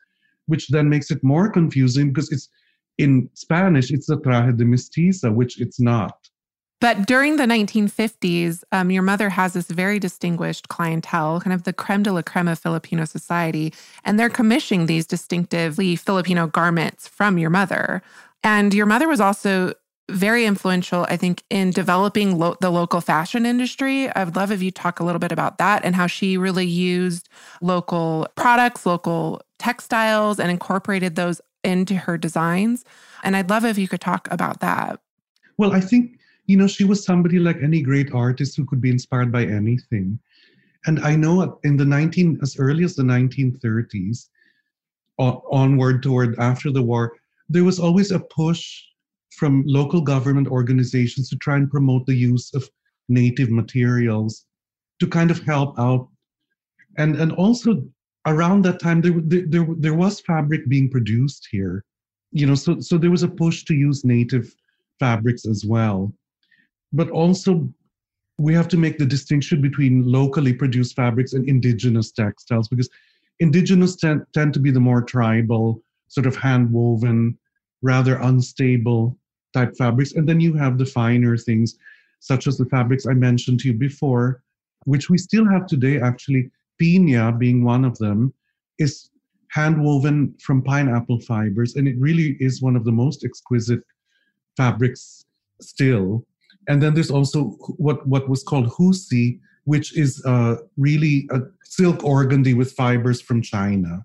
which 0.47 0.69
then 0.69 0.89
makes 0.89 1.11
it 1.11 1.23
more 1.23 1.51
confusing 1.51 2.09
because 2.09 2.31
it's 2.33 2.49
in 2.99 3.31
Spanish, 3.35 3.91
it's 3.91 4.07
the 4.07 4.19
traje 4.19 4.57
de 4.57 4.65
mestiza, 4.65 5.35
which 5.35 5.61
it's 5.61 5.81
not. 5.81 6.22
But 6.83 7.07
during 7.07 7.37
the 7.37 7.45
1950s, 7.45 8.65
um, 8.73 8.91
your 8.91 9.05
mother 9.05 9.31
has 9.31 9.53
this 9.53 9.69
very 9.69 10.01
distinguished 10.01 10.67
clientele, 10.67 11.41
kind 11.41 11.55
of 11.55 11.63
the 11.63 11.73
creme 11.73 12.03
de 12.03 12.13
la 12.13 12.23
creme 12.23 12.49
of 12.49 12.59
Filipino 12.59 13.05
society, 13.05 13.73
and 14.05 14.19
they're 14.19 14.29
commissioning 14.29 14.87
these 14.87 15.07
distinctively 15.07 15.95
Filipino 15.95 16.49
garments 16.49 17.07
from 17.07 17.39
your 17.39 17.51
mother. 17.51 18.03
And 18.43 18.75
your 18.75 18.87
mother 18.87 19.07
was 19.07 19.21
also 19.21 19.75
very 20.11 20.45
influential, 20.45 21.07
I 21.09 21.17
think, 21.17 21.45
in 21.51 21.71
developing 21.71 22.37
lo- 22.37 22.57
the 22.61 22.71
local 22.71 23.01
fashion 23.01 23.47
industry. 23.47 24.09
I 24.09 24.25
would 24.25 24.35
love 24.35 24.51
if 24.51 24.61
you 24.61 24.73
talk 24.73 24.99
a 24.99 25.05
little 25.05 25.21
bit 25.21 25.31
about 25.31 25.59
that 25.59 25.85
and 25.85 25.95
how 25.95 26.09
she 26.09 26.37
really 26.37 26.67
used 26.67 27.29
local 27.61 28.27
products, 28.35 28.85
local 28.85 29.41
textiles, 29.61 30.41
and 30.41 30.51
incorporated 30.51 31.15
those 31.15 31.41
into 31.63 31.95
her 31.95 32.19
designs. 32.19 32.85
And 33.23 33.37
I'd 33.37 33.51
love 33.51 33.65
if 33.65 33.79
you 33.79 33.87
could 33.87 34.01
talk 34.01 34.27
about 34.33 34.59
that. 34.59 34.99
Well, 35.59 35.73
I 35.73 35.81
think, 35.81 36.19
you 36.53 36.59
know, 36.59 36.67
she 36.67 36.85
was 36.85 37.03
somebody 37.03 37.39
like 37.39 37.57
any 37.63 37.81
great 37.81 38.13
artist 38.13 38.59
who 38.59 38.67
could 38.67 38.83
be 38.83 38.91
inspired 38.91 39.33
by 39.33 39.43
anything. 39.43 40.19
And 40.85 41.01
I 41.01 41.17
know 41.17 41.59
in 41.65 41.79
the 41.79 41.85
19, 41.87 42.41
as 42.43 42.59
early 42.59 42.85
as 42.85 42.95
the 42.95 43.03
1930s, 43.05 44.29
onward 45.19 46.03
toward 46.03 46.39
after 46.39 46.71
the 46.71 46.83
war, 46.83 47.17
there 47.49 47.65
was 47.65 47.81
always 47.81 48.11
a 48.11 48.21
push 48.21 48.83
from 49.31 49.65
local 49.67 50.03
government 50.03 50.47
organizations 50.47 51.31
to 51.31 51.37
try 51.37 51.57
and 51.57 51.71
promote 51.71 52.05
the 52.05 52.15
use 52.15 52.53
of 52.53 52.69
native 53.09 53.51
materials 53.51 54.45
to 55.01 55.07
kind 55.07 55.31
of 55.31 55.43
help 55.45 55.79
out. 55.79 56.07
And, 56.99 57.17
and 57.17 57.33
also 57.33 57.83
around 58.27 58.67
that 58.67 58.79
time, 58.79 59.01
there, 59.01 59.15
there, 59.47 59.67
there 59.79 59.95
was 59.95 60.21
fabric 60.21 60.69
being 60.69 60.91
produced 60.91 61.49
here. 61.51 61.83
You 62.31 62.45
know, 62.45 62.57
so, 62.57 62.79
so 62.81 62.99
there 62.99 63.11
was 63.11 63.23
a 63.23 63.29
push 63.43 63.65
to 63.65 63.75
use 63.75 64.05
native 64.05 64.55
fabrics 65.01 65.47
as 65.47 65.65
well. 65.65 66.13
But 66.93 67.11
also, 67.11 67.69
we 68.39 68.55
have 68.55 68.69
to 68.69 68.77
make 68.77 68.99
the 68.99 69.07
distinction 69.07 69.61
between 69.61 70.05
locally 70.05 70.53
produced 70.53 70.97
fabrics 70.97 71.33
and 71.33 71.49
indigenous 71.49 72.11
textiles 72.13 72.69
because 72.69 72.91
indigenous 73.41 73.97
tend, 73.97 74.27
to 74.35 74.61
be 74.61 74.71
the 74.71 74.81
more 74.81 75.03
tribal, 75.03 75.83
sort 76.09 76.27
of 76.27 76.37
hand 76.37 76.73
woven, 76.73 77.39
rather 77.83 78.17
unstable 78.17 79.17
type 79.55 79.77
fabrics. 79.77 80.13
And 80.13 80.29
then 80.29 80.41
you 80.41 80.55
have 80.55 80.79
the 80.79 80.87
finer 80.87 81.37
things, 81.37 81.77
such 82.21 82.47
as 82.47 82.57
the 82.57 82.67
fabrics 82.67 83.07
I 83.07 83.15
mentioned 83.15 83.61
to 83.61 83.69
you 83.69 83.75
before, 83.75 84.43
which 84.85 85.11
we 85.11 85.19
still 85.19 85.49
have 85.49 85.67
today, 85.67 86.01
actually. 86.01 86.51
Pina 86.79 87.31
being 87.33 87.63
one 87.63 87.85
of 87.85 87.97
them, 87.99 88.35
is 88.79 89.11
hand 89.49 89.81
woven 89.81 90.35
from 90.41 90.63
pineapple 90.63 91.21
fibers. 91.21 91.77
And 91.77 91.87
it 91.87 91.97
really 91.99 92.37
is 92.41 92.63
one 92.63 92.75
of 92.75 92.85
the 92.85 92.91
most 92.91 93.25
exquisite 93.25 93.83
fabrics 94.57 95.25
still. 95.61 96.25
And 96.69 96.83
then 96.83 96.95
there's 96.95 97.11
also 97.11 97.57
what, 97.79 98.07
what 98.07 98.29
was 98.29 98.43
called 98.43 98.69
jusi, 98.69 99.41
which 99.65 99.97
is 99.97 100.23
uh, 100.25 100.57
really 100.77 101.29
a 101.31 101.41
silk 101.65 101.99
organdy 102.01 102.55
with 102.57 102.73
fibers 102.73 103.21
from 103.21 103.43
China. 103.43 104.05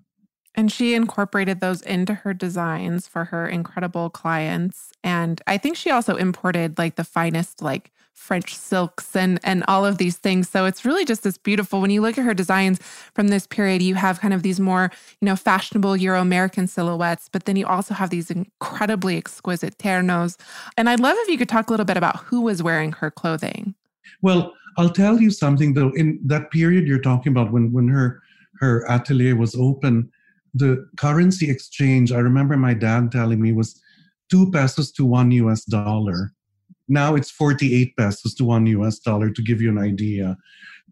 And 0.54 0.72
she 0.72 0.94
incorporated 0.94 1.60
those 1.60 1.82
into 1.82 2.14
her 2.14 2.34
designs 2.34 3.06
for 3.06 3.26
her 3.26 3.46
incredible 3.46 4.10
clients. 4.10 4.92
And 5.04 5.40
I 5.46 5.58
think 5.58 5.76
she 5.76 5.90
also 5.90 6.16
imported 6.16 6.78
like 6.78 6.96
the 6.96 7.04
finest 7.04 7.62
like 7.62 7.92
French 8.12 8.56
silks 8.56 9.14
and 9.14 9.38
and 9.44 9.64
all 9.68 9.86
of 9.86 9.98
these 9.98 10.16
things. 10.16 10.48
So 10.48 10.66
it's 10.66 10.84
really 10.84 11.04
just 11.04 11.22
this 11.22 11.38
beautiful. 11.38 11.80
When 11.80 11.90
you 11.90 12.00
look 12.00 12.18
at 12.18 12.24
her 12.24 12.34
designs 12.34 12.80
from 13.14 13.28
this 13.28 13.46
period, 13.46 13.80
you 13.80 13.94
have 13.94 14.20
kind 14.20 14.34
of 14.34 14.42
these 14.42 14.58
more, 14.58 14.90
you 15.20 15.26
know, 15.26 15.36
fashionable 15.36 15.96
Euro-American 15.96 16.66
silhouettes, 16.66 17.28
but 17.30 17.44
then 17.44 17.54
you 17.54 17.66
also 17.66 17.94
have 17.94 18.10
these 18.10 18.30
incredibly 18.30 19.16
exquisite 19.16 19.78
ternos. 19.78 20.36
And 20.76 20.90
I'd 20.90 21.00
love 21.00 21.16
if 21.20 21.28
you 21.28 21.38
could 21.38 21.48
talk 21.48 21.68
a 21.68 21.72
little 21.72 21.86
bit 21.86 21.96
about 21.96 22.16
who 22.16 22.40
was 22.40 22.62
wearing 22.62 22.92
her 22.92 23.10
clothing. 23.10 23.74
Well, 24.20 24.52
I'll 24.76 24.90
tell 24.90 25.20
you 25.20 25.30
something 25.30 25.74
though. 25.74 25.92
In 25.92 26.18
that 26.24 26.50
period 26.50 26.88
you're 26.88 26.98
talking 26.98 27.30
about 27.32 27.52
when 27.52 27.72
when 27.72 27.86
her 27.88 28.20
her 28.60 28.84
atelier 28.90 29.36
was 29.36 29.54
open, 29.54 30.10
the 30.54 30.88
currency 30.96 31.50
exchange, 31.50 32.12
I 32.12 32.18
remember 32.18 32.56
my 32.56 32.74
dad 32.74 33.12
telling 33.12 33.40
me, 33.40 33.52
was 33.52 33.80
two 34.30 34.50
pesos 34.50 34.92
to 34.92 35.04
one 35.04 35.30
US 35.32 35.64
dollar. 35.64 36.32
Now 36.88 37.14
it's 37.14 37.30
48 37.30 37.96
pesos 37.96 38.34
to 38.36 38.44
one 38.44 38.66
US 38.66 38.98
dollar 38.98 39.30
to 39.30 39.42
give 39.42 39.60
you 39.60 39.68
an 39.70 39.78
idea. 39.78 40.36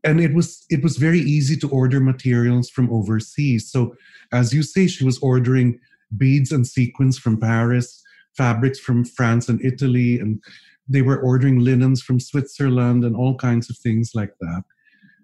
And 0.05 0.21
it 0.21 0.35
was 0.35 0.65
it 0.71 0.83
was 0.83 0.99
very 0.99 1.21
easy 1.21 1.57
to 1.57 1.69
order 1.71 2.01
materials 2.01 2.69
from 2.71 2.93
overseas. 2.93 3.71
So 3.71 3.97
as 4.33 4.53
you 4.53 4.63
say, 4.63 4.87
she 4.87 5.05
was 5.05 5.19
ordering 5.19 5.81
beads 6.17 6.53
and 6.53 6.67
sequins 6.67 7.19
from 7.19 7.41
Paris, 7.41 8.03
fabrics 8.37 8.79
from 8.79 9.05
France 9.05 9.49
and 9.49 9.65
Italy, 9.65 10.21
and 10.21 10.41
they 10.89 11.03
were 11.03 11.21
ordering 11.21 11.61
linens 11.61 12.03
from 12.03 12.21
Switzerland 12.21 13.05
and 13.05 13.17
all 13.17 13.37
kinds 13.37 13.69
of 13.71 13.77
things 13.79 14.13
like 14.15 14.35
that. 14.41 14.63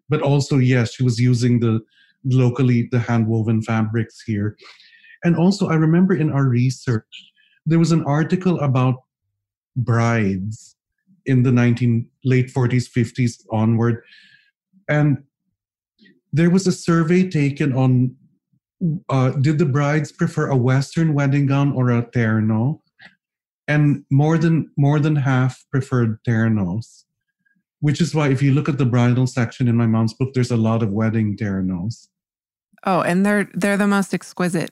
But 0.08 0.22
also, 0.22 0.58
yes, 0.58 0.94
she 0.94 1.04
was 1.04 1.20
using 1.20 1.60
the 1.60 1.80
locally 2.24 2.88
the 2.90 2.98
hand 2.98 3.26
woven 3.26 3.62
fabrics 3.62 4.22
here. 4.22 4.56
And 5.24 5.36
also, 5.36 5.68
I 5.68 5.74
remember 5.74 6.14
in 6.14 6.30
our 6.30 6.48
research, 6.48 7.32
there 7.64 7.78
was 7.78 7.92
an 7.92 8.04
article 8.04 8.58
about 8.60 8.96
brides 9.76 10.76
in 11.26 11.42
the 11.42 11.52
19 11.52 12.08
late 12.24 12.52
40s 12.52 12.90
50s 12.90 13.44
onward. 13.50 14.02
And 14.88 15.22
there 16.32 16.50
was 16.50 16.66
a 16.66 16.72
survey 16.72 17.28
taken 17.28 17.72
on 17.72 18.16
uh, 19.08 19.30
did 19.30 19.58
the 19.58 19.66
brides 19.66 20.10
prefer 20.10 20.48
a 20.48 20.56
western 20.56 21.14
wedding 21.14 21.46
gown 21.46 21.72
or 21.72 21.90
a 21.90 22.02
terno? 22.02 22.80
And 23.68 24.04
more 24.10 24.36
than 24.36 24.72
more 24.76 24.98
than 24.98 25.14
half 25.14 25.64
preferred 25.70 26.18
ternos 26.24 27.04
which 27.82 28.00
is 28.00 28.14
why 28.14 28.28
if 28.28 28.40
you 28.40 28.54
look 28.54 28.68
at 28.68 28.78
the 28.78 28.86
bridal 28.86 29.26
section 29.26 29.66
in 29.66 29.76
my 29.76 29.86
mom's 29.86 30.14
book 30.14 30.32
there's 30.32 30.52
a 30.52 30.56
lot 30.56 30.82
of 30.82 30.92
wedding 30.92 31.36
ternos 31.36 32.08
Oh, 32.84 33.00
and 33.00 33.24
they're 33.24 33.48
they're 33.54 33.76
the 33.76 33.86
most 33.86 34.12
exquisite 34.12 34.70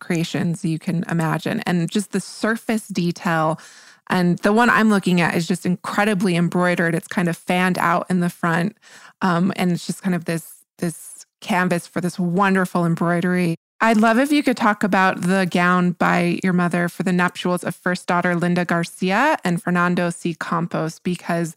creations 0.00 0.64
you 0.64 0.78
can 0.78 1.04
imagine. 1.10 1.60
And 1.60 1.90
just 1.90 2.12
the 2.12 2.20
surface 2.20 2.88
detail. 2.88 3.60
And 4.08 4.38
the 4.38 4.52
one 4.52 4.70
I'm 4.70 4.90
looking 4.90 5.20
at 5.20 5.36
is 5.36 5.46
just 5.46 5.64
incredibly 5.64 6.34
embroidered. 6.34 6.94
It's 6.94 7.06
kind 7.06 7.28
of 7.28 7.36
fanned 7.36 7.78
out 7.78 8.06
in 8.10 8.20
the 8.20 8.30
front. 8.30 8.76
Um, 9.22 9.52
and 9.56 9.70
it's 9.70 9.86
just 9.86 10.02
kind 10.02 10.14
of 10.14 10.24
this 10.24 10.64
this 10.78 11.24
canvas 11.40 11.86
for 11.86 12.00
this 12.00 12.18
wonderful 12.18 12.84
embroidery. 12.84 13.56
I'd 13.82 13.96
love 13.96 14.18
if 14.18 14.30
you 14.30 14.42
could 14.42 14.58
talk 14.58 14.84
about 14.84 15.22
the 15.22 15.46
gown 15.50 15.92
by 15.92 16.38
your 16.42 16.52
mother 16.52 16.88
for 16.88 17.02
the 17.02 17.12
nuptials 17.12 17.64
of 17.64 17.74
first 17.74 18.06
daughter 18.06 18.36
Linda 18.36 18.66
Garcia 18.66 19.38
and 19.42 19.62
Fernando 19.62 20.10
C. 20.10 20.34
Campos, 20.34 20.98
because 20.98 21.54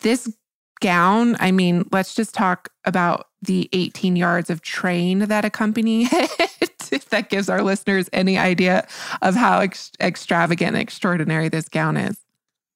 this 0.00 0.34
gown, 0.80 1.36
I 1.40 1.52
mean, 1.52 1.86
let's 1.92 2.14
just 2.14 2.34
talk 2.34 2.70
about 2.84 3.27
the 3.42 3.68
18 3.72 4.16
yards 4.16 4.50
of 4.50 4.62
train 4.62 5.20
that 5.20 5.44
accompany 5.44 6.04
it, 6.12 6.92
if 6.92 7.08
that 7.10 7.30
gives 7.30 7.48
our 7.48 7.62
listeners 7.62 8.08
any 8.12 8.38
idea 8.38 8.86
of 9.22 9.34
how 9.34 9.60
ex- 9.60 9.92
extravagant 10.00 10.74
and 10.74 10.82
extraordinary 10.82 11.48
this 11.48 11.68
gown 11.68 11.96
is. 11.96 12.16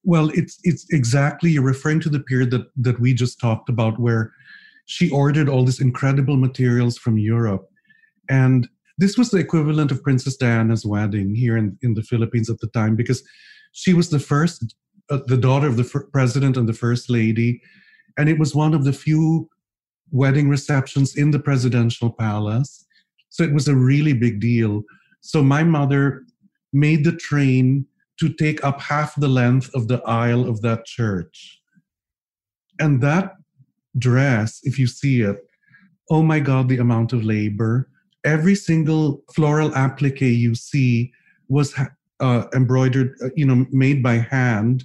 Well, 0.04 0.30
it's 0.30 0.58
it's 0.64 0.86
exactly 0.90 1.50
you're 1.50 1.62
referring 1.62 2.00
to 2.00 2.08
the 2.08 2.20
period 2.20 2.50
that 2.50 2.66
that 2.76 3.00
we 3.00 3.14
just 3.14 3.38
talked 3.40 3.68
about 3.68 4.00
where 4.00 4.32
she 4.86 5.10
ordered 5.10 5.48
all 5.48 5.64
these 5.64 5.80
incredible 5.80 6.36
materials 6.36 6.98
from 6.98 7.18
Europe. 7.18 7.68
And 8.28 8.68
this 8.98 9.16
was 9.16 9.30
the 9.30 9.38
equivalent 9.38 9.92
of 9.92 10.02
Princess 10.02 10.36
Diana's 10.36 10.84
wedding 10.84 11.34
here 11.34 11.56
in, 11.56 11.78
in 11.82 11.94
the 11.94 12.02
Philippines 12.02 12.50
at 12.50 12.58
the 12.58 12.66
time 12.68 12.96
because 12.96 13.22
she 13.72 13.94
was 13.94 14.10
the 14.10 14.18
first, 14.18 14.74
uh, 15.08 15.20
the 15.26 15.36
daughter 15.36 15.68
of 15.68 15.76
the 15.76 15.84
fir- 15.84 16.08
president 16.12 16.56
and 16.56 16.68
the 16.68 16.74
first 16.74 17.08
lady 17.08 17.62
and 18.16 18.28
it 18.28 18.38
was 18.38 18.54
one 18.54 18.74
of 18.74 18.84
the 18.84 18.92
few 18.92 19.48
wedding 20.12 20.48
receptions 20.48 21.16
in 21.16 21.30
the 21.30 21.38
presidential 21.38 22.10
palace. 22.10 22.86
So 23.30 23.42
it 23.42 23.52
was 23.52 23.66
a 23.66 23.74
really 23.74 24.12
big 24.12 24.40
deal. 24.40 24.82
So 25.20 25.42
my 25.42 25.64
mother 25.64 26.24
made 26.72 27.04
the 27.04 27.16
train 27.16 27.86
to 28.20 28.32
take 28.32 28.62
up 28.64 28.80
half 28.80 29.14
the 29.16 29.28
length 29.28 29.70
of 29.74 29.88
the 29.88 30.02
aisle 30.02 30.48
of 30.48 30.60
that 30.60 30.84
church. 30.84 31.60
And 32.78 33.00
that 33.00 33.32
dress, 33.98 34.60
if 34.62 34.78
you 34.78 34.86
see 34.86 35.22
it, 35.22 35.38
oh 36.10 36.22
my 36.22 36.40
God, 36.40 36.68
the 36.68 36.78
amount 36.78 37.12
of 37.12 37.24
labor. 37.24 37.88
Every 38.24 38.54
single 38.54 39.22
floral 39.34 39.74
applique 39.74 40.20
you 40.20 40.54
see 40.54 41.12
was 41.48 41.74
uh, 42.20 42.44
embroidered, 42.54 43.16
uh, 43.24 43.30
you 43.34 43.46
know, 43.46 43.66
made 43.70 44.02
by 44.02 44.14
hand. 44.14 44.84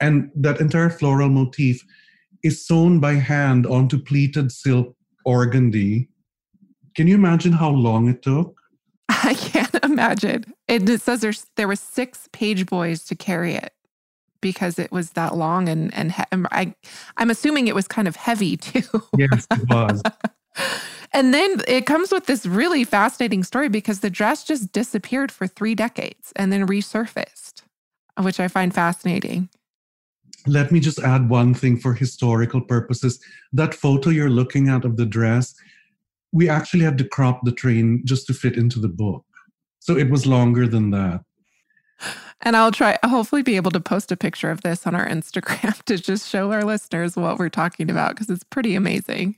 And 0.00 0.30
that 0.36 0.60
entire 0.60 0.90
floral 0.90 1.28
motif 1.28 1.84
is 2.42 2.66
sewn 2.66 3.00
by 3.00 3.14
hand 3.14 3.66
onto 3.66 3.98
pleated 3.98 4.52
silk 4.52 4.94
organdy. 5.26 6.08
Can 6.94 7.06
you 7.06 7.14
imagine 7.14 7.52
how 7.52 7.70
long 7.70 8.08
it 8.08 8.22
took? 8.22 8.60
I 9.08 9.34
can't 9.34 9.74
imagine. 9.82 10.54
It, 10.66 10.88
it 10.88 11.00
says 11.00 11.20
there's 11.20 11.46
there 11.56 11.68
were 11.68 11.76
six 11.76 12.28
page 12.32 12.66
boys 12.66 13.04
to 13.06 13.14
carry 13.14 13.54
it 13.54 13.72
because 14.40 14.78
it 14.78 14.92
was 14.92 15.10
that 15.10 15.36
long 15.36 15.68
and 15.68 15.92
and 15.94 16.12
he- 16.12 16.24
I 16.32 16.74
I'm 17.16 17.30
assuming 17.30 17.66
it 17.66 17.74
was 17.74 17.88
kind 17.88 18.08
of 18.08 18.16
heavy 18.16 18.56
too. 18.56 18.82
Yes, 19.16 19.46
it 19.50 19.68
was. 19.68 20.02
and 21.12 21.32
then 21.32 21.62
it 21.66 21.86
comes 21.86 22.10
with 22.10 22.26
this 22.26 22.46
really 22.46 22.84
fascinating 22.84 23.42
story 23.42 23.68
because 23.68 24.00
the 24.00 24.10
dress 24.10 24.44
just 24.44 24.72
disappeared 24.72 25.32
for 25.32 25.46
3 25.46 25.74
decades 25.74 26.32
and 26.36 26.52
then 26.52 26.66
resurfaced, 26.66 27.62
which 28.20 28.40
I 28.40 28.48
find 28.48 28.74
fascinating 28.74 29.48
let 30.48 30.72
me 30.72 30.80
just 30.80 30.98
add 30.98 31.28
one 31.28 31.54
thing 31.54 31.78
for 31.78 31.94
historical 31.94 32.60
purposes. 32.60 33.20
That 33.52 33.74
photo 33.74 34.10
you're 34.10 34.30
looking 34.30 34.68
at 34.68 34.84
of 34.84 34.96
the 34.96 35.06
dress, 35.06 35.54
we 36.32 36.48
actually 36.48 36.84
had 36.84 36.98
to 36.98 37.08
crop 37.08 37.44
the 37.44 37.52
train 37.52 38.02
just 38.04 38.26
to 38.26 38.34
fit 38.34 38.56
into 38.56 38.78
the 38.78 38.88
book. 38.88 39.24
So 39.78 39.96
it 39.96 40.10
was 40.10 40.26
longer 40.26 40.66
than 40.66 40.90
that. 40.90 41.22
And 42.42 42.56
I'll 42.56 42.70
try, 42.70 42.98
hopefully 43.04 43.42
be 43.42 43.56
able 43.56 43.72
to 43.72 43.80
post 43.80 44.12
a 44.12 44.16
picture 44.16 44.50
of 44.50 44.60
this 44.62 44.86
on 44.86 44.94
our 44.94 45.08
Instagram 45.08 45.82
to 45.86 45.98
just 45.98 46.28
show 46.28 46.52
our 46.52 46.64
listeners 46.64 47.16
what 47.16 47.38
we're 47.38 47.48
talking 47.48 47.90
about 47.90 48.10
because 48.10 48.30
it's 48.30 48.44
pretty 48.44 48.74
amazing. 48.74 49.36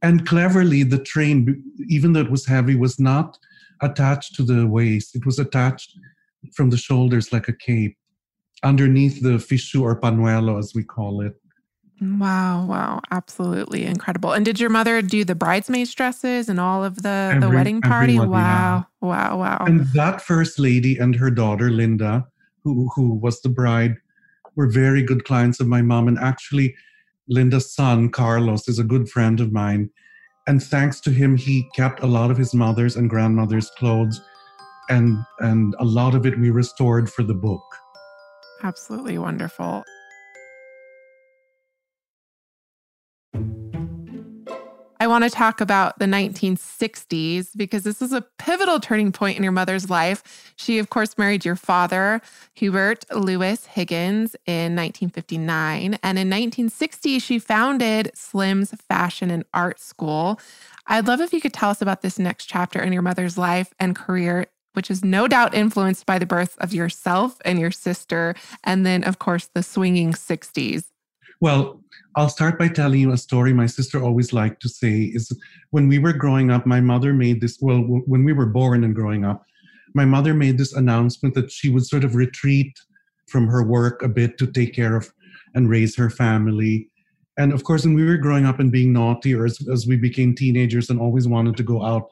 And 0.00 0.26
cleverly, 0.26 0.82
the 0.84 1.02
train, 1.02 1.62
even 1.88 2.12
though 2.12 2.20
it 2.20 2.30
was 2.30 2.46
heavy, 2.46 2.76
was 2.76 2.98
not 2.98 3.36
attached 3.82 4.34
to 4.36 4.42
the 4.42 4.66
waist. 4.66 5.14
It 5.14 5.26
was 5.26 5.38
attached 5.38 5.98
from 6.54 6.70
the 6.70 6.76
shoulders 6.76 7.32
like 7.32 7.48
a 7.48 7.52
cape 7.52 7.97
underneath 8.62 9.22
the 9.22 9.38
fichu 9.38 9.82
or 9.82 9.98
panuelo, 10.00 10.58
as 10.58 10.74
we 10.74 10.82
call 10.82 11.20
it. 11.20 11.34
Wow, 12.00 12.64
wow, 12.66 13.00
absolutely 13.10 13.84
incredible. 13.84 14.32
And 14.32 14.44
did 14.44 14.60
your 14.60 14.70
mother 14.70 15.02
do 15.02 15.24
the 15.24 15.34
bridesmaids 15.34 15.92
dresses 15.94 16.48
and 16.48 16.60
all 16.60 16.84
of 16.84 17.02
the 17.02 17.32
Every, 17.34 17.40
the 17.40 17.50
wedding 17.50 17.80
party? 17.80 18.18
Wow, 18.20 18.86
yeah. 19.02 19.08
wow, 19.08 19.38
wow. 19.38 19.64
And 19.66 19.86
that 19.94 20.22
first 20.22 20.60
lady 20.60 20.96
and 20.96 21.16
her 21.16 21.30
daughter 21.30 21.70
Linda, 21.70 22.26
who 22.62 22.88
who 22.94 23.14
was 23.14 23.40
the 23.40 23.48
bride, 23.48 23.96
were 24.54 24.68
very 24.68 25.02
good 25.02 25.24
clients 25.24 25.58
of 25.58 25.66
my 25.66 25.82
mom. 25.82 26.06
And 26.06 26.18
actually, 26.18 26.76
Linda's 27.28 27.74
son 27.74 28.10
Carlos 28.10 28.68
is 28.68 28.78
a 28.78 28.84
good 28.84 29.08
friend 29.08 29.40
of 29.40 29.52
mine. 29.52 29.90
And 30.46 30.62
thanks 30.62 31.00
to 31.00 31.10
him, 31.10 31.36
he 31.36 31.68
kept 31.74 32.02
a 32.02 32.06
lot 32.06 32.30
of 32.30 32.38
his 32.38 32.54
mother's 32.54 32.96
and 32.96 33.10
grandmother's 33.10 33.70
clothes, 33.70 34.20
and 34.88 35.18
and 35.40 35.74
a 35.80 35.84
lot 35.84 36.14
of 36.14 36.26
it 36.26 36.38
we 36.38 36.50
restored 36.50 37.10
for 37.10 37.24
the 37.24 37.34
book. 37.34 37.64
Absolutely 38.62 39.18
wonderful. 39.18 39.84
I 45.00 45.06
want 45.06 45.22
to 45.22 45.30
talk 45.30 45.60
about 45.60 46.00
the 46.00 46.06
1960s 46.06 47.56
because 47.56 47.84
this 47.84 48.02
is 48.02 48.12
a 48.12 48.22
pivotal 48.38 48.80
turning 48.80 49.12
point 49.12 49.36
in 49.36 49.44
your 49.44 49.52
mother's 49.52 49.88
life. 49.88 50.52
She, 50.56 50.78
of 50.80 50.90
course, 50.90 51.16
married 51.16 51.44
your 51.44 51.54
father, 51.54 52.20
Hubert 52.54 53.04
Lewis 53.14 53.66
Higgins, 53.66 54.34
in 54.44 54.74
1959. 54.74 55.94
And 56.02 56.18
in 56.18 56.28
1960, 56.28 57.20
she 57.20 57.38
founded 57.38 58.10
Slim's 58.14 58.72
Fashion 58.88 59.30
and 59.30 59.44
Art 59.54 59.78
School. 59.78 60.40
I'd 60.88 61.06
love 61.06 61.20
if 61.20 61.32
you 61.32 61.40
could 61.40 61.54
tell 61.54 61.70
us 61.70 61.80
about 61.80 62.02
this 62.02 62.18
next 62.18 62.46
chapter 62.46 62.82
in 62.82 62.92
your 62.92 63.02
mother's 63.02 63.38
life 63.38 63.72
and 63.78 63.94
career 63.94 64.46
which 64.78 64.92
is 64.92 65.04
no 65.04 65.26
doubt 65.26 65.54
influenced 65.54 66.06
by 66.06 66.20
the 66.20 66.24
birth 66.24 66.56
of 66.58 66.72
yourself 66.72 67.36
and 67.44 67.58
your 67.58 67.72
sister, 67.72 68.32
and 68.62 68.86
then, 68.86 69.02
of 69.02 69.18
course, 69.18 69.50
the 69.52 69.60
swinging 69.60 70.12
60s. 70.12 70.84
Well, 71.40 71.82
I'll 72.14 72.28
start 72.28 72.60
by 72.60 72.68
telling 72.68 73.00
you 73.00 73.10
a 73.10 73.16
story 73.16 73.52
my 73.52 73.66
sister 73.66 74.00
always 74.00 74.32
liked 74.32 74.62
to 74.62 74.68
say 74.68 75.10
is 75.12 75.36
when 75.70 75.88
we 75.88 75.98
were 75.98 76.12
growing 76.12 76.52
up, 76.52 76.64
my 76.64 76.80
mother 76.80 77.12
made 77.12 77.40
this, 77.40 77.58
well, 77.60 77.80
when 77.80 78.22
we 78.22 78.32
were 78.32 78.46
born 78.46 78.84
and 78.84 78.94
growing 78.94 79.24
up, 79.24 79.44
my 79.96 80.04
mother 80.04 80.32
made 80.32 80.58
this 80.58 80.72
announcement 80.72 81.34
that 81.34 81.50
she 81.50 81.70
would 81.70 81.84
sort 81.84 82.04
of 82.04 82.14
retreat 82.14 82.78
from 83.26 83.48
her 83.48 83.64
work 83.64 84.04
a 84.04 84.08
bit 84.08 84.38
to 84.38 84.46
take 84.46 84.74
care 84.74 84.94
of 84.94 85.12
and 85.56 85.68
raise 85.68 85.96
her 85.96 86.08
family. 86.08 86.88
And 87.36 87.52
of 87.52 87.64
course, 87.64 87.84
when 87.84 87.94
we 87.94 88.04
were 88.04 88.16
growing 88.16 88.46
up 88.46 88.60
and 88.60 88.70
being 88.70 88.92
naughty, 88.92 89.34
or 89.34 89.44
as, 89.44 89.58
as 89.68 89.88
we 89.88 89.96
became 89.96 90.36
teenagers 90.36 90.88
and 90.88 91.00
always 91.00 91.26
wanted 91.26 91.56
to 91.56 91.64
go 91.64 91.84
out, 91.84 92.10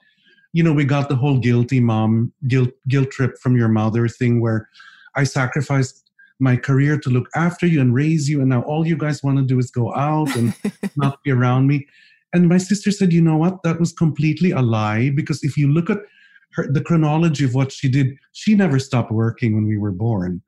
you 0.56 0.62
know, 0.62 0.72
we 0.72 0.86
got 0.86 1.10
the 1.10 1.16
whole 1.16 1.38
guilty 1.38 1.80
mom, 1.80 2.32
guilt, 2.48 2.70
guilt 2.88 3.10
trip 3.10 3.36
from 3.36 3.58
your 3.58 3.68
mother 3.68 4.08
thing 4.08 4.40
where 4.40 4.70
I 5.14 5.24
sacrificed 5.24 6.10
my 6.40 6.56
career 6.56 6.98
to 6.98 7.10
look 7.10 7.28
after 7.34 7.66
you 7.66 7.78
and 7.78 7.92
raise 7.92 8.26
you 8.26 8.40
and 8.40 8.48
now 8.48 8.62
all 8.62 8.86
you 8.86 8.96
guys 8.96 9.22
want 9.22 9.36
to 9.36 9.44
do 9.44 9.58
is 9.58 9.70
go 9.70 9.94
out 9.94 10.34
and 10.34 10.54
not 10.96 11.22
be 11.22 11.30
around 11.30 11.66
me. 11.66 11.86
And 12.32 12.48
my 12.48 12.56
sister 12.56 12.90
said 12.90 13.12
you 13.12 13.20
know 13.20 13.36
what? 13.36 13.62
That 13.64 13.78
was 13.78 13.92
completely 13.92 14.50
a 14.50 14.62
lie 14.62 15.10
because 15.14 15.44
if 15.44 15.58
you 15.58 15.70
look 15.70 15.90
at 15.90 15.98
her 16.54 16.66
the 16.72 16.80
chronology 16.80 17.44
of 17.44 17.54
what 17.54 17.70
she 17.70 17.90
did 17.90 18.16
she 18.32 18.54
never 18.54 18.78
stopped 18.78 19.12
working 19.12 19.54
when 19.54 19.66
we 19.66 19.76
were 19.76 19.92
born. 19.92 20.40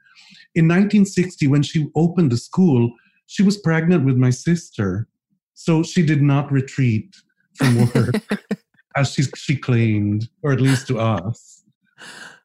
In 0.54 0.68
1960 0.68 1.46
when 1.48 1.62
she 1.62 1.86
opened 1.94 2.32
the 2.32 2.38
school 2.38 2.92
she 3.26 3.42
was 3.42 3.58
pregnant 3.58 4.06
with 4.06 4.16
my 4.16 4.30
sister 4.30 5.06
so 5.52 5.82
she 5.82 6.02
did 6.02 6.22
not 6.22 6.50
retreat 6.50 7.14
from 7.56 7.90
work 7.92 8.14
as 8.98 9.12
she, 9.12 9.22
she 9.36 9.56
claimed 9.56 10.28
or 10.42 10.52
at 10.52 10.60
least 10.60 10.86
to 10.88 10.98
us 10.98 11.58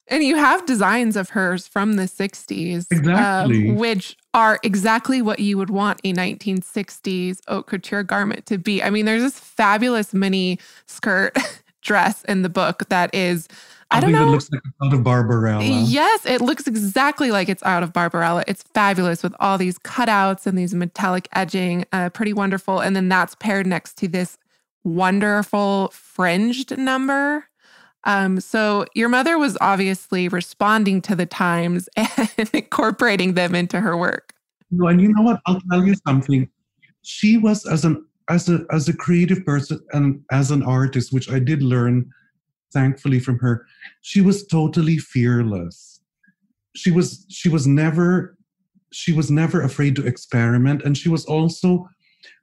and 0.08 0.24
you 0.24 0.36
have 0.36 0.66
designs 0.66 1.16
of 1.16 1.30
hers 1.30 1.68
from 1.68 1.96
the 1.96 2.04
60s, 2.04 2.88
exactly. 2.92 3.70
Um, 3.70 3.76
which 3.76 4.18
are 4.34 4.60
exactly 4.62 5.22
what 5.22 5.40
you 5.40 5.58
would 5.58 5.70
want 5.70 6.02
a 6.04 6.14
1960s 6.14 7.40
haute 7.48 7.68
couture 7.68 8.04
garment 8.04 8.46
to 8.48 8.58
be. 8.58 8.84
I 8.84 8.90
mean, 8.90 9.06
there's 9.06 9.22
this 9.22 9.40
fabulous 9.40 10.14
mini 10.14 10.60
skirt 10.86 11.38
dress 11.82 12.24
in 12.26 12.42
the 12.42 12.50
book 12.50 12.84
that 12.90 13.14
is. 13.14 13.48
I, 13.92 13.98
I 13.98 14.02
don't 14.02 14.12
know. 14.12 14.28
It 14.28 14.32
looks 14.32 14.52
like 14.52 14.62
it's 14.66 14.76
out 14.84 14.94
of 14.94 15.04
Barbarella. 15.04 15.64
Yes, 15.64 16.26
it 16.26 16.42
looks 16.42 16.68
exactly 16.68 17.32
like 17.32 17.48
it's 17.48 17.62
out 17.64 17.84
of 17.84 17.94
Barbarella. 17.94 18.44
It's 18.48 18.64
fabulous 18.64 19.22
with 19.22 19.36
all 19.40 19.58
these 19.58 19.78
cutouts 19.80 20.48
and 20.48 20.58
these 20.58 20.74
metallic 20.74 21.28
edging, 21.34 21.86
uh, 21.92 22.10
pretty 22.10 22.34
wonderful. 22.34 22.80
And 22.80 22.96
then 22.96 23.08
that's 23.08 23.36
paired 23.36 23.68
next 23.68 23.98
to 23.98 24.08
this 24.08 24.38
wonderful 24.84 25.90
fringed 25.94 26.78
number 26.78 27.48
um, 28.06 28.40
so 28.40 28.86
your 28.94 29.10
mother 29.10 29.38
was 29.38 29.58
obviously 29.62 30.28
responding 30.28 31.02
to 31.04 31.16
the 31.16 31.26
times 31.26 31.88
and 31.96 32.50
incorporating 32.54 33.34
them 33.34 33.56
into 33.56 33.80
her 33.80 33.96
work. 33.98 34.34
No, 34.72 34.88
and 34.88 35.02
you 35.02 35.14
know 35.14 35.22
what? 35.22 35.42
I'll 35.46 35.62
tell 35.72 35.86
you 35.86 35.96
something. 36.06 36.50
She 37.04 37.38
was 37.38 37.66
as 37.66 37.86
an 37.86 38.06
as 38.30 38.50
a 38.50 38.66
as 38.72 38.88
a 38.88 38.94
creative 38.96 39.46
person 39.46 39.80
and 39.92 40.22
as 40.32 40.52
an 40.52 40.64
artist, 40.64 41.14
which 41.14 41.30
I 41.30 41.40
did 41.40 41.62
learn 41.62 42.10
thankfully 42.74 43.20
from 43.20 43.38
her, 43.40 43.68
she 44.02 44.20
was 44.20 44.48
totally 44.48 44.98
fearless. 44.98 46.02
She 46.76 46.92
was 46.92 47.26
she 47.30 47.50
was 47.50 47.68
never 47.68 48.36
she 48.92 49.14
was 49.14 49.30
never 49.30 49.62
afraid 49.62 49.96
to 49.96 50.06
experiment 50.06 50.82
and 50.84 50.98
she 50.98 51.10
was 51.10 51.26
also 51.26 51.88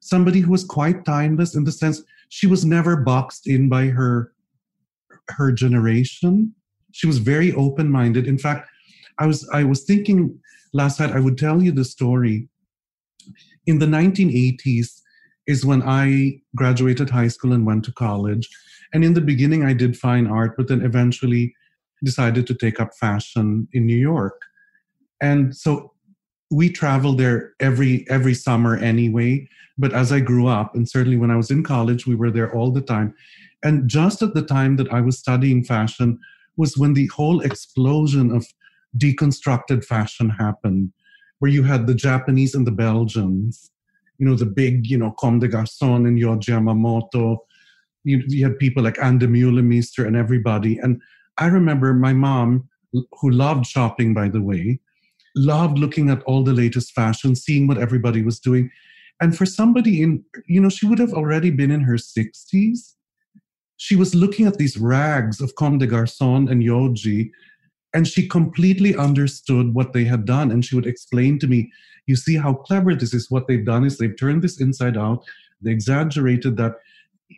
somebody 0.00 0.40
who 0.40 0.50
was 0.50 0.64
quite 0.64 1.04
timeless 1.04 1.54
in 1.54 1.64
the 1.64 1.72
sense 1.72 2.02
she 2.30 2.46
was 2.46 2.64
never 2.64 2.96
boxed 2.96 3.46
in 3.46 3.68
by 3.68 3.86
her 3.86 4.32
her 5.28 5.52
generation. 5.52 6.54
She 6.92 7.06
was 7.06 7.18
very 7.18 7.52
open-minded. 7.52 8.26
In 8.26 8.38
fact, 8.38 8.68
I 9.18 9.26
was 9.26 9.48
I 9.52 9.64
was 9.64 9.84
thinking 9.84 10.38
last 10.72 10.98
night 10.98 11.10
I 11.10 11.20
would 11.20 11.36
tell 11.36 11.62
you 11.62 11.72
the 11.72 11.84
story. 11.84 12.48
In 13.66 13.78
the 13.78 13.86
1980s 13.86 15.00
is 15.46 15.66
when 15.66 15.82
I 15.82 16.40
graduated 16.56 17.10
high 17.10 17.28
school 17.28 17.52
and 17.52 17.66
went 17.66 17.84
to 17.84 17.92
college. 17.92 18.48
And 18.94 19.04
in 19.04 19.14
the 19.14 19.20
beginning 19.20 19.64
I 19.64 19.72
did 19.72 19.96
fine 19.96 20.26
art, 20.26 20.56
but 20.56 20.68
then 20.68 20.82
eventually 20.82 21.54
decided 22.02 22.46
to 22.46 22.54
take 22.54 22.80
up 22.80 22.94
fashion 22.94 23.68
in 23.72 23.86
New 23.86 23.96
York. 23.96 24.40
And 25.20 25.54
so 25.54 25.89
we 26.50 26.70
traveled 26.70 27.18
there 27.18 27.54
every 27.60 28.08
every 28.08 28.34
summer 28.34 28.76
anyway 28.76 29.48
but 29.78 29.92
as 29.92 30.12
i 30.12 30.20
grew 30.20 30.46
up 30.46 30.74
and 30.74 30.88
certainly 30.88 31.16
when 31.16 31.30
i 31.30 31.36
was 31.36 31.50
in 31.50 31.62
college 31.62 32.06
we 32.06 32.14
were 32.14 32.30
there 32.30 32.54
all 32.54 32.70
the 32.70 32.80
time 32.80 33.14
and 33.62 33.88
just 33.88 34.22
at 34.22 34.34
the 34.34 34.42
time 34.42 34.76
that 34.76 34.92
I 34.92 35.00
was 35.00 35.18
studying 35.18 35.64
fashion 35.64 36.18
was 36.56 36.76
when 36.76 36.94
the 36.94 37.06
whole 37.08 37.40
explosion 37.40 38.30
of 38.34 38.46
deconstructed 38.96 39.84
fashion 39.84 40.30
happened, 40.30 40.92
where 41.38 41.50
you 41.50 41.62
had 41.62 41.86
the 41.86 41.94
Japanese 41.94 42.54
and 42.54 42.66
the 42.66 42.72
Belgians, 42.72 43.70
you 44.18 44.26
know, 44.26 44.34
the 44.34 44.46
big, 44.46 44.86
you 44.86 44.98
know, 44.98 45.12
Comme 45.12 45.38
des 45.38 45.48
Garçons 45.48 46.06
and 46.06 46.18
Yohji 46.18 46.50
Yamamoto. 46.50 47.38
You, 48.04 48.22
you 48.26 48.44
had 48.44 48.58
people 48.58 48.82
like 48.82 48.98
Ann 49.02 49.18
Demeulemeester 49.18 50.06
and 50.06 50.16
everybody. 50.16 50.78
And 50.78 51.00
I 51.38 51.46
remember 51.46 51.92
my 51.92 52.12
mom, 52.12 52.68
who 52.92 53.30
loved 53.30 53.66
shopping, 53.66 54.14
by 54.14 54.28
the 54.28 54.42
way, 54.42 54.80
loved 55.36 55.78
looking 55.78 56.10
at 56.10 56.22
all 56.22 56.42
the 56.42 56.52
latest 56.52 56.92
fashion, 56.92 57.34
seeing 57.34 57.66
what 57.66 57.78
everybody 57.78 58.22
was 58.22 58.40
doing. 58.40 58.70
And 59.20 59.36
for 59.36 59.46
somebody 59.46 60.02
in, 60.02 60.24
you 60.46 60.60
know, 60.60 60.70
she 60.70 60.86
would 60.86 60.98
have 60.98 61.12
already 61.12 61.50
been 61.50 61.70
in 61.70 61.82
her 61.82 61.96
60s 61.96 62.94
she 63.80 63.96
was 63.96 64.14
looking 64.14 64.46
at 64.46 64.58
these 64.58 64.76
rags 64.76 65.40
of 65.40 65.54
Comme 65.54 65.78
des 65.78 65.86
Garçons 65.86 66.50
and 66.50 66.62
Yohji, 66.62 67.30
and 67.94 68.06
she 68.06 68.28
completely 68.28 68.94
understood 68.94 69.72
what 69.72 69.94
they 69.94 70.04
had 70.04 70.26
done. 70.26 70.50
And 70.50 70.62
she 70.62 70.76
would 70.76 70.86
explain 70.86 71.38
to 71.38 71.46
me, 71.46 71.72
You 72.06 72.14
see 72.14 72.36
how 72.36 72.52
clever 72.52 72.94
this 72.94 73.14
is. 73.14 73.30
What 73.30 73.48
they've 73.48 73.64
done 73.64 73.86
is 73.86 73.96
they've 73.96 74.18
turned 74.18 74.42
this 74.42 74.60
inside 74.60 74.98
out, 74.98 75.24
they 75.62 75.70
exaggerated 75.70 76.58
that. 76.58 76.74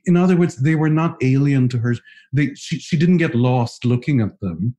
In 0.04 0.16
other 0.16 0.34
words, 0.34 0.56
they 0.56 0.74
were 0.74 0.90
not 0.90 1.16
alien 1.22 1.68
to 1.68 1.78
her. 1.78 1.94
They, 2.32 2.54
she, 2.54 2.80
she 2.80 2.96
didn't 2.96 3.18
get 3.18 3.36
lost 3.36 3.84
looking 3.84 4.20
at 4.20 4.40
them. 4.40 4.74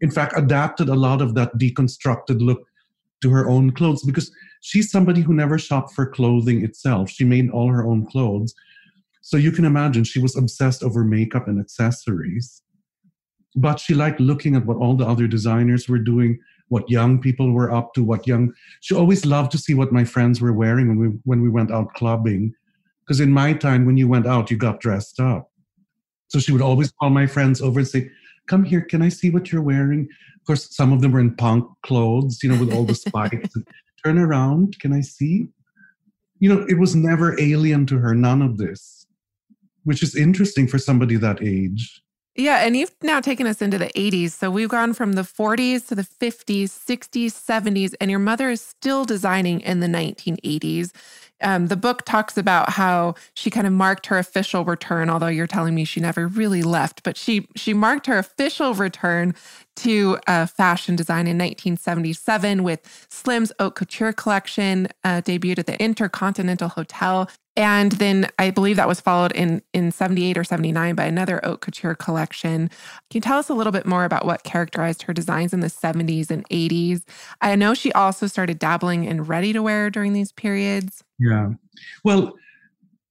In 0.00 0.10
fact, 0.10 0.34
adapted 0.36 0.88
a 0.88 0.94
lot 0.94 1.20
of 1.20 1.34
that 1.34 1.56
deconstructed 1.58 2.40
look 2.40 2.64
to 3.22 3.30
her 3.30 3.48
own 3.48 3.72
clothes 3.72 4.04
because 4.04 4.30
she's 4.60 4.90
somebody 4.90 5.20
who 5.20 5.34
never 5.34 5.58
shopped 5.58 5.92
for 5.92 6.06
clothing 6.06 6.64
itself. 6.64 7.10
She 7.10 7.24
made 7.24 7.50
all 7.50 7.68
her 7.68 7.84
own 7.84 8.06
clothes. 8.06 8.54
So 9.22 9.36
you 9.36 9.52
can 9.52 9.64
imagine 9.64 10.04
she 10.04 10.20
was 10.20 10.36
obsessed 10.36 10.82
over 10.82 11.04
makeup 11.04 11.48
and 11.48 11.60
accessories. 11.60 12.62
But 13.56 13.80
she 13.80 13.94
liked 13.94 14.20
looking 14.20 14.54
at 14.54 14.66
what 14.66 14.76
all 14.76 14.96
the 14.96 15.06
other 15.06 15.26
designers 15.26 15.88
were 15.88 15.98
doing, 15.98 16.38
what 16.68 16.88
young 16.88 17.20
people 17.20 17.52
were 17.52 17.72
up 17.72 17.92
to, 17.94 18.04
what 18.04 18.26
young. 18.26 18.52
She 18.80 18.94
always 18.94 19.26
loved 19.26 19.50
to 19.52 19.58
see 19.58 19.74
what 19.74 19.92
my 19.92 20.04
friends 20.04 20.40
were 20.40 20.52
wearing 20.52 20.88
when 20.88 20.98
we 20.98 21.08
when 21.24 21.42
we 21.42 21.48
went 21.48 21.72
out 21.72 21.92
clubbing, 21.94 22.54
because 23.00 23.20
in 23.20 23.32
my 23.32 23.52
time 23.52 23.84
when 23.84 23.96
you 23.96 24.06
went 24.06 24.26
out 24.26 24.50
you 24.50 24.56
got 24.56 24.80
dressed 24.80 25.18
up. 25.18 25.50
So 26.28 26.38
she 26.38 26.52
would 26.52 26.62
always 26.62 26.92
call 26.92 27.10
my 27.10 27.26
friends 27.26 27.60
over 27.60 27.80
and 27.80 27.88
say, 27.88 28.10
come 28.48 28.64
here, 28.64 28.80
can 28.80 29.02
I 29.02 29.08
see 29.08 29.30
what 29.30 29.52
you're 29.52 29.62
wearing? 29.62 30.08
Of 30.36 30.46
course, 30.46 30.74
some 30.74 30.92
of 30.92 31.00
them 31.00 31.12
were 31.12 31.20
in 31.20 31.36
punk 31.36 31.64
clothes, 31.82 32.42
you 32.42 32.50
know, 32.50 32.58
with 32.58 32.72
all 32.72 32.84
the 32.84 32.94
spikes. 32.94 33.54
Turn 34.04 34.18
around, 34.18 34.78
can 34.80 34.92
I 34.92 35.00
see? 35.00 35.48
You 36.40 36.54
know, 36.54 36.66
it 36.68 36.78
was 36.78 36.94
never 36.94 37.38
alien 37.40 37.86
to 37.86 37.98
her, 37.98 38.14
none 38.14 38.42
of 38.42 38.58
this, 38.58 39.06
which 39.84 40.02
is 40.02 40.16
interesting 40.16 40.66
for 40.68 40.78
somebody 40.78 41.16
that 41.16 41.42
age. 41.42 42.00
Yeah, 42.38 42.64
and 42.64 42.76
you've 42.76 42.94
now 43.02 43.20
taken 43.20 43.48
us 43.48 43.60
into 43.60 43.78
the 43.78 43.90
80s. 43.96 44.30
So 44.30 44.48
we've 44.48 44.68
gone 44.68 44.94
from 44.94 45.14
the 45.14 45.22
40s 45.22 45.88
to 45.88 45.96
the 45.96 46.04
50s, 46.04 46.66
60s, 46.66 47.32
70s, 47.32 47.94
and 48.00 48.12
your 48.12 48.20
mother 48.20 48.48
is 48.48 48.60
still 48.60 49.04
designing 49.04 49.60
in 49.60 49.80
the 49.80 49.88
1980s. 49.88 50.92
Um, 51.40 51.68
the 51.68 51.76
book 51.76 52.04
talks 52.04 52.36
about 52.36 52.70
how 52.70 53.14
she 53.34 53.50
kind 53.50 53.66
of 53.66 53.72
marked 53.72 54.06
her 54.06 54.18
official 54.18 54.64
return, 54.64 55.08
although 55.08 55.28
you're 55.28 55.46
telling 55.46 55.74
me 55.74 55.84
she 55.84 56.00
never 56.00 56.26
really 56.26 56.62
left, 56.62 57.02
but 57.02 57.16
she 57.16 57.46
she 57.54 57.74
marked 57.74 58.06
her 58.06 58.18
official 58.18 58.74
return 58.74 59.34
to 59.76 60.18
uh, 60.26 60.46
fashion 60.46 60.96
design 60.96 61.26
in 61.26 61.38
1977 61.38 62.64
with 62.64 63.06
Slim's 63.10 63.52
Haute 63.60 63.76
Couture 63.76 64.12
collection, 64.12 64.88
uh, 65.04 65.20
debuted 65.22 65.60
at 65.60 65.66
the 65.66 65.80
Intercontinental 65.80 66.68
Hotel. 66.68 67.28
And 67.58 67.90
then 67.92 68.28
I 68.38 68.52
believe 68.52 68.76
that 68.76 68.86
was 68.86 69.00
followed 69.00 69.32
in, 69.32 69.62
in 69.74 69.90
78 69.90 70.38
or 70.38 70.44
79 70.44 70.94
by 70.94 71.04
another 71.04 71.40
haute 71.42 71.60
couture 71.60 71.96
collection. 71.96 72.68
Can 72.68 73.14
you 73.14 73.20
tell 73.20 73.36
us 73.36 73.48
a 73.48 73.54
little 73.54 73.72
bit 73.72 73.84
more 73.84 74.04
about 74.04 74.24
what 74.24 74.44
characterized 74.44 75.02
her 75.02 75.12
designs 75.12 75.52
in 75.52 75.58
the 75.58 75.66
70s 75.66 76.30
and 76.30 76.48
80s? 76.50 77.02
I 77.40 77.56
know 77.56 77.74
she 77.74 77.92
also 77.92 78.28
started 78.28 78.60
dabbling 78.60 79.06
in 79.06 79.24
ready 79.24 79.52
to 79.52 79.60
wear 79.60 79.90
during 79.90 80.12
these 80.12 80.30
periods. 80.30 81.02
Yeah. 81.18 81.50
Well, 82.04 82.36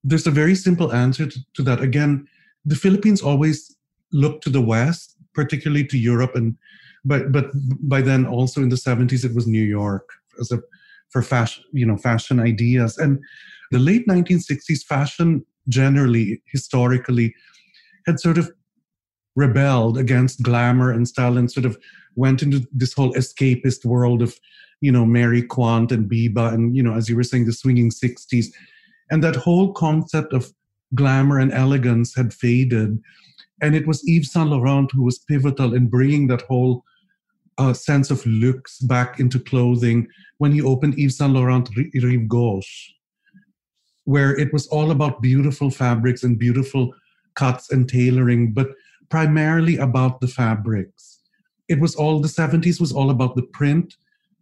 there's 0.05 0.27
a 0.27 0.31
very 0.31 0.55
simple 0.55 0.93
answer 0.93 1.25
to, 1.25 1.39
to 1.55 1.63
that. 1.63 1.81
Again, 1.81 2.25
the 2.63 2.75
Philippines 2.75 3.21
always 3.21 3.75
looked 4.13 4.45
to 4.45 4.49
the 4.49 4.61
West 4.61 5.17
particularly 5.33 5.85
to 5.85 5.97
Europe 5.97 6.35
and 6.35 6.57
but 7.05 7.31
but 7.31 7.51
by 7.93 8.01
then 8.01 8.25
also 8.25 8.61
in 8.61 8.69
the 8.69 8.75
70s 8.75 9.23
it 9.23 9.35
was 9.35 9.45
New 9.45 9.67
York 9.79 10.09
as 10.39 10.51
a 10.51 10.59
for 11.09 11.21
fashion 11.21 11.63
you 11.73 11.85
know 11.85 11.97
fashion 11.97 12.39
ideas 12.39 12.97
and 12.97 13.19
the 13.71 13.79
late 13.79 14.07
1960s 14.07 14.83
fashion 14.83 15.45
generally 15.67 16.41
historically 16.51 17.33
had 18.05 18.19
sort 18.19 18.37
of 18.37 18.51
rebelled 19.35 19.97
against 19.97 20.41
glamour 20.41 20.91
and 20.91 21.07
style 21.07 21.37
and 21.37 21.51
sort 21.51 21.65
of 21.65 21.77
went 22.15 22.41
into 22.41 22.65
this 22.71 22.93
whole 22.93 23.13
escapist 23.13 23.85
world 23.85 24.21
of 24.21 24.39
you 24.81 24.91
know 24.91 25.05
Mary 25.05 25.41
Quant 25.41 25.91
and 25.91 26.09
Biba 26.09 26.53
and 26.53 26.75
you 26.75 26.81
know 26.81 26.93
as 26.93 27.09
you 27.09 27.15
were 27.15 27.23
saying 27.23 27.45
the 27.45 27.53
swinging 27.53 27.89
60s 27.89 28.47
and 29.09 29.23
that 29.23 29.35
whole 29.35 29.73
concept 29.73 30.33
of 30.33 30.51
glamour 30.95 31.39
and 31.39 31.51
elegance 31.53 32.15
had 32.15 32.33
faded. 32.33 32.99
And 33.61 33.75
it 33.75 33.87
was 33.87 34.03
Yves 34.07 34.31
Saint 34.31 34.49
Laurent 34.49 34.91
who 34.91 35.03
was 35.03 35.19
pivotal 35.19 35.73
in 35.73 35.87
bringing 35.87 36.27
that 36.27 36.43
whole 36.43 36.83
uh, 37.57 37.73
sense 37.73 38.11
of 38.11 38.25
looks 38.25 38.79
back 38.79 39.19
into 39.19 39.39
clothing 39.39 40.07
when 40.37 40.51
he 40.51 40.61
opened 40.61 40.97
Yves 40.97 41.17
Saint 41.17 41.33
Laurent 41.33 41.69
Rive 41.75 42.27
Gauche, 42.27 42.91
where 44.07 44.33
it 44.39 44.53
was 44.53 44.67
all 44.67 44.91
about 44.91 45.21
beautiful 45.21 45.69
fabrics 45.69 46.23
and 46.23 46.39
beautiful 46.39 46.93
cuts 47.35 47.73
and 47.73 47.89
tailoring, 47.89 48.53
but 48.53 48.69
primarily 49.09 49.75
about 49.75 50.21
the 50.21 50.29
fabrics. 50.29 51.19
It 51.67 51.81
was 51.81 51.93
all 51.93 52.21
the 52.21 52.29
70s 52.29 52.79
was 52.79 52.93
all 52.93 53.09
about 53.09 53.35
the 53.35 53.43
print 53.51 53.95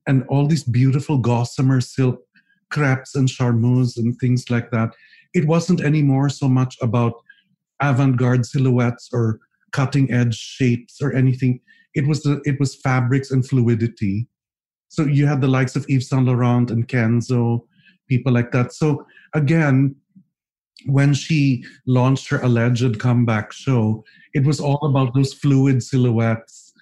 and 0.05 0.23
all 0.29 0.45
these 0.45 0.63
beautiful 0.63 1.17
gossamer 1.17 1.81
silk 1.81 2.21
crepes 2.69 3.15
and 3.15 3.27
charmeuse 3.27 3.97
and 3.97 4.15
things 4.19 4.51
like 4.51 4.69
that. 4.69 4.91
It 5.33 5.47
wasn't 5.47 5.81
anymore 5.81 6.29
so 6.29 6.47
much 6.47 6.77
about 6.79 7.13
avant-garde 7.81 8.45
silhouettes 8.45 9.09
or 9.11 9.39
cutting 9.71 10.11
edge 10.11 10.35
shapes 10.35 11.01
or 11.01 11.11
anything. 11.11 11.59
It 11.95 12.05
was 12.05 12.21
the 12.21 12.39
it 12.45 12.59
was 12.59 12.75
fabrics 12.75 13.31
and 13.31 13.43
fluidity. 13.43 14.27
So 14.89 15.05
you 15.05 15.25
had 15.25 15.41
the 15.41 15.47
likes 15.47 15.75
of 15.75 15.87
Yves 15.89 16.09
Saint 16.09 16.25
Laurent 16.25 16.69
and 16.69 16.87
Kenzo, 16.87 17.61
people 18.07 18.31
like 18.31 18.51
that. 18.51 18.71
So 18.71 19.07
again, 19.33 19.95
when 20.85 21.13
she 21.13 21.63
launched 21.87 22.29
her 22.29 22.39
alleged 22.41 22.99
comeback 22.99 23.51
show, 23.51 24.03
it 24.33 24.45
was 24.45 24.59
all 24.59 24.79
about 24.85 25.13
those 25.13 25.33
fluid 25.33 25.81
silhouettes, 25.81 26.73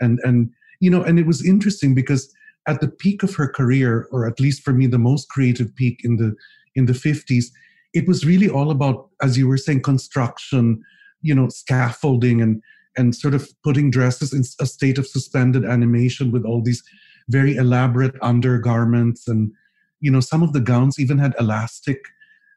and 0.00 0.18
and 0.24 0.50
you 0.80 0.90
know, 0.90 1.02
and 1.02 1.18
it 1.18 1.26
was 1.26 1.46
interesting 1.46 1.94
because 1.94 2.32
at 2.68 2.80
the 2.80 2.88
peak 2.88 3.22
of 3.22 3.34
her 3.36 3.48
career, 3.48 4.08
or 4.10 4.26
at 4.26 4.40
least 4.40 4.62
for 4.62 4.72
me, 4.72 4.86
the 4.86 4.98
most 4.98 5.28
creative 5.28 5.74
peak 5.74 6.00
in 6.04 6.16
the 6.16 6.34
in 6.74 6.86
the 6.86 6.94
fifties, 6.94 7.52
it 7.94 8.06
was 8.06 8.26
really 8.26 8.48
all 8.48 8.70
about, 8.70 9.08
as 9.22 9.38
you 9.38 9.48
were 9.48 9.56
saying, 9.56 9.82
construction, 9.82 10.82
you 11.22 11.34
know, 11.34 11.48
scaffolding 11.48 12.42
and 12.42 12.62
and 12.96 13.14
sort 13.14 13.34
of 13.34 13.48
putting 13.62 13.90
dresses 13.90 14.32
in 14.32 14.42
a 14.60 14.66
state 14.66 14.98
of 14.98 15.06
suspended 15.06 15.64
animation 15.64 16.30
with 16.32 16.44
all 16.44 16.62
these 16.62 16.82
very 17.28 17.56
elaborate 17.56 18.14
undergarments 18.22 19.28
and 19.28 19.52
you 20.00 20.10
know 20.10 20.20
some 20.20 20.42
of 20.42 20.52
the 20.52 20.60
gowns 20.60 20.98
even 20.98 21.18
had 21.18 21.34
elastic 21.38 21.98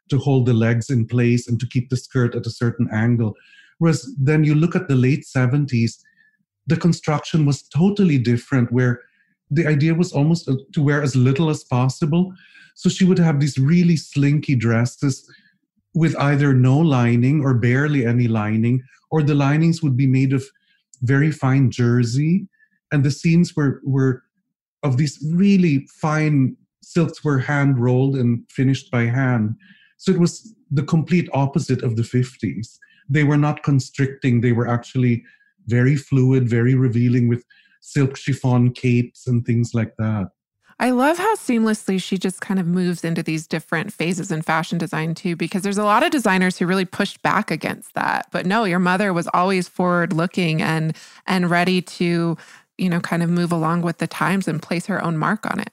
to 0.08 0.18
hold 0.18 0.46
the 0.46 0.54
legs 0.54 0.90
in 0.90 1.06
place 1.06 1.48
and 1.48 1.60
to 1.60 1.66
keep 1.66 1.88
the 1.88 1.96
skirt 1.96 2.34
at 2.34 2.46
a 2.46 2.50
certain 2.50 2.88
angle 2.92 3.34
whereas 3.78 4.08
then 4.18 4.44
you 4.44 4.54
look 4.54 4.76
at 4.76 4.88
the 4.88 4.96
late 4.96 5.24
70s 5.24 5.98
the 6.66 6.76
construction 6.76 7.46
was 7.46 7.62
totally 7.62 8.18
different 8.18 8.70
where 8.72 9.00
the 9.50 9.66
idea 9.66 9.94
was 9.94 10.12
almost 10.12 10.48
uh, 10.48 10.54
to 10.72 10.82
wear 10.82 11.02
as 11.02 11.16
little 11.16 11.50
as 11.50 11.64
possible 11.64 12.32
so 12.74 12.88
she 12.88 13.04
would 13.04 13.18
have 13.18 13.40
these 13.40 13.58
really 13.58 13.96
slinky 13.96 14.54
dresses 14.54 15.28
with 15.94 16.16
either 16.18 16.54
no 16.54 16.78
lining 16.78 17.42
or 17.42 17.54
barely 17.54 18.06
any 18.06 18.28
lining, 18.28 18.82
or 19.10 19.22
the 19.22 19.34
linings 19.34 19.82
would 19.82 19.96
be 19.96 20.06
made 20.06 20.32
of 20.32 20.44
very 21.02 21.30
fine 21.30 21.70
jersey. 21.70 22.48
And 22.92 23.04
the 23.04 23.10
seams 23.10 23.56
were, 23.56 23.80
were 23.84 24.22
of 24.82 24.96
these 24.96 25.18
really 25.34 25.86
fine 26.00 26.56
silks 26.82 27.24
were 27.24 27.38
hand 27.38 27.78
rolled 27.78 28.16
and 28.16 28.44
finished 28.50 28.90
by 28.90 29.04
hand. 29.04 29.56
So 29.98 30.12
it 30.12 30.18
was 30.18 30.54
the 30.70 30.82
complete 30.82 31.28
opposite 31.32 31.82
of 31.82 31.96
the 31.96 32.02
50s. 32.02 32.78
They 33.08 33.24
were 33.24 33.36
not 33.36 33.62
constricting, 33.62 34.40
they 34.40 34.52
were 34.52 34.68
actually 34.68 35.24
very 35.66 35.96
fluid, 35.96 36.48
very 36.48 36.74
revealing 36.74 37.28
with 37.28 37.44
silk 37.80 38.16
chiffon 38.16 38.72
capes 38.72 39.26
and 39.26 39.44
things 39.44 39.74
like 39.74 39.96
that. 39.98 40.28
I 40.78 40.90
love 40.90 41.18
how 41.18 41.34
seamlessly 41.34 42.02
she 42.02 42.16
just 42.16 42.40
kind 42.40 42.58
of 42.58 42.66
moves 42.66 43.04
into 43.04 43.22
these 43.22 43.46
different 43.46 43.92
phases 43.92 44.32
in 44.32 44.40
fashion 44.40 44.78
design 44.78 45.14
too, 45.14 45.36
because 45.36 45.60
there's 45.60 45.76
a 45.76 45.84
lot 45.84 46.02
of 46.02 46.10
designers 46.10 46.56
who 46.56 46.66
really 46.66 46.86
pushed 46.86 47.20
back 47.20 47.50
against 47.50 47.92
that. 47.92 48.28
But 48.30 48.46
no, 48.46 48.64
your 48.64 48.78
mother 48.78 49.12
was 49.12 49.28
always 49.34 49.68
forward 49.68 50.14
looking 50.14 50.62
and 50.62 50.96
and 51.26 51.50
ready 51.50 51.82
to, 51.82 52.38
you 52.78 52.88
know, 52.88 53.00
kind 53.00 53.22
of 53.22 53.28
move 53.28 53.52
along 53.52 53.82
with 53.82 53.98
the 53.98 54.06
times 54.06 54.48
and 54.48 54.62
place 54.62 54.86
her 54.86 55.04
own 55.04 55.18
mark 55.18 55.44
on 55.50 55.60
it. 55.60 55.68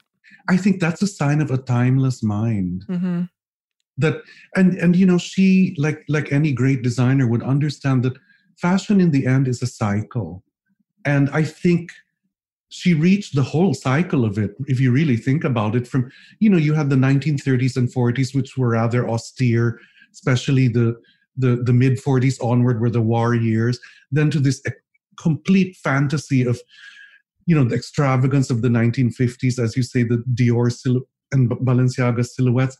I 0.48 0.56
think 0.56 0.80
that's 0.80 1.02
a 1.02 1.06
sign 1.06 1.40
of 1.40 1.50
a 1.50 1.58
timeless 1.58 2.22
mind. 2.22 2.84
Mm-hmm. 2.88 3.22
That 3.98 4.22
and 4.56 4.74
and 4.78 4.96
you 4.96 5.06
know, 5.06 5.18
she 5.18 5.74
like 5.78 6.04
like 6.08 6.32
any 6.32 6.52
great 6.52 6.82
designer 6.82 7.26
would 7.26 7.42
understand 7.42 8.02
that 8.04 8.18
fashion 8.56 9.00
in 9.00 9.10
the 9.10 9.26
end 9.26 9.48
is 9.48 9.62
a 9.62 9.66
cycle. 9.66 10.44
And 11.04 11.30
I 11.30 11.44
think 11.44 11.90
she 12.70 12.94
reached 12.94 13.34
the 13.34 13.42
whole 13.42 13.74
cycle 13.74 14.24
of 14.24 14.38
it 14.38 14.54
if 14.66 14.78
you 14.78 14.92
really 14.92 15.16
think 15.16 15.42
about 15.42 15.74
it 15.74 15.88
from 15.88 16.10
you 16.38 16.50
know 16.50 16.58
you 16.58 16.74
had 16.74 16.90
the 16.90 16.96
1930s 16.96 17.76
and 17.76 17.88
40s 17.88 18.34
which 18.34 18.58
were 18.58 18.70
rather 18.70 19.08
austere 19.08 19.80
especially 20.12 20.68
the 20.68 20.94
the, 21.36 21.62
the 21.64 21.72
mid 21.72 21.98
40s 21.98 22.36
onward 22.42 22.80
were 22.80 22.90
the 22.90 23.00
war 23.00 23.34
years 23.34 23.80
then 24.10 24.30
to 24.30 24.38
this 24.38 24.62
complete 25.18 25.76
fantasy 25.76 26.44
of 26.44 26.60
you 27.48 27.54
know 27.54 27.64
the 27.64 27.74
extravagance 27.74 28.50
of 28.50 28.60
the 28.60 28.68
1950s 28.68 29.58
as 29.58 29.74
you 29.76 29.82
say 29.82 30.02
the 30.02 30.22
dior 30.34 30.70
sil- 30.70 31.08
and 31.32 31.50
balenciaga 31.50 32.24
silhouettes 32.24 32.76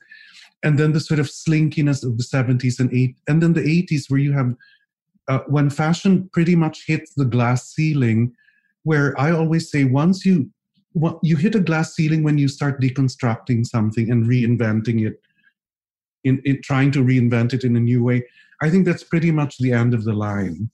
and 0.63 0.79
then 0.79 0.93
the 0.93 1.01
sort 1.01 1.21
of 1.21 1.27
slinkiness 1.27 2.05
of 2.05 2.19
the 2.19 2.25
70s 2.25 2.79
and 2.79 2.93
8 2.93 3.17
and 3.29 3.43
then 3.43 3.55
the 3.55 3.63
80s 3.63 4.11
where 4.11 4.21
you 4.21 4.33
have 4.33 4.55
uh, 5.29 5.41
when 5.47 5.71
fashion 5.71 6.29
pretty 6.33 6.55
much 6.55 6.85
hits 6.87 7.15
the 7.15 7.25
glass 7.25 7.73
ceiling 7.75 8.33
where 8.83 9.19
I 9.21 9.31
always 9.31 9.71
say 9.71 9.85
once 9.85 10.25
you 10.25 10.51
you 11.23 11.37
hit 11.37 11.55
a 11.55 11.61
glass 11.61 11.95
ceiling 11.95 12.23
when 12.23 12.39
you 12.39 12.49
start 12.49 12.81
deconstructing 12.81 13.65
something 13.67 14.11
and 14.11 14.27
reinventing 14.27 15.07
it 15.07 15.21
in, 16.25 16.43
in 16.45 16.61
trying 16.63 16.91
to 16.93 17.05
reinvent 17.05 17.53
it 17.55 17.63
in 17.63 17.77
a 17.77 17.81
new 17.81 18.03
way 18.03 18.25
i 18.63 18.69
think 18.71 18.85
that's 18.85 19.05
pretty 19.05 19.31
much 19.31 19.59
the 19.59 19.73
end 19.73 19.95
of 19.95 20.05
the 20.05 20.13
line. 20.13 20.71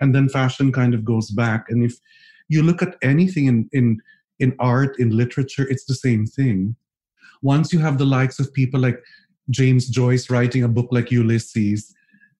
And 0.00 0.12
then 0.14 0.28
fashion 0.28 0.72
kind 0.72 0.94
of 0.94 1.04
goes 1.04 1.30
back 1.30 1.66
and 1.70 1.84
if 1.84 1.94
you 2.52 2.62
look 2.62 2.82
at 2.82 2.96
anything 3.02 3.46
in 3.46 3.68
in 3.72 4.00
in 4.38 4.54
art 4.58 4.98
in 4.98 5.16
literature 5.16 5.66
it's 5.68 5.86
the 5.86 5.94
same 5.94 6.26
thing 6.26 6.74
once 7.42 7.72
you 7.72 7.78
have 7.78 7.98
the 7.98 8.12
likes 8.18 8.38
of 8.38 8.52
people 8.52 8.80
like 8.80 9.00
james 9.50 9.88
joyce 9.88 10.30
writing 10.30 10.64
a 10.64 10.74
book 10.76 10.88
like 10.90 11.10
ulysses 11.10 11.94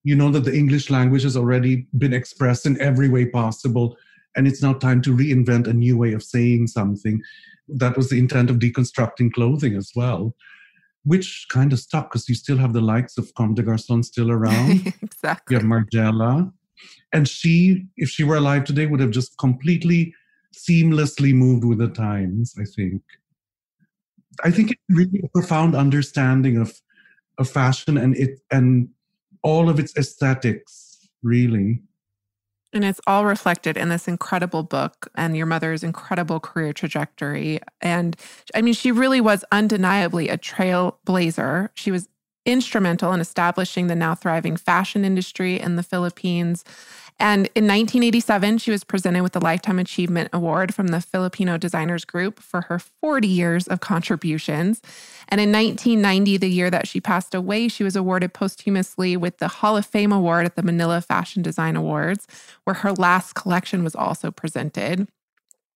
you 0.05 0.17
know 0.17 0.31
that 0.31 0.45
the 0.45 0.57
english 0.63 0.91
language 0.91 1.23
has 1.23 1.37
already 1.37 1.87
been 1.99 2.13
expressed 2.13 2.67
in 2.67 2.81
every 2.81 3.09
way 3.09 3.25
possible 3.27 3.97
and 4.37 4.47
it's 4.47 4.63
now 4.63 4.73
time 4.73 5.03
to 5.03 5.15
reinvent 5.15 5.67
a 5.67 5.73
new 5.73 5.97
way 5.97 6.13
of 6.13 6.23
saying 6.23 6.67
something. 6.67 7.23
That 7.69 7.97
was 7.97 8.11
the 8.11 8.19
intent 8.19 8.51
of 8.51 8.59
deconstructing 8.59 9.33
clothing 9.33 9.77
as 9.77 9.93
well, 9.95 10.35
which 11.05 11.47
kind 11.51 11.73
of 11.73 11.79
stuck 11.79 12.11
because 12.11 12.29
you 12.29 12.35
still 12.35 12.57
have 12.57 12.73
the 12.73 12.81
likes 12.81 13.19
of 13.19 13.33
Comme 13.35 13.55
des 13.55 13.63
Garçons 13.63 14.07
still 14.07 14.31
around. 14.31 14.93
exactly. 15.03 15.55
You 15.55 15.61
have 15.61 15.69
Margiela. 15.69 16.53
And 17.13 17.29
she, 17.29 17.87
if 17.97 18.09
she 18.09 18.25
were 18.25 18.37
alive 18.37 18.65
today, 18.65 18.87
would 18.87 19.01
have 19.01 19.11
just 19.11 19.37
completely 19.39 20.15
seamlessly 20.55 21.35
moved 21.35 21.65
with 21.65 21.79
the 21.79 21.89
times, 21.89 22.55
I 22.59 22.65
think. 22.65 23.03
I 24.45 24.51
think 24.51 24.71
it's 24.73 24.83
really 24.89 25.21
a 25.25 25.29
profound 25.29 25.75
understanding 25.75 26.57
of 26.57 26.81
of 27.39 27.49
fashion 27.49 27.97
and 27.97 28.17
it 28.17 28.41
and 28.51 28.89
all 29.43 29.69
of 29.69 29.79
its 29.79 29.97
aesthetics, 29.97 31.09
really. 31.23 31.83
And 32.75 32.85
it's 32.85 33.01
all 33.07 33.27
reflected 33.27 33.77
in 33.77 33.91
this 33.91 34.09
incredible 34.09 34.63
book 34.63 35.11
and 35.15 35.37
your 35.37 35.45
mother's 35.45 35.83
incredible 35.83 36.41
career 36.41 36.73
trajectory. 36.73 37.61
And 37.83 38.17
I 38.55 38.63
mean, 38.63 38.73
she 38.73 38.91
really 38.91 39.21
was 39.21 39.45
undeniably 39.53 40.31
a 40.31 40.39
trailblazer. 40.39 41.69
She 41.75 41.91
was 41.91 42.09
instrumental 42.45 43.13
in 43.13 43.21
establishing 43.21 43.87
the 43.87 43.95
now 43.95 44.15
thriving 44.15 44.57
fashion 44.57 45.05
industry 45.05 45.61
in 45.61 45.77
the 45.77 45.83
Philippines. 45.83 46.65
And 47.21 47.47
in 47.55 47.65
1987, 47.65 48.59
she 48.59 48.71
was 48.71 48.83
presented 48.83 49.23
with 49.23 49.33
the 49.33 49.41
Lifetime 49.41 49.79
Achievement 49.79 50.31
Award 50.33 50.75
from 50.75 50.89
the 50.89 51.01
Filipino 51.01 51.57
Designers 51.57 52.05
Group 52.05 52.41
for 52.41 52.63
her 52.63 52.79
40 52.79 53.29
years 53.29 53.69
of 53.69 53.81
contributions. 53.81 54.81
And 55.29 55.41
in 55.41 55.53
1990, 55.53 56.39
the 56.39 56.49
year 56.49 56.71
that 56.71 56.89
she 56.89 57.01
passed 57.01 57.35
away, 57.35 57.69
she 57.69 57.85
was 57.85 57.95
awarded 57.95 58.33
posthumously 58.35 59.17
with 59.17 59.39
the 59.39 59.49
Hall 59.49 59.77
of 59.77 59.87
Fame 59.87 60.11
Award 60.11 60.47
at 60.47 60.57
the 60.57 60.63
Manila 60.63 61.01
Fashion 61.01 61.43
Design 61.43 61.77
Awards, 61.77 62.27
where 62.65 62.75
her 62.75 62.93
last 62.93 63.35
collection 63.35 63.85
was 63.85 63.95
also 63.95 64.31
presented. 64.31 65.07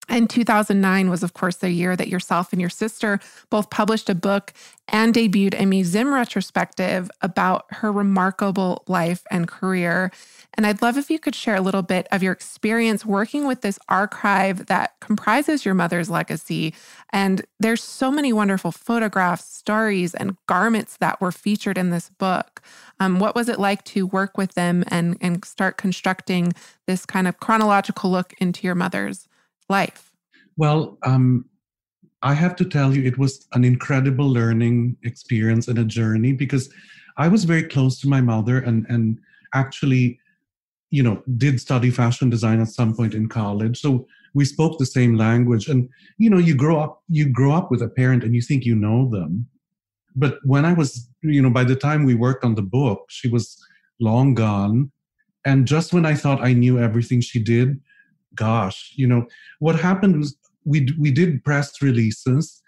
And 0.09 0.31
2009 0.31 1.11
was, 1.11 1.23
of 1.23 1.35
course, 1.35 1.57
the 1.57 1.71
year 1.71 1.97
that 1.97 2.09
yourself 2.09 2.53
and 2.53 2.61
your 2.61 2.71
sister 2.71 3.19
both 3.51 3.71
published 3.71 4.09
a 4.09 4.15
book 4.15 4.53
and 4.89 5.13
debuted 5.13 5.61
a 5.61 5.67
museum 5.67 6.15
retrospective 6.15 7.11
about 7.23 7.67
her 7.71 7.91
remarkable 7.91 8.85
life 8.87 9.25
and 9.33 9.49
career. 9.49 10.13
And 10.55 10.65
I'd 10.65 10.81
love 10.81 10.97
if 10.97 11.11
you 11.11 11.19
could 11.19 11.35
share 11.35 11.57
a 11.57 11.61
little 11.61 11.83
bit 11.83 12.07
of 12.13 12.23
your 12.23 12.33
experience 12.33 13.05
working 13.05 13.49
with 13.49 13.63
this 13.63 13.81
archive 13.89 14.67
that 14.67 14.95
comprises 15.01 15.65
your 15.65 15.75
mother's 15.75 16.09
legacy. 16.09 16.73
And 17.11 17.45
there's 17.59 17.83
so 17.83 18.13
many 18.13 18.33
wonderful 18.33 18.71
photographs, 18.71 19.45
stories, 19.45 20.15
and 20.15 20.37
garments 20.47 20.99
that 20.99 21.21
were 21.21 21.33
featured 21.33 21.77
in 21.77 21.91
this 21.91 22.11
book. 22.11 22.63
Um, 23.01 23.19
what 23.19 23.35
was 23.35 23.49
it 23.49 23.59
like 23.59 23.83
to 23.87 24.07
work 24.07 24.39
with 24.39 24.55
them 24.55 24.85
and, 24.87 25.19
and 25.21 25.45
start 25.45 25.77
constructing 25.77 26.53
this 26.87 27.05
kind 27.05 27.27
of 27.27 27.41
chronological 27.41 28.09
look 28.09 28.35
into 28.39 28.63
your 28.63 28.77
mother's 28.77 29.27
life? 29.69 30.13
Well, 30.57 30.99
um, 31.03 31.45
I 32.23 32.35
have 32.35 32.57
to 32.57 32.65
tell 32.65 32.95
you, 32.95 33.05
it 33.05 33.19
was 33.19 33.47
an 33.53 33.65
incredible 33.65 34.29
learning 34.29 34.97
experience 35.05 35.69
and 35.69 35.79
a 35.79 35.85
journey 35.85 36.33
because 36.33 36.73
I 37.17 37.29
was 37.29 37.45
very 37.45 37.63
close 37.63 38.01
to 38.01 38.09
my 38.09 38.21
mother 38.21 38.59
and 38.59 38.87
and 38.89 39.19
actually, 39.55 40.19
you 40.91 41.03
know, 41.03 41.23
did 41.37 41.61
study 41.61 41.91
fashion 41.91 42.31
design 42.31 42.61
at 42.61 42.69
some 42.69 42.95
point 42.95 43.15
in 43.15 43.29
college. 43.29 43.81
So 43.81 44.07
we 44.35 44.45
spoke 44.45 44.79
the 44.79 44.87
same 44.87 45.17
language. 45.17 45.69
And 45.69 45.89
you 46.19 46.31
know, 46.31 46.39
you 46.39 46.55
grow 46.55 46.79
up 46.81 47.03
you 47.09 47.29
grow 47.29 47.53
up 47.53 47.71
with 47.71 47.83
a 47.83 47.89
parent 47.89 48.25
and 48.25 48.35
you 48.35 48.43
think 48.43 48.65
you 48.65 48.75
know 48.75 49.09
them. 49.09 49.47
But 50.15 50.39
when 50.45 50.65
I 50.65 50.73
was, 50.73 51.09
you 51.23 51.43
know, 51.43 51.51
by 51.51 51.65
the 51.65 51.77
time 51.77 52.05
we 52.05 52.15
worked 52.15 52.45
on 52.45 52.55
the 52.55 52.63
book, 52.63 53.07
she 53.09 53.29
was 53.29 53.57
long 54.01 54.35
gone. 54.35 54.91
And 55.45 55.67
just 55.67 55.93
when 55.93 56.07
I 56.07 56.15
thought 56.15 56.43
I 56.43 56.55
knew 56.55 56.79
everything 56.79 57.21
she 57.21 57.43
did, 57.43 57.81
gosh, 58.37 58.93
you 58.95 59.07
know, 59.07 59.27
what 59.59 59.81
happened 59.81 60.19
was 60.19 60.37
we 60.65 60.89
we 60.99 61.11
did 61.11 61.45
press 61.45 61.81
releases 61.81 62.63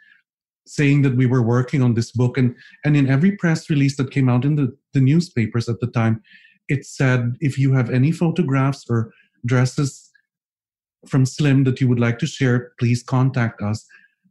saying 0.67 1.01
that 1.03 1.17
we 1.17 1.27
were 1.27 1.43
working 1.43 1.83
on 1.83 1.95
this 1.95 2.13
book, 2.13 2.39
and 2.39 2.55
and 2.85 2.97
in 2.97 3.09
every 3.09 3.33
press 3.33 3.71
release 3.71 3.97
that 3.97 4.11
came 4.11 4.29
out 4.29 4.45
in 4.45 4.57
the 4.57 4.77
the 4.95 5.01
newspapers 5.01 5.69
at 5.69 5.81
the 5.81 5.87
time, 5.87 6.23
it 6.69 6.87
said 6.87 7.37
if 7.41 7.59
you 7.59 7.73
have 7.73 7.91
any 7.91 8.13
photographs 8.13 8.85
or 8.89 9.13
dresses 9.47 10.11
from 11.07 11.25
Slim 11.25 11.65
that 11.65 11.81
you 11.81 11.89
would 11.89 12.01
like 12.01 12.19
to 12.19 12.27
share, 12.27 12.73
please 12.79 13.03
contact 13.03 13.63
us. 13.63 13.87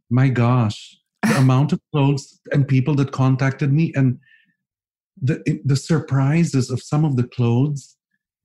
My 0.09 0.29
gosh, 0.29 0.97
the 1.23 1.37
amount 1.45 1.73
of 1.73 1.81
clothes 1.91 2.39
and 2.51 2.67
people 2.67 2.95
that 2.95 3.11
contacted 3.11 3.73
me 3.73 3.93
and 3.95 4.19
the 5.21 5.61
the 5.65 5.75
surprises 5.75 6.69
of 6.69 6.81
some 6.81 7.03
of 7.03 7.15
the 7.15 7.27
clothes 7.27 7.96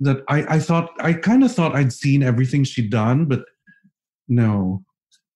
that 0.02 0.22
I, 0.28 0.56
I 0.56 0.58
thought 0.58 0.90
I 1.00 1.12
kind 1.12 1.44
of 1.44 1.52
thought 1.52 1.74
I'd 1.74 1.92
seen 1.92 2.22
everything 2.22 2.64
she'd 2.64 2.90
done, 2.90 3.24
but 3.26 3.44
no. 4.28 4.84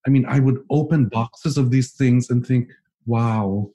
I 0.06 0.10
mean, 0.10 0.26
I 0.26 0.38
would 0.40 0.62
open 0.70 1.08
boxes 1.08 1.58
of 1.58 1.70
these 1.70 1.92
things 1.92 2.30
and 2.30 2.46
think, 2.46 2.70
wow, 3.06 3.70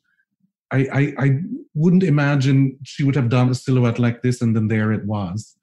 I, 0.71 0.87
I, 0.93 1.13
I 1.25 1.39
wouldn't 1.73 2.03
imagine 2.03 2.77
she 2.83 3.03
would 3.03 3.15
have 3.15 3.29
done 3.29 3.49
a 3.49 3.55
silhouette 3.55 3.99
like 3.99 4.21
this, 4.21 4.41
and 4.41 4.55
then 4.55 4.67
there 4.67 4.91
it 4.91 5.05
was. 5.05 5.55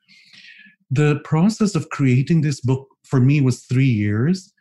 The 0.91 1.21
process 1.25 1.75
of 1.75 1.89
creating 1.91 2.43
this 2.43 2.61
book 2.61 2.87
for 3.05 3.21
me 3.21 3.41
was 3.41 3.65
three 3.65 3.87
years 3.87 4.53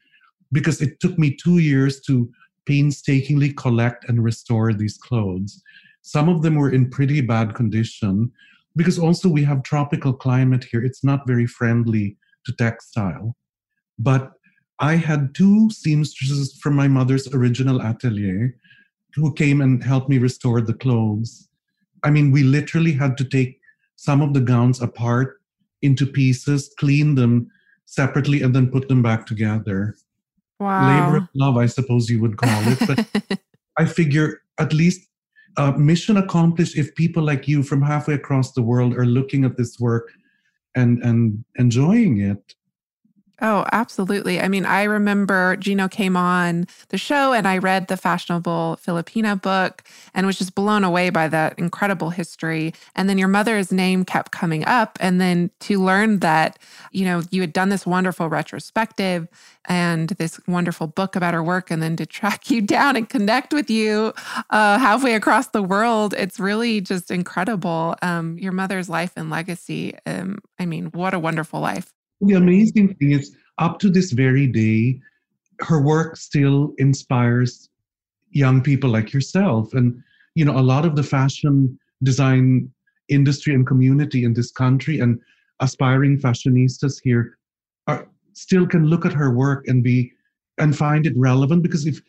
because 0.52 0.82
it 0.82 1.00
took 1.00 1.18
me 1.18 1.36
two 1.36 1.58
years 1.58 2.00
to 2.02 2.30
painstakingly 2.66 3.54
collect 3.54 4.08
and 4.10 4.24
restore 4.24 4.74
these 4.74 4.98
clothes. 4.98 5.62
Some 6.02 6.30
of 6.30 6.42
them 6.42 6.56
were 6.56 6.72
in 6.72 6.90
pretty 6.90 7.22
bad 7.22 7.54
condition, 7.54 8.32
because 8.78 8.98
also 8.98 9.28
we 9.28 9.44
have 9.44 9.64
tropical 9.64 10.14
climate 10.14 10.64
here. 10.72 10.84
It's 10.86 11.04
not 11.04 11.28
very 11.28 11.48
friendly 11.48 12.16
to 12.46 12.54
textile. 12.54 13.36
But 14.00 14.32
I 14.80 14.96
had 14.96 15.34
two 15.34 15.70
seamstresses 15.72 16.58
from 16.62 16.76
my 16.76 16.88
mother's 16.88 17.28
original 17.34 17.82
atelier 17.82 18.56
who 19.16 19.34
came 19.34 19.62
and 19.62 19.84
helped 19.84 20.10
me 20.10 20.20
restore 20.20 20.62
the 20.62 20.76
clothes. 20.76 21.50
I 22.04 22.12
mean, 22.12 22.32
we 22.32 22.44
literally 22.44 22.94
had 22.94 23.18
to 23.18 23.26
take 23.26 23.60
some 23.96 24.22
of 24.22 24.36
the 24.36 24.42
gowns 24.42 24.80
apart 24.80 25.42
into 25.82 26.06
pieces, 26.06 26.72
clean 26.80 27.16
them 27.16 27.50
separately, 27.86 28.44
and 28.44 28.56
then 28.56 28.70
put 28.70 28.88
them 28.88 29.02
back 29.02 29.26
together. 29.26 29.96
Wow. 30.60 31.06
Labor 31.06 31.18
of 31.18 31.30
love, 31.34 31.58
I 31.58 31.66
suppose 31.66 32.10
you 32.10 32.22
would 32.22 32.38
call 32.38 32.62
it. 32.68 32.80
But 32.86 33.40
I 33.78 33.86
figure 33.86 34.42
at 34.60 34.74
least 34.74 35.07
uh, 35.58 35.72
mission 35.72 36.18
accomplished 36.18 36.78
if 36.78 36.94
people 36.96 37.24
like 37.24 37.48
you 37.48 37.64
from 37.64 37.82
halfway 37.82 38.14
across 38.14 38.54
the 38.54 38.62
world 38.62 38.96
are 38.96 39.06
looking 39.06 39.44
at 39.44 39.58
this 39.58 39.80
work 39.80 40.12
and 40.76 41.04
and 41.04 41.44
enjoying 41.58 42.20
it 42.22 42.56
Oh, 43.40 43.66
absolutely. 43.72 44.40
I 44.42 44.48
mean, 44.48 44.66
I 44.66 44.82
remember 44.84 45.58
Gino 45.58 45.88
came 45.88 46.18
on 46.18 46.66
the 46.90 46.98
show 46.98 47.34
and 47.34 47.48
I 47.48 47.60
read 47.60 47.88
the 47.88 47.96
fashionable 47.96 48.80
Filipina 48.84 49.40
book 49.40 49.84
and 50.16 50.26
was 50.26 50.40
just 50.40 50.56
blown 50.56 50.84
away 50.84 51.12
by 51.12 51.28
that 51.28 51.58
incredible 51.60 52.10
history. 52.10 52.74
And 52.96 53.08
then 53.08 53.20
your 53.20 53.28
mother's 53.28 53.72
name 53.72 54.06
kept 54.06 54.32
coming 54.32 54.66
up. 54.66 54.98
And 55.00 55.22
then 55.22 55.52
to 55.62 55.80
learn 55.80 56.18
that, 56.20 56.58
you 56.92 57.06
know, 57.06 57.22
you 57.30 57.42
had 57.42 57.54
done 57.54 57.70
this 57.70 57.86
wonderful 57.86 58.28
retrospective 58.28 59.28
and 59.66 60.10
this 60.18 60.40
wonderful 60.48 60.88
book 60.88 61.16
about 61.16 61.34
her 61.36 61.44
work, 61.44 61.70
and 61.70 61.84
then 61.84 61.96
to 61.98 62.06
track 62.06 62.50
you 62.50 62.62
down 62.64 62.96
and 62.96 63.08
connect 63.08 63.54
with 63.54 63.70
you 63.70 64.14
uh, 64.50 64.80
halfway 64.80 65.14
across 65.14 65.48
the 65.48 65.62
world, 65.62 66.16
it's 66.18 66.40
really 66.40 66.82
just 66.82 67.12
incredible. 67.12 67.96
Um, 68.02 68.40
your 68.40 68.54
mother's 68.54 68.90
life 68.90 69.12
and 69.16 69.30
legacy. 69.30 69.94
Um, 70.06 70.40
I 70.58 70.66
mean, 70.66 70.86
what 70.88 71.14
a 71.14 71.20
wonderful 71.20 71.60
life. 71.60 71.94
The 72.22 72.34
amazing 72.34 72.96
thing 72.96 73.12
is, 73.12 73.36
up 73.58 73.80
to 73.80 73.90
this 73.90 74.12
very 74.12 74.48
day, 74.48 75.00
her 75.60 75.82
work 75.82 76.18
still 76.18 76.74
inspires 76.78 77.70
young 78.32 78.62
people 78.62 78.90
like 78.90 79.14
yourself. 79.14 79.74
And, 79.74 80.04
you 80.36 80.46
know, 80.46 80.58
a 80.58 80.62
lot 80.62 80.86
of 80.86 80.96
the 80.96 81.04
fashion 81.04 81.80
design 82.04 82.72
industry 83.10 83.54
and 83.54 83.66
community 83.66 84.24
in 84.24 84.34
this 84.34 84.52
country 84.52 85.00
and 85.00 85.20
aspiring 85.60 86.20
fashionistas 86.20 87.00
here 87.04 87.38
are 87.88 88.08
still 88.34 88.68
can 88.68 88.86
look 88.86 89.06
at 89.06 89.14
her 89.14 89.32
work 89.32 89.68
and 89.68 89.84
be 89.84 90.12
and 90.60 90.78
find 90.78 91.06
it 91.06 91.14
relevant 91.16 91.64
because 91.64 91.86
if 91.86 92.02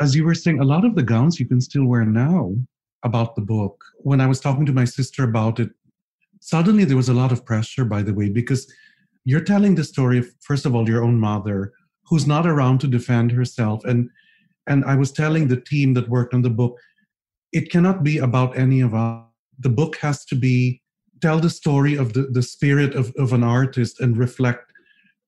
as 0.00 0.14
you 0.14 0.24
were 0.24 0.34
saying 0.34 0.60
a 0.60 0.64
lot 0.64 0.84
of 0.84 0.94
the 0.94 1.02
gowns 1.02 1.38
you 1.38 1.46
can 1.46 1.60
still 1.60 1.84
wear 1.84 2.04
now 2.04 2.54
about 3.02 3.34
the 3.34 3.42
book 3.42 3.84
when 3.98 4.20
i 4.20 4.26
was 4.26 4.40
talking 4.40 4.64
to 4.64 4.72
my 4.72 4.84
sister 4.84 5.24
about 5.24 5.60
it 5.60 5.70
suddenly 6.40 6.84
there 6.84 6.96
was 6.96 7.08
a 7.08 7.14
lot 7.14 7.32
of 7.32 7.44
pressure 7.44 7.84
by 7.84 8.02
the 8.02 8.14
way 8.14 8.28
because 8.28 8.72
you're 9.24 9.40
telling 9.40 9.74
the 9.74 9.84
story 9.84 10.18
of 10.18 10.26
first 10.40 10.66
of 10.66 10.74
all 10.74 10.88
your 10.88 11.02
own 11.02 11.18
mother 11.18 11.72
who's 12.06 12.26
not 12.26 12.46
around 12.46 12.80
to 12.80 12.86
defend 12.86 13.32
herself. 13.32 13.84
And 13.84 14.10
and 14.66 14.84
i 14.84 14.94
was 14.94 15.12
telling 15.12 15.48
the 15.48 15.60
team 15.60 15.94
that 15.94 16.08
worked 16.08 16.34
on 16.34 16.42
the 16.42 16.50
book 16.50 16.78
it 17.54 17.70
cannot 17.70 18.02
be 18.02 18.18
about 18.18 18.58
any 18.58 18.80
of 18.80 18.94
us. 18.94 19.22
The 19.60 19.68
book 19.68 19.96
has 19.98 20.24
to 20.26 20.34
be 20.34 20.82
tell 21.22 21.38
the 21.38 21.48
story 21.48 21.94
of 21.94 22.12
the, 22.12 22.22
the 22.22 22.42
spirit 22.42 22.94
of, 22.94 23.14
of 23.16 23.32
an 23.32 23.44
artist 23.44 24.00
and 24.00 24.18
reflect 24.18 24.72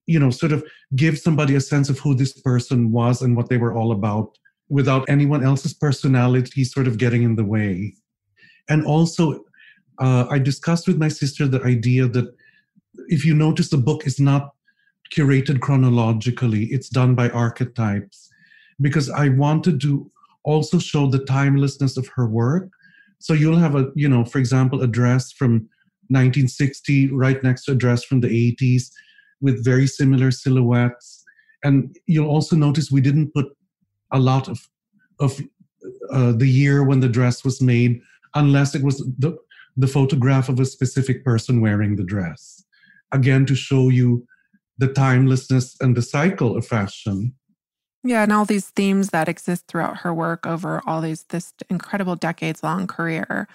you 0.06 0.18
know 0.18 0.30
sort 0.30 0.52
of 0.52 0.64
give 0.96 1.18
somebody 1.18 1.54
a 1.54 1.60
sense 1.60 1.88
of 1.88 1.98
who 2.00 2.14
this 2.14 2.38
person 2.40 2.92
was 2.92 3.22
and 3.22 3.36
what 3.36 3.48
they 3.48 3.56
were 3.56 3.74
all 3.74 3.92
about 3.92 4.36
without 4.68 5.08
anyone 5.08 5.44
else's 5.44 5.72
personality 5.72 6.64
sort 6.64 6.88
of 6.88 6.98
getting 6.98 7.22
in 7.22 7.36
the 7.36 7.44
way. 7.44 7.94
And 8.68 8.84
also 8.84 9.44
uh, 9.98 10.26
i 10.28 10.38
discussed 10.38 10.86
with 10.88 10.98
my 10.98 11.08
sister 11.08 11.46
the 11.46 11.62
idea 11.62 12.06
that 12.08 12.34
if 13.08 13.24
you 13.24 13.34
notice, 13.34 13.70
the 13.70 13.78
book 13.78 14.06
is 14.06 14.20
not 14.20 14.54
curated 15.14 15.60
chronologically, 15.60 16.64
it's 16.64 16.88
done 16.88 17.14
by 17.14 17.28
archetypes 17.30 18.28
because 18.80 19.08
I 19.10 19.28
wanted 19.28 19.80
to 19.82 20.10
also 20.44 20.78
show 20.78 21.08
the 21.08 21.24
timelessness 21.24 21.96
of 21.96 22.08
her 22.14 22.26
work. 22.26 22.68
So 23.18 23.32
you'll 23.32 23.56
have 23.56 23.74
a, 23.74 23.90
you 23.94 24.08
know, 24.08 24.24
for 24.24 24.38
example, 24.38 24.82
a 24.82 24.86
dress 24.86 25.32
from 25.32 25.68
1960 26.08 27.12
right 27.12 27.42
next 27.42 27.64
to 27.64 27.72
a 27.72 27.74
dress 27.74 28.04
from 28.04 28.20
the 28.20 28.28
80s 28.60 28.90
with 29.40 29.64
very 29.64 29.86
similar 29.86 30.30
silhouettes. 30.30 31.24
And 31.64 31.96
you'll 32.06 32.30
also 32.30 32.54
notice 32.54 32.90
we 32.90 33.00
didn't 33.00 33.32
put 33.34 33.46
a 34.12 34.18
lot 34.18 34.48
of 34.48 34.68
of 35.18 35.40
uh, 36.12 36.32
the 36.32 36.46
year 36.46 36.84
when 36.84 37.00
the 37.00 37.08
dress 37.08 37.44
was 37.44 37.62
made, 37.62 38.00
unless 38.34 38.74
it 38.74 38.82
was 38.82 38.98
the 39.18 39.36
the 39.76 39.86
photograph 39.86 40.48
of 40.48 40.58
a 40.58 40.64
specific 40.64 41.24
person 41.24 41.60
wearing 41.60 41.96
the 41.96 42.04
dress. 42.04 42.64
Again, 43.12 43.46
to 43.46 43.54
show 43.54 43.88
you 43.88 44.26
the 44.78 44.88
timelessness 44.88 45.76
and 45.80 45.96
the 45.96 46.02
cycle 46.02 46.56
of 46.56 46.66
fashion. 46.66 47.34
Yeah, 48.04 48.22
and 48.22 48.32
all 48.32 48.44
these 48.44 48.68
themes 48.70 49.08
that 49.08 49.28
exist 49.28 49.66
throughout 49.66 49.98
her 49.98 50.14
work 50.14 50.46
over 50.46 50.80
all 50.86 51.00
these 51.00 51.24
this 51.30 51.52
incredible 51.68 52.14
decades 52.14 52.62
long 52.62 52.86
career. 52.86 53.48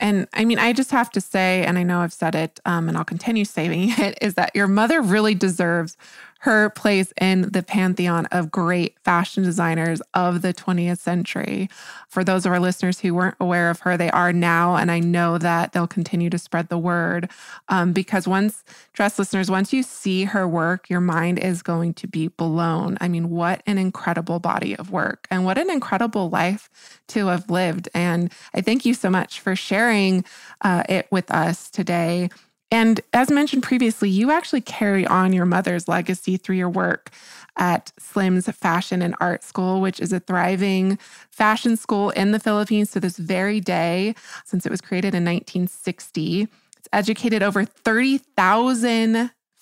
And 0.00 0.26
I 0.32 0.44
mean, 0.44 0.58
I 0.58 0.72
just 0.72 0.90
have 0.90 1.10
to 1.10 1.20
say, 1.20 1.64
and 1.64 1.78
I 1.78 1.82
know 1.82 2.00
I've 2.00 2.12
said 2.12 2.34
it, 2.34 2.58
um, 2.64 2.88
and 2.88 2.96
I'll 2.96 3.04
continue 3.04 3.44
saying 3.46 3.92
it, 3.98 4.18
is 4.20 4.34
that 4.34 4.54
your 4.54 4.66
mother 4.66 5.02
really 5.02 5.34
deserves 5.34 5.96
her 6.42 6.70
place 6.70 7.12
in 7.20 7.42
the 7.52 7.62
pantheon 7.62 8.26
of 8.32 8.50
great 8.50 8.98
fashion 9.04 9.44
designers 9.44 10.02
of 10.12 10.42
the 10.42 10.52
20th 10.52 10.98
century. 10.98 11.70
For 12.08 12.24
those 12.24 12.44
of 12.44 12.50
our 12.50 12.58
listeners 12.58 12.98
who 12.98 13.14
weren't 13.14 13.36
aware 13.38 13.70
of 13.70 13.78
her, 13.80 13.96
they 13.96 14.10
are 14.10 14.32
now, 14.32 14.74
and 14.74 14.90
I 14.90 14.98
know 14.98 15.38
that 15.38 15.72
they'll 15.72 15.86
continue 15.86 16.30
to 16.30 16.38
spread 16.38 16.68
the 16.68 16.78
word. 16.78 17.30
Um, 17.68 17.92
because 17.92 18.26
once, 18.26 18.64
dress 18.92 19.20
listeners, 19.20 19.52
once 19.52 19.72
you 19.72 19.84
see 19.84 20.24
her 20.24 20.48
work, 20.48 20.90
your 20.90 21.00
mind 21.00 21.38
is 21.38 21.62
going 21.62 21.94
to 21.94 22.08
be 22.08 22.26
blown. 22.26 22.98
I 23.00 23.06
mean, 23.06 23.30
what 23.30 23.62
an 23.68 23.78
incredible 23.78 24.40
body 24.40 24.76
of 24.76 24.90
work, 24.90 25.28
and 25.30 25.44
what 25.44 25.58
an 25.58 25.70
incredible 25.70 26.28
life 26.28 26.68
to 27.08 27.28
have 27.28 27.50
lived. 27.50 27.88
And 27.94 28.32
I 28.52 28.62
thank 28.62 28.84
you 28.84 28.94
so 28.94 29.10
much 29.10 29.38
for 29.38 29.54
sharing 29.54 30.24
uh, 30.62 30.82
it 30.88 31.06
with 31.12 31.30
us 31.30 31.70
today. 31.70 32.30
And 32.72 33.02
as 33.12 33.30
mentioned 33.30 33.62
previously, 33.62 34.08
you 34.08 34.30
actually 34.30 34.62
carry 34.62 35.06
on 35.06 35.34
your 35.34 35.44
mother's 35.44 35.88
legacy 35.88 36.38
through 36.38 36.56
your 36.56 36.70
work 36.70 37.10
at 37.58 37.92
Slim's 37.98 38.48
Fashion 38.48 39.02
and 39.02 39.14
Art 39.20 39.44
School, 39.44 39.82
which 39.82 40.00
is 40.00 40.10
a 40.10 40.20
thriving 40.20 40.96
fashion 41.30 41.76
school 41.76 42.08
in 42.10 42.32
the 42.32 42.40
Philippines 42.40 42.90
to 42.92 43.00
this 43.00 43.18
very 43.18 43.60
day, 43.60 44.14
since 44.46 44.64
it 44.64 44.70
was 44.70 44.80
created 44.80 45.08
in 45.08 45.22
1960. 45.22 46.48
It's 46.78 46.88
educated 46.94 47.42
over 47.42 47.66
30,000 47.66 49.16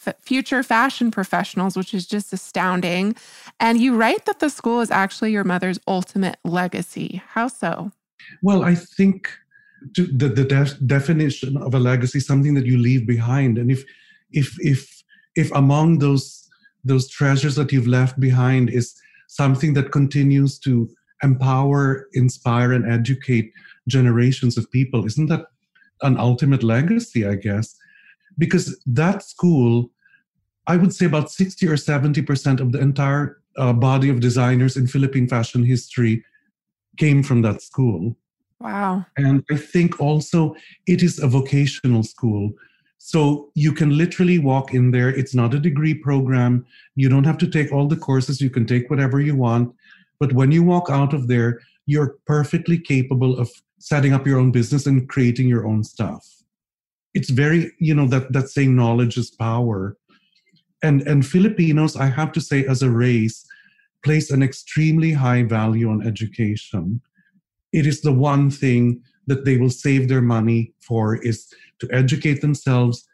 f- 0.07 0.15
future 0.21 0.63
fashion 0.63 1.11
professionals, 1.11 1.77
which 1.77 1.93
is 1.93 2.07
just 2.07 2.33
astounding. 2.33 3.17
And 3.59 3.81
you 3.81 3.97
write 3.97 4.27
that 4.27 4.39
the 4.39 4.51
school 4.51 4.81
is 4.83 4.93
actually 4.93 5.33
your 5.33 5.43
mother's 5.43 5.81
ultimate 5.89 6.39
legacy. 6.45 7.23
How 7.31 7.49
so? 7.49 7.91
Well, 8.41 8.63
I 8.63 8.77
think 8.77 9.37
to 9.95 10.07
the, 10.07 10.29
the 10.29 10.45
def- 10.45 10.79
definition 10.87 11.57
of 11.57 11.75
a 11.75 11.79
legacy 11.79 12.21
something 12.21 12.55
that 12.55 12.67
you 12.67 12.79
leave 12.79 13.07
behind. 13.07 13.59
And 13.59 13.71
if 13.71 13.85
if 14.33 14.55
if 14.61 15.03
if 15.37 15.51
among 15.53 15.99
those 15.99 16.49
those 16.85 17.09
treasures 17.09 17.55
that 17.57 17.73
you've 17.73 17.87
left 17.87 18.19
behind 18.19 18.71
is 18.71 18.95
something 19.29 19.75
that 19.75 19.93
continues 19.93 20.59
to 20.59 20.89
empower 21.23 22.09
inspire 22.15 22.73
and 22.73 22.91
educate 22.91 23.53
generations 23.87 24.57
of 24.57 24.71
people 24.71 25.05
isn't 25.05 25.27
that 25.27 25.47
an 26.03 26.17
ultimate 26.19 26.63
legacy 26.63 27.27
i 27.27 27.35
guess? 27.35 27.77
Because 28.39 28.81
that 28.87 29.23
school 29.23 29.91
i 30.67 30.77
would 30.77 30.95
say 30.95 31.07
about 31.07 31.31
60 31.31 31.67
or 31.69 31.77
70% 31.77 32.61
of 32.61 32.73
the 32.73 32.81
entire 32.81 33.41
uh, 33.57 33.73
body 33.73 34.09
of 34.09 34.21
designers 34.21 34.77
in 34.77 34.87
philippine 34.87 35.29
fashion 35.29 35.65
history 35.65 36.25
came 36.97 37.23
from 37.23 37.43
that 37.43 37.61
school 37.61 38.17
Wow. 38.61 39.07
And 39.17 39.43
I 39.51 39.57
think 39.57 40.01
also 40.01 40.55
it 40.87 41.03
is 41.03 41.19
a 41.19 41.27
vocational 41.27 42.03
school. 42.03 42.53
So 42.99 43.51
you 43.55 43.73
can 43.73 43.97
literally 43.97 44.39
walk 44.39 44.75
in 44.75 44.91
there. 44.91 45.09
It's 45.09 45.35
not 45.35 45.55
a 45.55 45.59
degree 45.59 45.95
program. 45.95 46.67
You 46.97 47.09
don't 47.09 47.25
have 47.25 47.39
to 47.39 47.49
take 47.49 47.73
all 47.73 47.89
the 47.89 47.97
courses. 47.97 48.41
You 48.41 48.51
can 48.51 48.67
take 48.67 48.91
whatever 48.91 49.21
you 49.21 49.35
want. 49.35 49.75
But 50.19 50.35
when 50.35 50.53
you 50.53 50.63
walk 50.63 50.91
out 50.91 51.15
of 51.15 51.27
there, 51.27 51.61
you're 51.87 52.19
perfectly 52.27 52.79
capable 52.79 53.39
of 53.39 53.51
setting 53.79 54.13
up 54.13 54.27
your 54.27 54.39
own 54.39 54.53
business 54.53 54.87
and 54.87 55.09
creating 55.09 55.49
your 55.49 55.67
own 55.67 55.83
stuff. 55.83 56.27
It's 57.15 57.31
very, 57.31 57.73
you 57.79 57.95
know, 57.95 58.07
that 58.09 58.33
that 58.35 58.51
saying 58.51 58.77
knowledge 58.77 59.17
is 59.17 59.31
power. 59.31 59.97
And 60.83 61.01
and 61.09 61.27
Filipinos, 61.27 61.97
I 61.97 62.07
have 62.07 62.33
to 62.33 62.41
say, 62.41 62.67
as 62.67 62.83
a 62.83 62.91
race, 62.91 63.47
place 64.05 64.31
an 64.31 64.43
extremely 64.43 65.13
high 65.13 65.43
value 65.43 65.89
on 65.91 66.07
education 66.07 67.01
it 67.73 67.87
is 67.87 68.01
the 68.03 68.13
one 68.13 68.51
thing 68.51 69.03
that 69.27 69.45
they 69.45 69.57
will 69.57 69.71
save 69.71 70.09
their 70.09 70.23
money 70.23 70.73
for 70.81 71.17
is 71.17 71.53
to 71.79 71.89
educate 71.93 72.41
themselves 72.41 73.07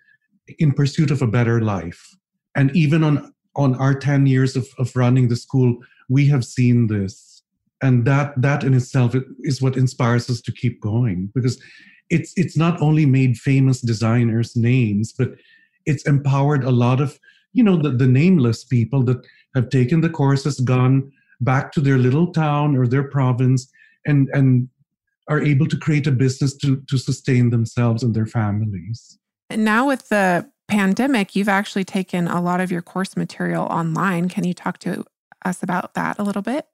in 0.58 0.72
pursuit 0.72 1.10
of 1.10 1.22
a 1.22 1.26
better 1.26 1.60
life. 1.60 2.16
And 2.54 2.74
even 2.74 3.02
on 3.04 3.32
on 3.54 3.74
our 3.76 3.94
10 3.94 4.26
years 4.26 4.54
of, 4.54 4.68
of 4.78 4.94
running 4.94 5.28
the 5.28 5.36
school 5.36 5.78
we 6.08 6.26
have 6.26 6.44
seen 6.44 6.86
this. 6.86 7.42
And 7.82 8.04
that 8.06 8.40
that 8.40 8.64
in 8.64 8.74
itself 8.74 9.14
is 9.40 9.60
what 9.60 9.76
inspires 9.76 10.30
us 10.30 10.40
to 10.42 10.52
keep 10.52 10.80
going 10.80 11.30
because 11.34 11.60
it's 12.08 12.32
it's 12.36 12.56
not 12.56 12.80
only 12.80 13.04
made 13.04 13.36
famous 13.36 13.80
designers 13.80 14.56
names 14.56 15.12
but 15.12 15.32
it's 15.84 16.06
empowered 16.06 16.64
a 16.64 16.70
lot 16.70 17.00
of 17.00 17.18
you 17.52 17.62
know 17.62 17.76
the, 17.76 17.90
the 17.90 18.06
nameless 18.06 18.64
people 18.64 19.02
that 19.04 19.18
have 19.54 19.68
taken 19.68 20.00
the 20.00 20.08
courses 20.08 20.60
gone 20.60 21.12
back 21.40 21.72
to 21.72 21.80
their 21.80 21.98
little 21.98 22.32
town 22.32 22.76
or 22.76 22.86
their 22.86 23.08
province 23.08 23.70
and 24.06 24.28
and 24.32 24.68
are 25.28 25.40
able 25.40 25.66
to 25.66 25.76
create 25.76 26.06
a 26.06 26.12
business 26.12 26.56
to 26.58 26.82
to 26.88 26.98
sustain 26.98 27.50
themselves 27.50 28.02
and 28.02 28.14
their 28.14 28.26
families. 28.26 29.18
And 29.50 29.64
now 29.64 29.86
with 29.86 30.08
the 30.08 30.50
pandemic, 30.68 31.36
you've 31.36 31.48
actually 31.48 31.84
taken 31.84 32.26
a 32.26 32.40
lot 32.40 32.60
of 32.60 32.70
your 32.70 32.82
course 32.82 33.16
material 33.16 33.64
online. 33.64 34.28
Can 34.28 34.44
you 34.44 34.54
talk 34.54 34.78
to 34.78 35.04
us 35.44 35.62
about 35.62 35.94
that 35.94 36.18
a 36.18 36.22
little 36.22 36.42
bit? 36.42 36.66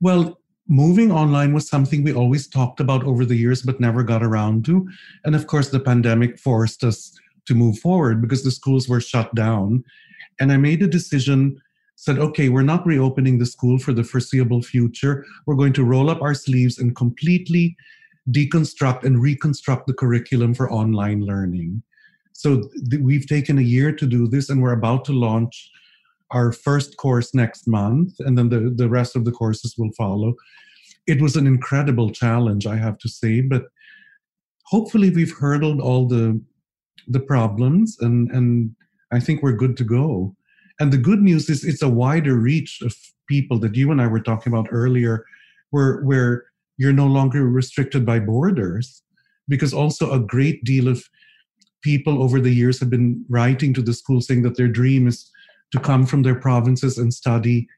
Well, 0.00 0.40
moving 0.68 1.12
online 1.12 1.52
was 1.52 1.68
something 1.68 2.02
we 2.02 2.12
always 2.12 2.48
talked 2.48 2.80
about 2.80 3.04
over 3.04 3.24
the 3.24 3.36
years 3.36 3.62
but 3.62 3.80
never 3.80 4.02
got 4.02 4.22
around 4.22 4.64
to. 4.66 4.88
And 5.24 5.34
of 5.34 5.46
course, 5.46 5.68
the 5.68 5.80
pandemic 5.80 6.38
forced 6.38 6.84
us 6.84 7.16
to 7.46 7.54
move 7.54 7.78
forward 7.78 8.20
because 8.20 8.44
the 8.44 8.50
schools 8.50 8.88
were 8.88 9.00
shut 9.00 9.34
down. 9.34 9.84
And 10.38 10.52
I 10.52 10.56
made 10.56 10.82
a 10.82 10.86
decision 10.86 11.60
said, 12.00 12.18
okay, 12.18 12.48
we're 12.48 12.62
not 12.62 12.86
reopening 12.86 13.36
the 13.38 13.44
school 13.44 13.78
for 13.78 13.92
the 13.92 14.02
foreseeable 14.02 14.62
future. 14.62 15.22
We're 15.44 15.54
going 15.54 15.74
to 15.74 15.84
roll 15.84 16.08
up 16.08 16.22
our 16.22 16.32
sleeves 16.32 16.78
and 16.78 16.96
completely 16.96 17.76
deconstruct 18.30 19.04
and 19.04 19.20
reconstruct 19.20 19.86
the 19.86 19.92
curriculum 19.92 20.54
for 20.54 20.72
online 20.72 21.20
learning. 21.26 21.82
So 22.32 22.62
th- 22.88 23.02
we've 23.02 23.26
taken 23.26 23.58
a 23.58 23.70
year 23.76 23.92
to 23.92 24.06
do 24.06 24.26
this, 24.26 24.48
and 24.48 24.62
we're 24.62 24.72
about 24.72 25.04
to 25.06 25.12
launch 25.12 25.70
our 26.30 26.52
first 26.52 26.96
course 26.96 27.34
next 27.34 27.68
month, 27.68 28.14
and 28.20 28.38
then 28.38 28.48
the, 28.48 28.72
the 28.74 28.88
rest 28.88 29.14
of 29.14 29.26
the 29.26 29.32
courses 29.32 29.74
will 29.76 29.92
follow. 29.92 30.32
It 31.06 31.20
was 31.20 31.36
an 31.36 31.46
incredible 31.46 32.08
challenge, 32.08 32.66
I 32.66 32.76
have 32.76 32.96
to 33.00 33.10
say, 33.10 33.42
but 33.42 33.64
hopefully 34.64 35.10
we've 35.10 35.36
hurdled 35.36 35.82
all 35.82 36.08
the 36.08 36.40
the 37.08 37.20
problems 37.20 37.96
and 38.00 38.30
and 38.30 38.74
I 39.10 39.20
think 39.20 39.42
we're 39.42 39.52
good 39.52 39.76
to 39.78 39.84
go. 39.84 40.36
And 40.80 40.92
the 40.92 40.98
good 40.98 41.20
news 41.20 41.48
is 41.50 41.62
it's 41.62 41.82
a 41.82 41.88
wider 41.88 42.34
reach 42.34 42.80
of 42.82 42.96
people 43.28 43.58
that 43.60 43.76
you 43.76 43.92
and 43.92 44.00
I 44.00 44.06
were 44.06 44.20
talking 44.20 44.52
about 44.52 44.68
earlier, 44.72 45.24
where 45.70 46.00
where 46.02 46.46
you're 46.78 46.92
no 46.92 47.06
longer 47.06 47.46
restricted 47.46 48.06
by 48.06 48.18
borders, 48.18 49.02
because 49.46 49.74
also 49.74 50.10
a 50.10 50.18
great 50.18 50.64
deal 50.64 50.88
of 50.88 51.04
people 51.82 52.22
over 52.22 52.40
the 52.40 52.52
years 52.52 52.80
have 52.80 52.90
been 52.90 53.24
writing 53.28 53.74
to 53.74 53.82
the 53.82 53.92
school 53.92 54.20
saying 54.20 54.42
that 54.42 54.56
their 54.56 54.68
dream 54.68 55.06
is 55.06 55.30
to 55.72 55.78
come 55.78 56.06
from 56.06 56.22
their 56.22 56.34
provinces 56.34 56.98
and 56.98 57.12
study, 57.12 57.68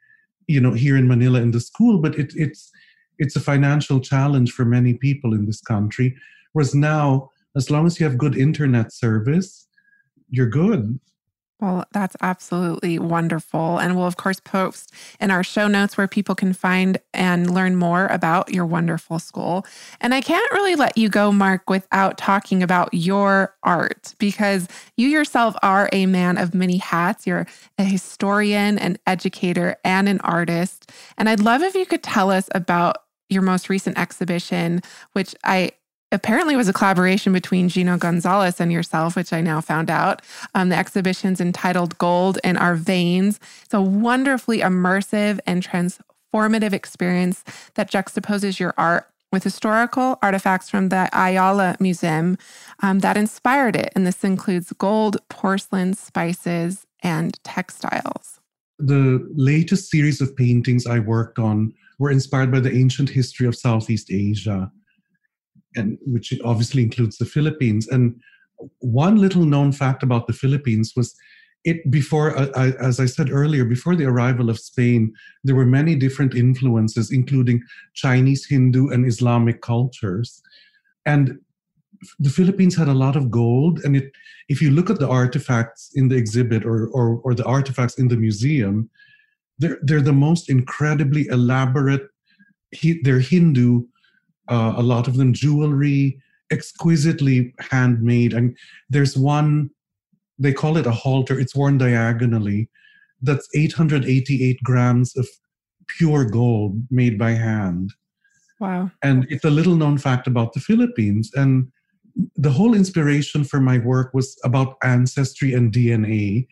you 0.46 0.60
know, 0.60 0.72
here 0.72 0.96
in 0.96 1.08
Manila 1.08 1.40
in 1.40 1.50
the 1.50 1.60
school. 1.60 1.98
But 1.98 2.16
it, 2.18 2.32
it's 2.36 2.70
it's 3.18 3.36
a 3.36 3.40
financial 3.40 4.00
challenge 4.00 4.52
for 4.52 4.64
many 4.64 4.94
people 4.94 5.34
in 5.34 5.46
this 5.46 5.60
country. 5.60 6.16
Whereas 6.52 6.74
now, 6.74 7.30
as 7.56 7.70
long 7.70 7.86
as 7.86 7.98
you 7.98 8.06
have 8.06 8.16
good 8.16 8.36
internet 8.36 8.92
service, 8.92 9.66
you're 10.30 10.48
good. 10.48 10.98
Well, 11.62 11.84
that's 11.92 12.16
absolutely 12.20 12.98
wonderful. 12.98 13.78
And 13.78 13.96
we'll, 13.96 14.08
of 14.08 14.16
course, 14.16 14.40
post 14.40 14.92
in 15.20 15.30
our 15.30 15.44
show 15.44 15.68
notes 15.68 15.96
where 15.96 16.08
people 16.08 16.34
can 16.34 16.52
find 16.52 16.98
and 17.14 17.54
learn 17.54 17.76
more 17.76 18.08
about 18.08 18.52
your 18.52 18.66
wonderful 18.66 19.20
school. 19.20 19.64
And 20.00 20.12
I 20.12 20.22
can't 20.22 20.50
really 20.50 20.74
let 20.74 20.98
you 20.98 21.08
go, 21.08 21.30
Mark, 21.30 21.70
without 21.70 22.18
talking 22.18 22.64
about 22.64 22.92
your 22.92 23.54
art 23.62 24.16
because 24.18 24.66
you 24.96 25.06
yourself 25.06 25.54
are 25.62 25.88
a 25.92 26.06
man 26.06 26.36
of 26.36 26.52
many 26.52 26.78
hats. 26.78 27.28
You're 27.28 27.46
a 27.78 27.84
historian, 27.84 28.76
an 28.80 28.98
educator, 29.06 29.76
and 29.84 30.08
an 30.08 30.18
artist. 30.22 30.90
And 31.16 31.28
I'd 31.28 31.38
love 31.38 31.62
if 31.62 31.76
you 31.76 31.86
could 31.86 32.02
tell 32.02 32.32
us 32.32 32.48
about 32.56 32.96
your 33.28 33.42
most 33.42 33.68
recent 33.68 33.98
exhibition, 34.00 34.80
which 35.12 35.32
I 35.44 35.70
apparently 36.12 36.54
was 36.56 36.68
a 36.68 36.72
collaboration 36.72 37.32
between 37.32 37.68
Gino 37.68 37.96
Gonzales 37.96 38.60
and 38.60 38.70
yourself, 38.70 39.16
which 39.16 39.32
I 39.32 39.40
now 39.40 39.60
found 39.60 39.90
out. 39.90 40.22
Um, 40.54 40.68
the 40.68 40.76
exhibition's 40.76 41.40
entitled 41.40 41.98
Gold 41.98 42.38
in 42.44 42.56
Our 42.56 42.74
Veins. 42.74 43.40
It's 43.64 43.74
a 43.74 43.80
wonderfully 43.80 44.58
immersive 44.58 45.40
and 45.46 45.66
transformative 45.66 46.72
experience 46.72 47.42
that 47.74 47.90
juxtaposes 47.90 48.60
your 48.60 48.74
art 48.76 49.08
with 49.32 49.44
historical 49.44 50.18
artifacts 50.22 50.68
from 50.68 50.90
the 50.90 51.08
Ayala 51.12 51.76
Museum 51.80 52.36
um, 52.80 52.98
that 52.98 53.16
inspired 53.16 53.74
it. 53.74 53.90
And 53.96 54.06
this 54.06 54.22
includes 54.22 54.72
gold, 54.74 55.16
porcelain, 55.30 55.94
spices, 55.94 56.86
and 57.02 57.42
textiles. 57.42 58.40
The 58.78 59.26
latest 59.34 59.90
series 59.90 60.20
of 60.20 60.36
paintings 60.36 60.86
I 60.86 60.98
worked 60.98 61.38
on 61.38 61.72
were 61.98 62.10
inspired 62.10 62.52
by 62.52 62.60
the 62.60 62.72
ancient 62.72 63.08
history 63.08 63.46
of 63.46 63.56
Southeast 63.56 64.10
Asia, 64.10 64.70
and 65.76 65.98
which 66.06 66.32
obviously 66.44 66.82
includes 66.82 67.18
the 67.18 67.24
Philippines. 67.24 67.88
And 67.88 68.20
one 68.78 69.16
little 69.16 69.44
known 69.44 69.72
fact 69.72 70.02
about 70.02 70.26
the 70.26 70.32
Philippines 70.32 70.92
was 70.96 71.14
it 71.64 71.90
before 71.90 72.36
uh, 72.36 72.48
I, 72.56 72.72
as 72.72 72.98
i 72.98 73.06
said 73.06 73.30
earlier 73.30 73.64
before 73.64 73.94
the 73.94 74.06
arrival 74.06 74.50
of 74.50 74.58
spain 74.58 75.12
there 75.44 75.54
were 75.54 75.66
many 75.66 75.94
different 75.94 76.34
influences 76.34 77.10
including 77.10 77.62
chinese 77.94 78.46
hindu 78.46 78.88
and 78.88 79.06
islamic 79.06 79.62
cultures 79.62 80.42
and 81.06 81.38
the 82.18 82.30
philippines 82.30 82.76
had 82.76 82.88
a 82.88 82.94
lot 82.94 83.16
of 83.16 83.30
gold 83.30 83.80
and 83.84 83.96
it 83.96 84.10
if 84.48 84.60
you 84.60 84.70
look 84.70 84.90
at 84.90 84.98
the 84.98 85.08
artifacts 85.08 85.90
in 85.94 86.08
the 86.08 86.16
exhibit 86.16 86.64
or 86.64 86.88
or, 86.88 87.20
or 87.24 87.34
the 87.34 87.44
artifacts 87.44 87.98
in 87.98 88.08
the 88.08 88.16
museum 88.16 88.90
they're, 89.58 89.78
they're 89.82 90.00
the 90.00 90.12
most 90.12 90.50
incredibly 90.50 91.26
elaborate 91.28 92.08
they're 93.02 93.20
hindu 93.20 93.82
uh, 94.48 94.74
a 94.76 94.82
lot 94.82 95.08
of 95.08 95.16
them 95.16 95.32
jewelry 95.32 96.20
exquisitely 96.50 97.54
handmade 97.70 98.34
and 98.34 98.56
there's 98.90 99.16
one 99.16 99.70
they 100.42 100.52
call 100.52 100.76
it 100.76 100.86
a 100.86 100.92
halter. 100.92 101.38
It's 101.38 101.54
worn 101.54 101.78
diagonally. 101.78 102.68
That's 103.20 103.48
888 103.54 104.62
grams 104.62 105.16
of 105.16 105.28
pure 105.88 106.24
gold 106.24 106.82
made 106.90 107.18
by 107.18 107.30
hand. 107.30 107.92
Wow. 108.58 108.90
And 109.02 109.26
it's 109.30 109.44
a 109.44 109.50
little 109.50 109.76
known 109.76 109.98
fact 109.98 110.26
about 110.26 110.52
the 110.52 110.60
Philippines. 110.60 111.30
And 111.34 111.70
the 112.36 112.50
whole 112.50 112.74
inspiration 112.74 113.44
for 113.44 113.60
my 113.60 113.78
work 113.78 114.12
was 114.12 114.36
about 114.44 114.76
ancestry 114.82 115.54
and 115.54 115.72
DNA. 115.72 116.46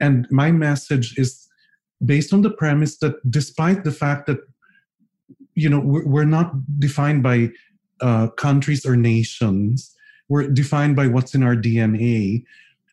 And 0.00 0.26
my 0.30 0.50
message 0.50 1.16
is 1.18 1.46
based 2.04 2.32
on 2.32 2.42
the 2.42 2.50
premise 2.50 2.98
that 2.98 3.14
despite 3.30 3.84
the 3.84 3.92
fact 3.92 4.26
that, 4.26 4.38
you 5.58 5.68
know, 5.68 5.80
we're 5.80 6.24
not 6.24 6.52
defined 6.78 7.22
by 7.22 7.50
uh, 8.00 8.28
countries 8.28 8.86
or 8.86 8.96
nations, 8.96 9.94
we're 10.28 10.48
defined 10.48 10.94
by 10.94 11.06
what's 11.06 11.34
in 11.34 11.42
our 11.42 11.56
DNA 11.56 12.44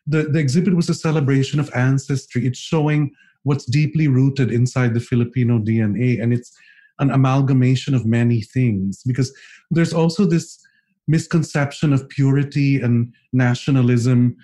the, 0.06 0.24
the 0.24 0.38
exhibit 0.38 0.74
was 0.74 0.88
a 0.88 0.94
celebration 0.94 1.58
of 1.58 1.70
ancestry. 1.74 2.46
It's 2.46 2.58
showing 2.58 3.12
what's 3.42 3.64
deeply 3.64 4.08
rooted 4.08 4.52
inside 4.52 4.94
the 4.94 5.00
Filipino 5.00 5.58
DNA, 5.58 6.22
and 6.22 6.32
it's 6.32 6.56
an 6.98 7.10
amalgamation 7.10 7.94
of 7.94 8.06
many 8.06 8.40
things 8.40 9.02
because 9.04 9.32
there's 9.70 9.92
also 9.92 10.24
this 10.24 10.58
misconception 11.08 11.92
of 11.92 12.08
purity 12.08 12.80
and 12.80 13.12
nationalism, 13.32 14.36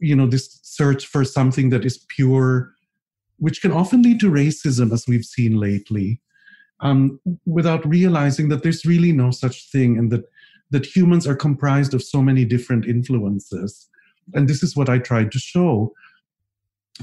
you 0.00 0.16
know, 0.16 0.26
this 0.26 0.58
search 0.62 1.06
for 1.06 1.24
something 1.24 1.70
that 1.70 1.84
is 1.84 1.98
pure, 2.08 2.72
which 3.38 3.62
can 3.62 3.72
often 3.72 4.02
lead 4.02 4.20
to 4.20 4.30
racism, 4.30 4.92
as 4.92 5.06
we've 5.06 5.24
seen 5.24 5.56
lately, 5.56 6.20
um, 6.82 7.20
without 7.46 7.86
realizing 7.86 8.48
that 8.48 8.62
there's 8.62 8.84
really 8.84 9.12
no 9.12 9.30
such 9.30 9.70
thing 9.70 9.98
and 9.98 10.10
that 10.10 10.24
that 10.72 10.86
humans 10.86 11.26
are 11.26 11.34
comprised 11.34 11.94
of 11.94 12.02
so 12.02 12.22
many 12.22 12.44
different 12.44 12.86
influences 12.86 13.90
and 14.34 14.48
this 14.48 14.62
is 14.62 14.76
what 14.76 14.88
I 14.88 14.98
tried 14.98 15.32
to 15.32 15.38
show. 15.38 15.92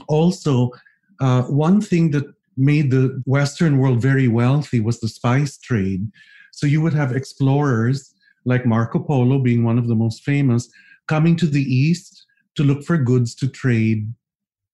Also, 0.08 0.72
uh, 1.20 1.44
one 1.44 1.82
thing 1.82 2.12
that 2.12 2.26
made 2.56 2.92
the 2.92 3.22
Western 3.26 3.78
world 3.78 4.02
very 4.02 4.28
wealthy 4.28 4.80
was 4.80 5.00
the 5.00 5.08
spice 5.08 5.58
trade. 5.58 6.10
So 6.52 6.66
you 6.68 6.82
would 6.82 6.94
have 6.94 7.16
explorers 7.16 8.14
like 8.46 8.66
Marco 8.66 9.00
Polo, 9.00 9.40
being 9.40 9.64
one 9.64 9.78
of 9.78 9.88
the 9.88 9.96
most 9.96 10.24
famous, 10.24 10.70
coming 11.08 11.36
to 11.38 11.46
the 11.46 11.62
East 11.62 12.26
to 12.56 12.64
look 12.64 12.84
for 12.84 12.98
goods 12.98 13.36
to 13.36 13.48
trade 13.48 14.12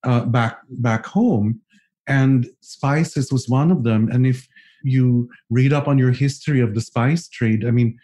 uh, 0.04 0.26
back 0.26 0.60
back 0.70 1.06
home, 1.06 1.60
and 2.08 2.48
spices 2.62 3.32
was 3.32 3.50
one 3.50 3.72
of 3.72 3.84
them. 3.84 4.10
And 4.12 4.28
if 4.28 4.48
you 4.84 5.30
read 5.50 5.74
up 5.74 5.88
on 5.88 5.98
your 5.98 6.12
history 6.12 6.60
of 6.62 6.76
the 6.76 6.82
spice 6.82 7.28
trade, 7.28 7.66
I 7.66 7.72
mean, 7.72 7.98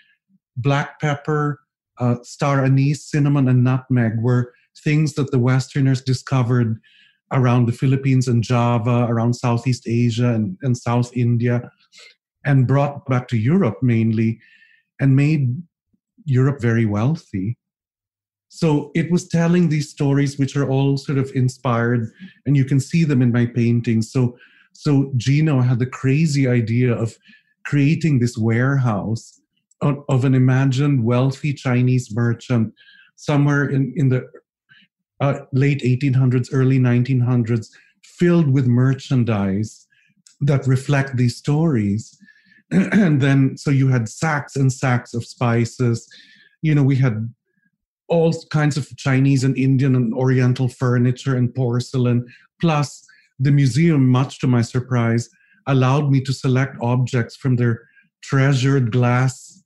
black 0.57 0.99
pepper, 0.99 1.59
uh, 1.99 2.15
star 2.23 2.63
anise, 2.63 3.05
cinnamon, 3.05 3.47
and 3.47 3.63
nutmeg 3.63 4.13
were 4.19 4.53
things 4.83 5.13
that 5.13 5.31
the 5.31 5.39
Westerners 5.39 6.01
discovered 6.01 6.79
around 7.31 7.65
the 7.65 7.71
Philippines 7.71 8.27
and 8.27 8.43
Java, 8.43 9.05
around 9.09 9.35
Southeast 9.35 9.87
Asia 9.87 10.33
and, 10.33 10.57
and 10.61 10.77
South 10.77 11.15
India, 11.15 11.69
and 12.45 12.67
brought 12.67 13.05
back 13.05 13.27
to 13.27 13.37
Europe 13.37 13.77
mainly 13.81 14.39
and 14.99 15.15
made 15.15 15.61
Europe 16.25 16.61
very 16.61 16.85
wealthy. 16.85 17.57
So 18.49 18.91
it 18.95 19.11
was 19.11 19.27
telling 19.27 19.69
these 19.69 19.89
stories, 19.89 20.39
which 20.39 20.55
are 20.55 20.67
all 20.67 20.97
sort 20.97 21.19
of 21.19 21.31
inspired, 21.35 22.11
and 22.45 22.57
you 22.57 22.65
can 22.65 22.79
see 22.79 23.03
them 23.03 23.21
in 23.21 23.31
my 23.31 23.45
paintings. 23.45 24.11
So, 24.11 24.37
so 24.73 25.11
Gino 25.17 25.61
had 25.61 25.79
the 25.79 25.85
crazy 25.85 26.47
idea 26.47 26.93
of 26.93 27.15
creating 27.65 28.19
this 28.19 28.37
warehouse 28.37 29.39
of 29.81 30.25
an 30.25 30.35
imagined 30.35 31.03
wealthy 31.03 31.53
Chinese 31.53 32.13
merchant 32.13 32.73
somewhere 33.15 33.67
in, 33.67 33.93
in 33.95 34.09
the 34.09 34.27
uh, 35.19 35.39
late 35.51 35.81
1800s, 35.81 36.49
early 36.51 36.79
1900s, 36.79 37.67
filled 38.03 38.49
with 38.49 38.67
merchandise 38.67 39.87
that 40.41 40.65
reflect 40.67 41.17
these 41.17 41.35
stories. 41.35 42.17
and 42.71 43.21
then, 43.21 43.57
so 43.57 43.71
you 43.71 43.87
had 43.87 44.07
sacks 44.07 44.55
and 44.55 44.71
sacks 44.71 45.13
of 45.13 45.25
spices. 45.25 46.07
You 46.61 46.75
know, 46.75 46.83
we 46.83 46.95
had 46.95 47.33
all 48.07 48.33
kinds 48.49 48.77
of 48.77 48.95
Chinese 48.97 49.43
and 49.43 49.57
Indian 49.57 49.95
and 49.95 50.13
Oriental 50.13 50.67
furniture 50.67 51.35
and 51.35 51.53
porcelain. 51.53 52.25
Plus, 52.59 53.05
the 53.39 53.51
museum, 53.51 54.07
much 54.09 54.39
to 54.39 54.47
my 54.47 54.61
surprise, 54.61 55.29
allowed 55.67 56.11
me 56.11 56.21
to 56.21 56.33
select 56.33 56.75
objects 56.81 57.35
from 57.35 57.55
their 57.55 57.81
treasured 58.21 58.91
glass 58.91 59.63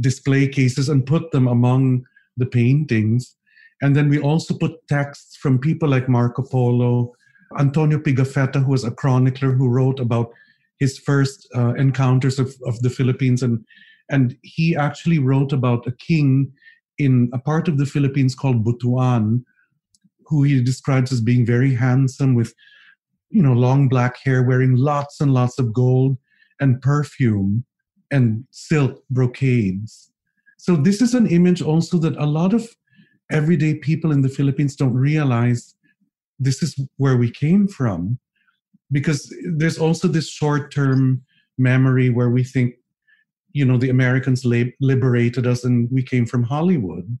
display 0.00 0.46
cases 0.46 0.88
and 0.88 1.06
put 1.06 1.30
them 1.30 1.48
among 1.48 2.04
the 2.36 2.46
paintings. 2.46 3.36
And 3.82 3.94
then 3.94 4.08
we 4.08 4.18
also 4.18 4.54
put 4.56 4.86
texts 4.88 5.36
from 5.36 5.58
people 5.58 5.88
like 5.88 6.08
Marco 6.08 6.42
Polo, 6.42 7.12
Antonio 7.58 7.98
Pigafetta, 7.98 8.62
who 8.62 8.72
was 8.72 8.84
a 8.84 8.90
chronicler 8.90 9.52
who 9.52 9.68
wrote 9.68 10.00
about 10.00 10.30
his 10.78 10.98
first 10.98 11.48
uh, 11.54 11.74
encounters 11.74 12.38
of, 12.38 12.54
of 12.66 12.80
the 12.80 12.90
Philippines. 12.90 13.42
And, 13.42 13.64
and 14.10 14.36
he 14.42 14.76
actually 14.76 15.18
wrote 15.18 15.52
about 15.52 15.86
a 15.86 15.92
king 15.92 16.52
in 16.98 17.30
a 17.32 17.38
part 17.38 17.68
of 17.68 17.78
the 17.78 17.86
Philippines 17.86 18.34
called 18.34 18.64
Butuan, 18.64 19.44
who 20.26 20.42
he 20.42 20.62
describes 20.62 21.12
as 21.12 21.20
being 21.20 21.46
very 21.46 21.74
handsome 21.74 22.34
with, 22.34 22.54
you 23.30 23.42
know, 23.42 23.52
long 23.52 23.88
black 23.88 24.16
hair, 24.22 24.42
wearing 24.42 24.76
lots 24.76 25.20
and 25.20 25.34
lots 25.34 25.58
of 25.58 25.72
gold 25.72 26.16
and 26.60 26.80
perfume 26.80 27.64
and 28.10 28.44
silk 28.50 29.02
brocades. 29.10 30.12
So, 30.58 30.76
this 30.76 31.00
is 31.00 31.14
an 31.14 31.26
image 31.26 31.62
also 31.62 31.98
that 31.98 32.16
a 32.16 32.26
lot 32.26 32.54
of 32.54 32.68
everyday 33.30 33.74
people 33.74 34.12
in 34.12 34.22
the 34.22 34.28
Philippines 34.28 34.76
don't 34.76 34.94
realize 34.94 35.74
this 36.38 36.62
is 36.62 36.78
where 36.96 37.16
we 37.16 37.30
came 37.30 37.68
from. 37.68 38.18
Because 38.92 39.34
there's 39.56 39.78
also 39.78 40.06
this 40.06 40.28
short 40.28 40.72
term 40.72 41.22
memory 41.58 42.08
where 42.10 42.30
we 42.30 42.44
think, 42.44 42.74
you 43.52 43.64
know, 43.64 43.78
the 43.78 43.90
Americans 43.90 44.44
liberated 44.44 45.46
us 45.46 45.64
and 45.64 45.88
we 45.90 46.02
came 46.02 46.24
from 46.24 46.44
Hollywood, 46.44 47.18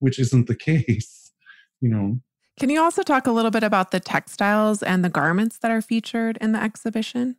which 0.00 0.18
isn't 0.18 0.48
the 0.48 0.56
case, 0.70 1.32
you 1.80 1.88
know. 1.88 2.20
Can 2.58 2.70
you 2.70 2.80
also 2.80 3.02
talk 3.02 3.26
a 3.26 3.32
little 3.32 3.50
bit 3.50 3.64
about 3.64 3.90
the 3.90 4.00
textiles 4.00 4.82
and 4.82 5.04
the 5.04 5.08
garments 5.08 5.58
that 5.58 5.70
are 5.70 5.82
featured 5.82 6.38
in 6.40 6.52
the 6.52 6.62
exhibition? 6.62 7.36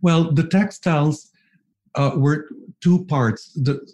Well, 0.00 0.32
the 0.32 0.46
textiles 0.46 1.30
uh, 1.94 2.12
were 2.16 2.48
two 2.80 3.04
parts. 3.04 3.52
The, 3.52 3.86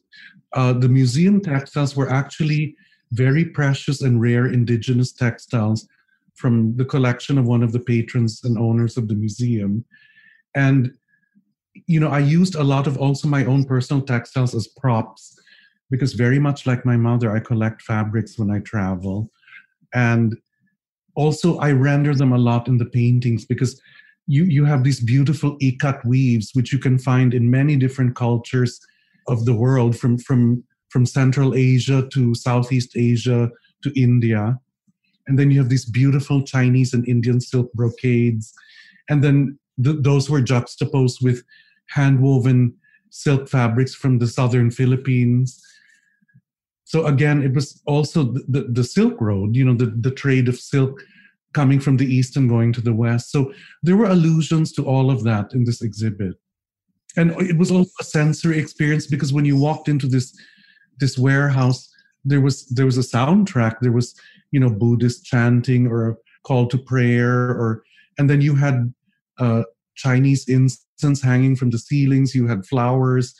uh, 0.52 0.74
the 0.74 0.88
museum 0.88 1.40
textiles 1.40 1.96
were 1.96 2.10
actually 2.10 2.76
very 3.12 3.44
precious 3.44 4.02
and 4.02 4.20
rare 4.20 4.46
indigenous 4.46 5.12
textiles 5.12 5.88
from 6.34 6.76
the 6.76 6.84
collection 6.84 7.36
of 7.36 7.46
one 7.46 7.62
of 7.62 7.72
the 7.72 7.80
patrons 7.80 8.42
and 8.44 8.56
owners 8.56 8.96
of 8.96 9.08
the 9.08 9.14
museum. 9.14 9.84
And, 10.54 10.92
you 11.86 12.00
know, 12.00 12.08
I 12.08 12.20
used 12.20 12.54
a 12.54 12.64
lot 12.64 12.86
of 12.86 12.96
also 12.98 13.28
my 13.28 13.44
own 13.44 13.64
personal 13.64 14.02
textiles 14.02 14.54
as 14.54 14.68
props 14.68 15.36
because, 15.90 16.12
very 16.12 16.38
much 16.38 16.66
like 16.66 16.86
my 16.86 16.96
mother, 16.96 17.34
I 17.34 17.40
collect 17.40 17.82
fabrics 17.82 18.38
when 18.38 18.50
I 18.50 18.60
travel. 18.60 19.30
And 19.94 20.36
also, 21.16 21.58
I 21.58 21.72
render 21.72 22.14
them 22.14 22.32
a 22.32 22.38
lot 22.38 22.68
in 22.68 22.78
the 22.78 22.86
paintings 22.86 23.44
because 23.44 23.80
you 24.26 24.44
you 24.44 24.64
have 24.64 24.84
these 24.84 25.00
beautiful 25.00 25.58
ikat 25.58 26.04
weaves 26.04 26.50
which 26.52 26.72
you 26.72 26.78
can 26.78 26.98
find 26.98 27.34
in 27.34 27.50
many 27.50 27.76
different 27.76 28.14
cultures 28.14 28.78
of 29.26 29.44
the 29.44 29.54
world 29.54 29.98
from 29.98 30.18
from 30.18 30.62
from 30.90 31.04
central 31.06 31.54
asia 31.54 32.06
to 32.12 32.34
southeast 32.34 32.96
asia 32.96 33.50
to 33.82 33.90
india 34.00 34.56
and 35.26 35.38
then 35.38 35.50
you 35.50 35.58
have 35.58 35.70
these 35.70 35.86
beautiful 35.86 36.42
chinese 36.42 36.94
and 36.94 37.08
indian 37.08 37.40
silk 37.40 37.72
brocades 37.72 38.52
and 39.08 39.24
then 39.24 39.58
th- 39.82 39.96
those 40.00 40.30
were 40.30 40.42
juxtaposed 40.42 41.18
with 41.22 41.42
hand 41.88 42.20
woven 42.20 42.72
silk 43.10 43.48
fabrics 43.48 43.94
from 43.94 44.18
the 44.18 44.26
southern 44.26 44.70
Philippines. 44.70 45.62
So 46.90 47.06
again, 47.06 47.44
it 47.44 47.54
was 47.54 47.80
also 47.86 48.24
the, 48.24 48.44
the, 48.48 48.62
the 48.62 48.82
Silk 48.82 49.20
Road, 49.20 49.54
you 49.54 49.64
know, 49.64 49.76
the, 49.76 49.94
the 50.00 50.10
trade 50.10 50.48
of 50.48 50.58
silk 50.58 51.00
coming 51.52 51.78
from 51.78 51.96
the 51.96 52.04
east 52.04 52.36
and 52.36 52.48
going 52.48 52.72
to 52.72 52.80
the 52.80 52.92
west. 52.92 53.30
So 53.30 53.52
there 53.80 53.96
were 53.96 54.10
allusions 54.10 54.72
to 54.72 54.84
all 54.84 55.08
of 55.08 55.22
that 55.22 55.52
in 55.52 55.62
this 55.62 55.82
exhibit. 55.82 56.34
And 57.16 57.30
it 57.42 57.56
was 57.56 57.70
also 57.70 57.92
a 58.00 58.02
sensory 58.02 58.58
experience 58.58 59.06
because 59.06 59.32
when 59.32 59.44
you 59.44 59.56
walked 59.56 59.88
into 59.88 60.08
this 60.08 60.36
this 60.98 61.16
warehouse, 61.16 61.88
there 62.24 62.40
was 62.40 62.66
there 62.70 62.86
was 62.86 62.98
a 62.98 63.16
soundtrack. 63.16 63.76
There 63.80 63.92
was, 63.92 64.16
you 64.50 64.58
know, 64.58 64.70
Buddhist 64.70 65.24
chanting 65.24 65.86
or 65.86 66.08
a 66.08 66.16
call 66.42 66.66
to 66.66 66.78
prayer, 66.78 67.50
or 67.50 67.84
and 68.18 68.28
then 68.28 68.40
you 68.40 68.56
had 68.56 68.92
uh, 69.38 69.62
Chinese 69.94 70.48
incense 70.48 71.22
hanging 71.22 71.54
from 71.54 71.70
the 71.70 71.78
ceilings. 71.78 72.34
You 72.34 72.48
had 72.48 72.66
flowers 72.66 73.32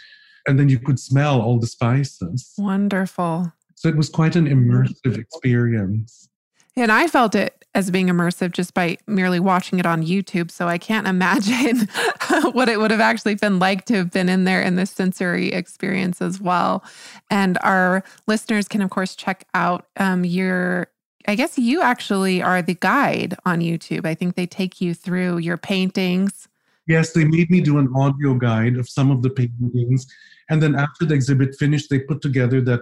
and 0.46 0.58
then 0.58 0.68
you 0.68 0.78
could 0.78 0.98
smell 0.98 1.40
all 1.40 1.58
the 1.58 1.66
spices. 1.66 2.52
Wonderful. 2.58 3.52
So 3.74 3.88
it 3.88 3.96
was 3.96 4.08
quite 4.08 4.36
an 4.36 4.46
immersive 4.46 5.18
experience. 5.18 6.28
And 6.76 6.92
I 6.92 7.06
felt 7.06 7.34
it 7.34 7.60
as 7.74 7.90
being 7.90 8.08
immersive 8.08 8.52
just 8.52 8.74
by 8.74 8.98
merely 9.06 9.38
watching 9.38 9.78
it 9.78 9.86
on 9.86 10.04
YouTube. 10.04 10.50
So 10.50 10.68
I 10.68 10.78
can't 10.78 11.06
imagine 11.06 11.88
what 12.52 12.68
it 12.68 12.78
would 12.78 12.90
have 12.90 13.00
actually 13.00 13.36
been 13.36 13.58
like 13.58 13.84
to 13.86 13.96
have 13.96 14.10
been 14.10 14.28
in 14.28 14.44
there 14.44 14.62
in 14.62 14.76
this 14.76 14.90
sensory 14.90 15.52
experience 15.52 16.20
as 16.20 16.40
well. 16.40 16.84
And 17.30 17.58
our 17.62 18.04
listeners 18.26 18.68
can, 18.68 18.82
of 18.82 18.90
course, 18.90 19.14
check 19.14 19.46
out 19.54 19.86
um, 19.96 20.24
your. 20.24 20.88
I 21.28 21.34
guess 21.34 21.58
you 21.58 21.82
actually 21.82 22.40
are 22.40 22.62
the 22.62 22.74
guide 22.74 23.36
on 23.44 23.60
YouTube. 23.60 24.06
I 24.06 24.14
think 24.14 24.36
they 24.36 24.46
take 24.46 24.80
you 24.80 24.94
through 24.94 25.38
your 25.38 25.58
paintings. 25.58 26.48
Yes, 26.90 27.12
they 27.12 27.24
made 27.24 27.52
me 27.52 27.60
do 27.60 27.78
an 27.78 27.88
audio 27.94 28.34
guide 28.34 28.76
of 28.76 28.88
some 28.88 29.12
of 29.12 29.22
the 29.22 29.30
paintings. 29.30 30.12
And 30.48 30.60
then 30.60 30.74
after 30.74 31.04
the 31.04 31.14
exhibit 31.14 31.54
finished 31.54 31.88
they 31.88 32.00
put 32.00 32.20
together 32.20 32.60
that 32.62 32.80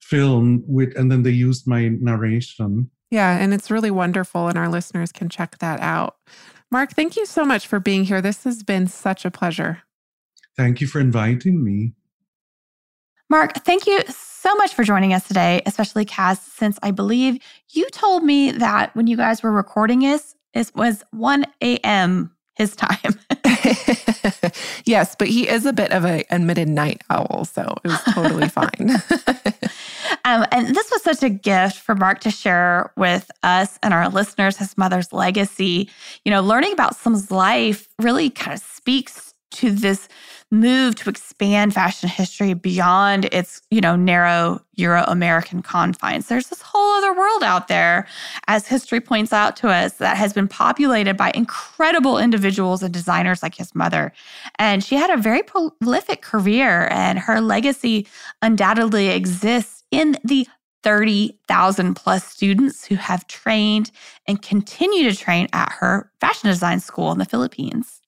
film 0.00 0.64
with 0.66 0.96
and 0.96 1.12
then 1.12 1.24
they 1.24 1.30
used 1.30 1.66
my 1.66 1.88
narration. 1.88 2.90
Yeah 3.10 3.36
and 3.36 3.52
it's 3.52 3.70
really 3.70 3.90
wonderful 3.90 4.48
and 4.48 4.56
our 4.56 4.70
listeners 4.70 5.12
can 5.12 5.28
check 5.28 5.58
that 5.58 5.78
out. 5.80 6.16
Mark 6.70 6.92
thank 6.92 7.16
you 7.16 7.26
so 7.26 7.44
much 7.44 7.66
for 7.66 7.78
being 7.78 8.04
here. 8.04 8.22
This 8.22 8.44
has 8.44 8.62
been 8.62 8.86
such 8.86 9.26
a 9.26 9.30
pleasure. 9.30 9.82
Thank 10.56 10.80
you 10.80 10.86
for 10.86 10.98
inviting 10.98 11.62
me. 11.62 11.92
Mark 13.28 13.62
thank 13.62 13.86
you 13.86 14.00
so 14.08 14.54
much 14.54 14.72
for 14.72 14.84
joining 14.84 15.12
us 15.12 15.28
today 15.28 15.60
especially 15.66 16.04
cass 16.04 16.40
since 16.40 16.78
i 16.82 16.90
believe 16.90 17.38
you 17.70 17.88
told 17.90 18.22
me 18.22 18.50
that 18.50 18.94
when 18.94 19.06
you 19.06 19.16
guys 19.16 19.42
were 19.42 19.50
recording 19.50 20.00
this 20.00 20.34
it 20.52 20.70
was 20.74 21.02
1 21.12 21.46
a.m 21.62 22.33
his 22.56 22.76
time. 22.76 23.18
yes, 24.84 25.16
but 25.18 25.28
he 25.28 25.48
is 25.48 25.66
a 25.66 25.72
bit 25.72 25.90
of 25.92 26.04
a 26.04 26.24
admitted 26.30 26.68
night 26.68 27.02
owl, 27.10 27.44
so 27.44 27.74
it 27.84 27.88
was 27.88 28.02
totally 28.14 28.48
fine. 28.50 28.90
um, 30.24 30.46
and 30.52 30.74
this 30.74 30.90
was 30.90 31.02
such 31.02 31.22
a 31.22 31.30
gift 31.30 31.76
for 31.76 31.94
Mark 31.94 32.20
to 32.20 32.30
share 32.30 32.92
with 32.96 33.30
us 33.42 33.78
and 33.82 33.92
our 33.92 34.08
listeners 34.08 34.56
his 34.56 34.76
mother's 34.78 35.12
legacy. 35.12 35.90
You 36.24 36.30
know, 36.30 36.42
learning 36.42 36.72
about 36.72 36.96
Slim's 36.96 37.30
life 37.30 37.88
really 37.98 38.30
kind 38.30 38.54
of 38.54 38.62
speaks 38.62 39.34
to 39.52 39.70
this 39.70 40.08
move 40.50 40.94
to 40.94 41.10
expand 41.10 41.74
fashion 41.74 42.08
history 42.08 42.54
beyond 42.54 43.24
its, 43.26 43.62
you 43.70 43.80
know, 43.80 43.96
narrow 43.96 44.60
Euro-American 44.76 45.62
confines. 45.62 46.28
There's 46.28 46.48
this 46.48 46.62
whole 46.62 46.98
other 46.98 47.12
world 47.12 47.42
out 47.42 47.68
there, 47.68 48.06
as 48.46 48.66
history 48.66 49.00
points 49.00 49.32
out 49.32 49.56
to 49.56 49.68
us, 49.68 49.94
that 49.94 50.16
has 50.16 50.32
been 50.32 50.48
populated 50.48 51.16
by 51.16 51.32
incredible 51.34 52.18
individuals 52.18 52.82
and 52.82 52.92
designers 52.92 53.42
like 53.42 53.54
his 53.54 53.74
mother. 53.74 54.12
And 54.58 54.84
she 54.84 54.94
had 54.96 55.10
a 55.10 55.16
very 55.16 55.42
prolific 55.42 56.22
career, 56.22 56.88
and 56.90 57.18
her 57.18 57.40
legacy 57.40 58.06
undoubtedly 58.42 59.08
exists 59.08 59.82
in 59.90 60.16
the 60.24 60.46
30,000 60.82 61.94
plus 61.94 62.24
students 62.24 62.84
who 62.84 62.96
have 62.96 63.26
trained 63.26 63.90
and 64.28 64.42
continue 64.42 65.10
to 65.10 65.16
train 65.16 65.48
at 65.54 65.72
her 65.72 66.10
fashion 66.20 66.50
design 66.50 66.78
school 66.78 67.10
in 67.10 67.18
the 67.18 67.24
Philippines. 67.24 68.02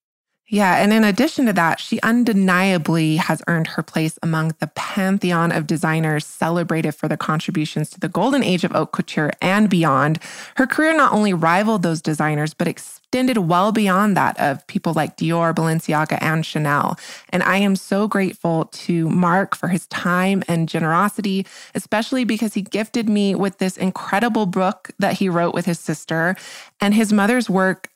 Yeah. 0.49 0.77
And 0.77 0.93
in 0.93 1.03
addition 1.03 1.47
to 1.47 1.53
that, 1.55 1.81
she 1.81 2.01
undeniably 2.03 3.17
has 3.17 3.43
earned 3.49 3.67
her 3.69 3.83
place 3.83 4.17
among 4.23 4.55
the 4.61 4.69
pantheon 4.69 5.51
of 5.51 5.67
designers 5.67 6.25
celebrated 6.25 6.93
for 6.93 7.09
their 7.09 7.17
contributions 7.17 7.91
to 7.91 8.01
the 8.01 8.09
golden 8.09 8.45
age 8.45 8.63
of 8.63 8.71
haute 8.71 8.93
couture 8.93 9.33
and 9.43 9.69
beyond. 9.69 10.21
Her 10.55 10.67
career 10.67 10.97
not 10.97 11.13
only 11.13 11.35
rivaled 11.35 11.83
those 11.83 12.01
designers, 12.01 12.55
but 12.55 12.69
extended 12.69 13.39
well 13.39 13.73
beyond 13.73 14.17
that 14.17 14.39
of 14.39 14.65
people 14.69 14.93
like 14.93 15.17
Dior, 15.17 15.53
Balenciaga, 15.53 16.19
and 16.21 16.47
Chanel. 16.47 16.97
And 17.31 17.43
I 17.43 17.57
am 17.57 17.75
so 17.75 18.07
grateful 18.07 18.67
to 18.67 19.11
Mark 19.11 19.57
for 19.57 19.67
his 19.67 19.89
time 19.89 20.45
and 20.47 20.69
generosity, 20.69 21.45
especially 21.75 22.23
because 22.23 22.55
he 22.55 22.63
gifted 22.63 23.09
me 23.09 23.35
with 23.35 23.59
this 23.59 23.77
incredible 23.77 24.47
book 24.47 24.91
that 25.01 25.15
he 25.15 25.29
wrote 25.29 25.55
with 25.55 25.67
his 25.67 25.81
sister. 25.81 26.37
And 26.81 26.95
his 26.95 27.13
mother's 27.13 27.51
work 27.51 27.89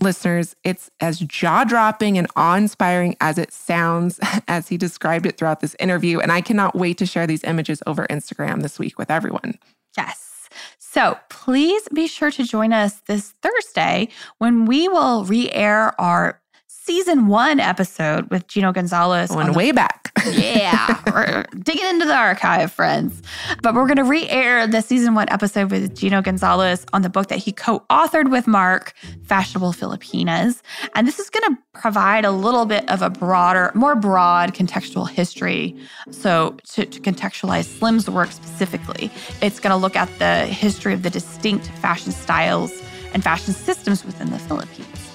listeners, 0.00 0.56
it's 0.64 0.90
as 1.00 1.20
jaw 1.20 1.64
dropping 1.64 2.18
and 2.18 2.26
awe 2.36 2.56
inspiring 2.56 3.16
as 3.20 3.38
it 3.38 3.52
sounds, 3.52 4.18
as 4.48 4.68
he 4.68 4.76
described 4.76 5.26
it 5.26 5.38
throughout 5.38 5.60
this 5.60 5.76
interview. 5.78 6.18
And 6.20 6.32
I 6.32 6.40
cannot 6.40 6.74
wait 6.74 6.98
to 6.98 7.06
share 7.06 7.26
these 7.26 7.44
images 7.44 7.82
over 7.86 8.06
Instagram 8.08 8.62
this 8.62 8.78
week 8.78 8.98
with 8.98 9.10
everyone. 9.10 9.58
Yes. 9.96 10.48
So 10.78 11.18
please 11.30 11.88
be 11.94 12.06
sure 12.06 12.30
to 12.32 12.44
join 12.44 12.72
us 12.72 13.00
this 13.06 13.34
Thursday 13.42 14.08
when 14.38 14.66
we 14.66 14.88
will 14.88 15.24
re 15.24 15.50
air 15.50 15.98
our 15.98 16.41
season 16.84 17.28
one 17.28 17.60
episode 17.60 18.28
with 18.30 18.46
Gino 18.48 18.72
Gonzales. 18.72 19.30
Going 19.30 19.48
on 19.48 19.54
way 19.54 19.70
back. 19.72 20.10
yeah, 20.32 21.00
we're 21.06 21.44
digging 21.62 21.86
into 21.86 22.06
the 22.06 22.14
archive, 22.14 22.72
friends. 22.72 23.22
But 23.62 23.74
we're 23.74 23.86
going 23.86 23.96
to 23.96 24.04
re 24.04 24.28
air 24.28 24.66
the 24.66 24.82
season 24.82 25.14
one 25.14 25.28
episode 25.30 25.70
with 25.70 25.96
Gino 25.96 26.20
Gonzales 26.22 26.84
on 26.92 27.02
the 27.02 27.08
book 27.08 27.28
that 27.28 27.38
he 27.38 27.52
co 27.52 27.80
authored 27.90 28.30
with 28.30 28.46
Mark, 28.46 28.94
Fashionable 29.24 29.72
Filipinas. 29.72 30.62
And 30.94 31.06
this 31.06 31.18
is 31.18 31.30
going 31.30 31.54
to 31.54 31.62
provide 31.72 32.24
a 32.24 32.32
little 32.32 32.66
bit 32.66 32.88
of 32.90 33.00
a 33.00 33.10
broader, 33.10 33.70
more 33.74 33.94
broad 33.94 34.54
contextual 34.54 35.08
history. 35.08 35.76
So, 36.10 36.56
to, 36.72 36.84
to 36.84 37.00
contextualize 37.00 37.64
Slim's 37.64 38.10
work 38.10 38.32
specifically, 38.32 39.10
it's 39.40 39.60
going 39.60 39.70
to 39.70 39.76
look 39.76 39.96
at 39.96 40.08
the 40.18 40.46
history 40.46 40.94
of 40.94 41.02
the 41.02 41.10
distinct 41.10 41.68
fashion 41.68 42.12
styles 42.12 42.72
and 43.14 43.22
fashion 43.22 43.54
systems 43.54 44.04
within 44.04 44.30
the 44.30 44.38
Philippines. 44.40 45.11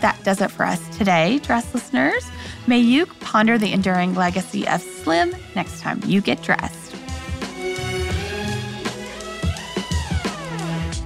That 0.00 0.22
does 0.24 0.40
it 0.40 0.50
for 0.50 0.64
us 0.64 0.80
today, 0.96 1.38
Dressed 1.40 1.74
listeners. 1.74 2.30
May 2.66 2.78
you 2.78 3.06
ponder 3.06 3.58
the 3.58 3.72
enduring 3.72 4.14
legacy 4.14 4.66
of 4.66 4.80
Slim 4.80 5.34
next 5.54 5.80
time 5.80 6.00
you 6.04 6.20
get 6.20 6.42
dressed. 6.42 6.89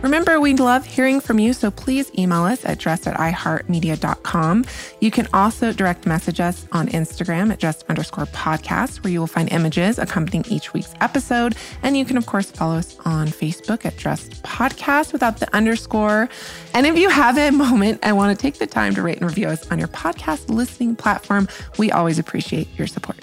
Remember, 0.05 0.39
we 0.39 0.53
love 0.53 0.85
hearing 0.85 1.19
from 1.19 1.39
you, 1.39 1.55
so 1.55 1.71
please 1.71 2.11
email 2.19 2.43
us 2.43 2.63
at 2.67 2.79
dressed 2.79 3.07
at 3.07 3.17
iheartmedia.com. 3.17 4.67
You 5.01 5.11
can 5.11 5.27
also 5.33 5.73
direct 5.73 6.05
message 6.05 6.41
us 6.41 6.67
on 6.73 6.89
Instagram 6.89 7.51
at 7.51 7.59
dressed 7.59 7.87
underscore 7.89 8.27
podcast, 8.27 9.03
where 9.03 9.11
you 9.11 9.19
will 9.19 9.27
find 9.27 9.51
images 9.51 9.99
accompanying 9.99 10.45
each 10.51 10.75
week's 10.75 10.93
episode. 11.01 11.57
And 11.83 11.97
you 11.97 12.05
can, 12.05 12.19
of 12.19 12.27
course, 12.27 12.51
follow 12.51 12.77
us 12.77 12.99
on 13.07 13.29
Facebook 13.29 13.87
at 13.87 13.97
Dressed 13.97 14.43
Podcast 14.43 15.15
without 15.15 15.39
the 15.39 15.53
underscore. 15.57 16.29
And 16.75 16.87
if 16.87 16.99
you 16.99 17.09
have 17.09 17.39
a 17.39 17.51
moment 17.51 18.01
and 18.03 18.15
want 18.15 18.39
to 18.39 18.43
take 18.43 18.59
the 18.59 18.67
time 18.67 18.95
to 18.97 19.03
rate 19.03 19.17
and 19.17 19.27
review 19.27 19.49
us 19.49 19.71
on 19.71 19.79
your 19.79 19.89
podcast 19.89 20.51
listening 20.51 20.97
platform, 20.97 21.49
we 21.79 21.91
always 21.91 22.19
appreciate 22.19 22.69
your 22.77 22.89
support. 22.89 23.21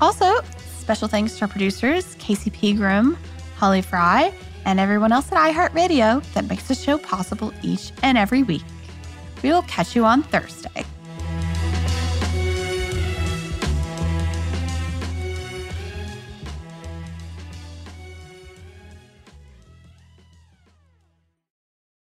Also, 0.00 0.40
special 0.80 1.06
thanks 1.06 1.38
to 1.38 1.42
our 1.42 1.48
producers, 1.48 2.16
Casey 2.18 2.50
Pegram, 2.50 3.16
Holly 3.54 3.82
Fry, 3.82 4.34
and 4.64 4.80
everyone 4.80 5.12
else 5.12 5.30
at 5.32 5.38
iHeartRadio 5.38 6.22
that 6.34 6.46
makes 6.46 6.68
the 6.68 6.74
show 6.74 6.98
possible 6.98 7.52
each 7.62 7.92
and 8.02 8.18
every 8.18 8.42
week. 8.42 8.64
We 9.42 9.50
will 9.50 9.62
catch 9.62 9.94
you 9.94 10.04
on 10.04 10.22
Thursday. 10.22 10.84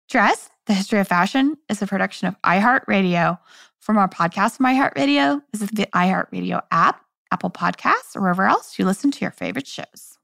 Dressed, 0.09 0.51
the 0.67 0.73
History 0.73 1.01
of 1.01 1.09
Fashion, 1.09 1.59
is 1.69 1.83
a 1.83 1.87
production 1.87 2.29
of 2.29 2.41
iHeartRadio. 2.43 3.39
From 3.81 3.99
our 3.99 4.09
podcast 4.09 4.57
from 4.57 4.67
iHeartRadio, 4.67 5.43
visit 5.53 5.75
the 5.75 5.87
iHeartRadio 5.95 6.63
app, 6.71 7.05
Apple 7.33 7.51
Podcasts, 7.51 8.17
or 8.17 8.23
wherever 8.23 8.47
else 8.47 8.79
you 8.79 8.85
listen 8.85 9.11
to 9.11 9.21
your 9.21 9.31
favorite 9.31 9.67
shows. 9.67 10.16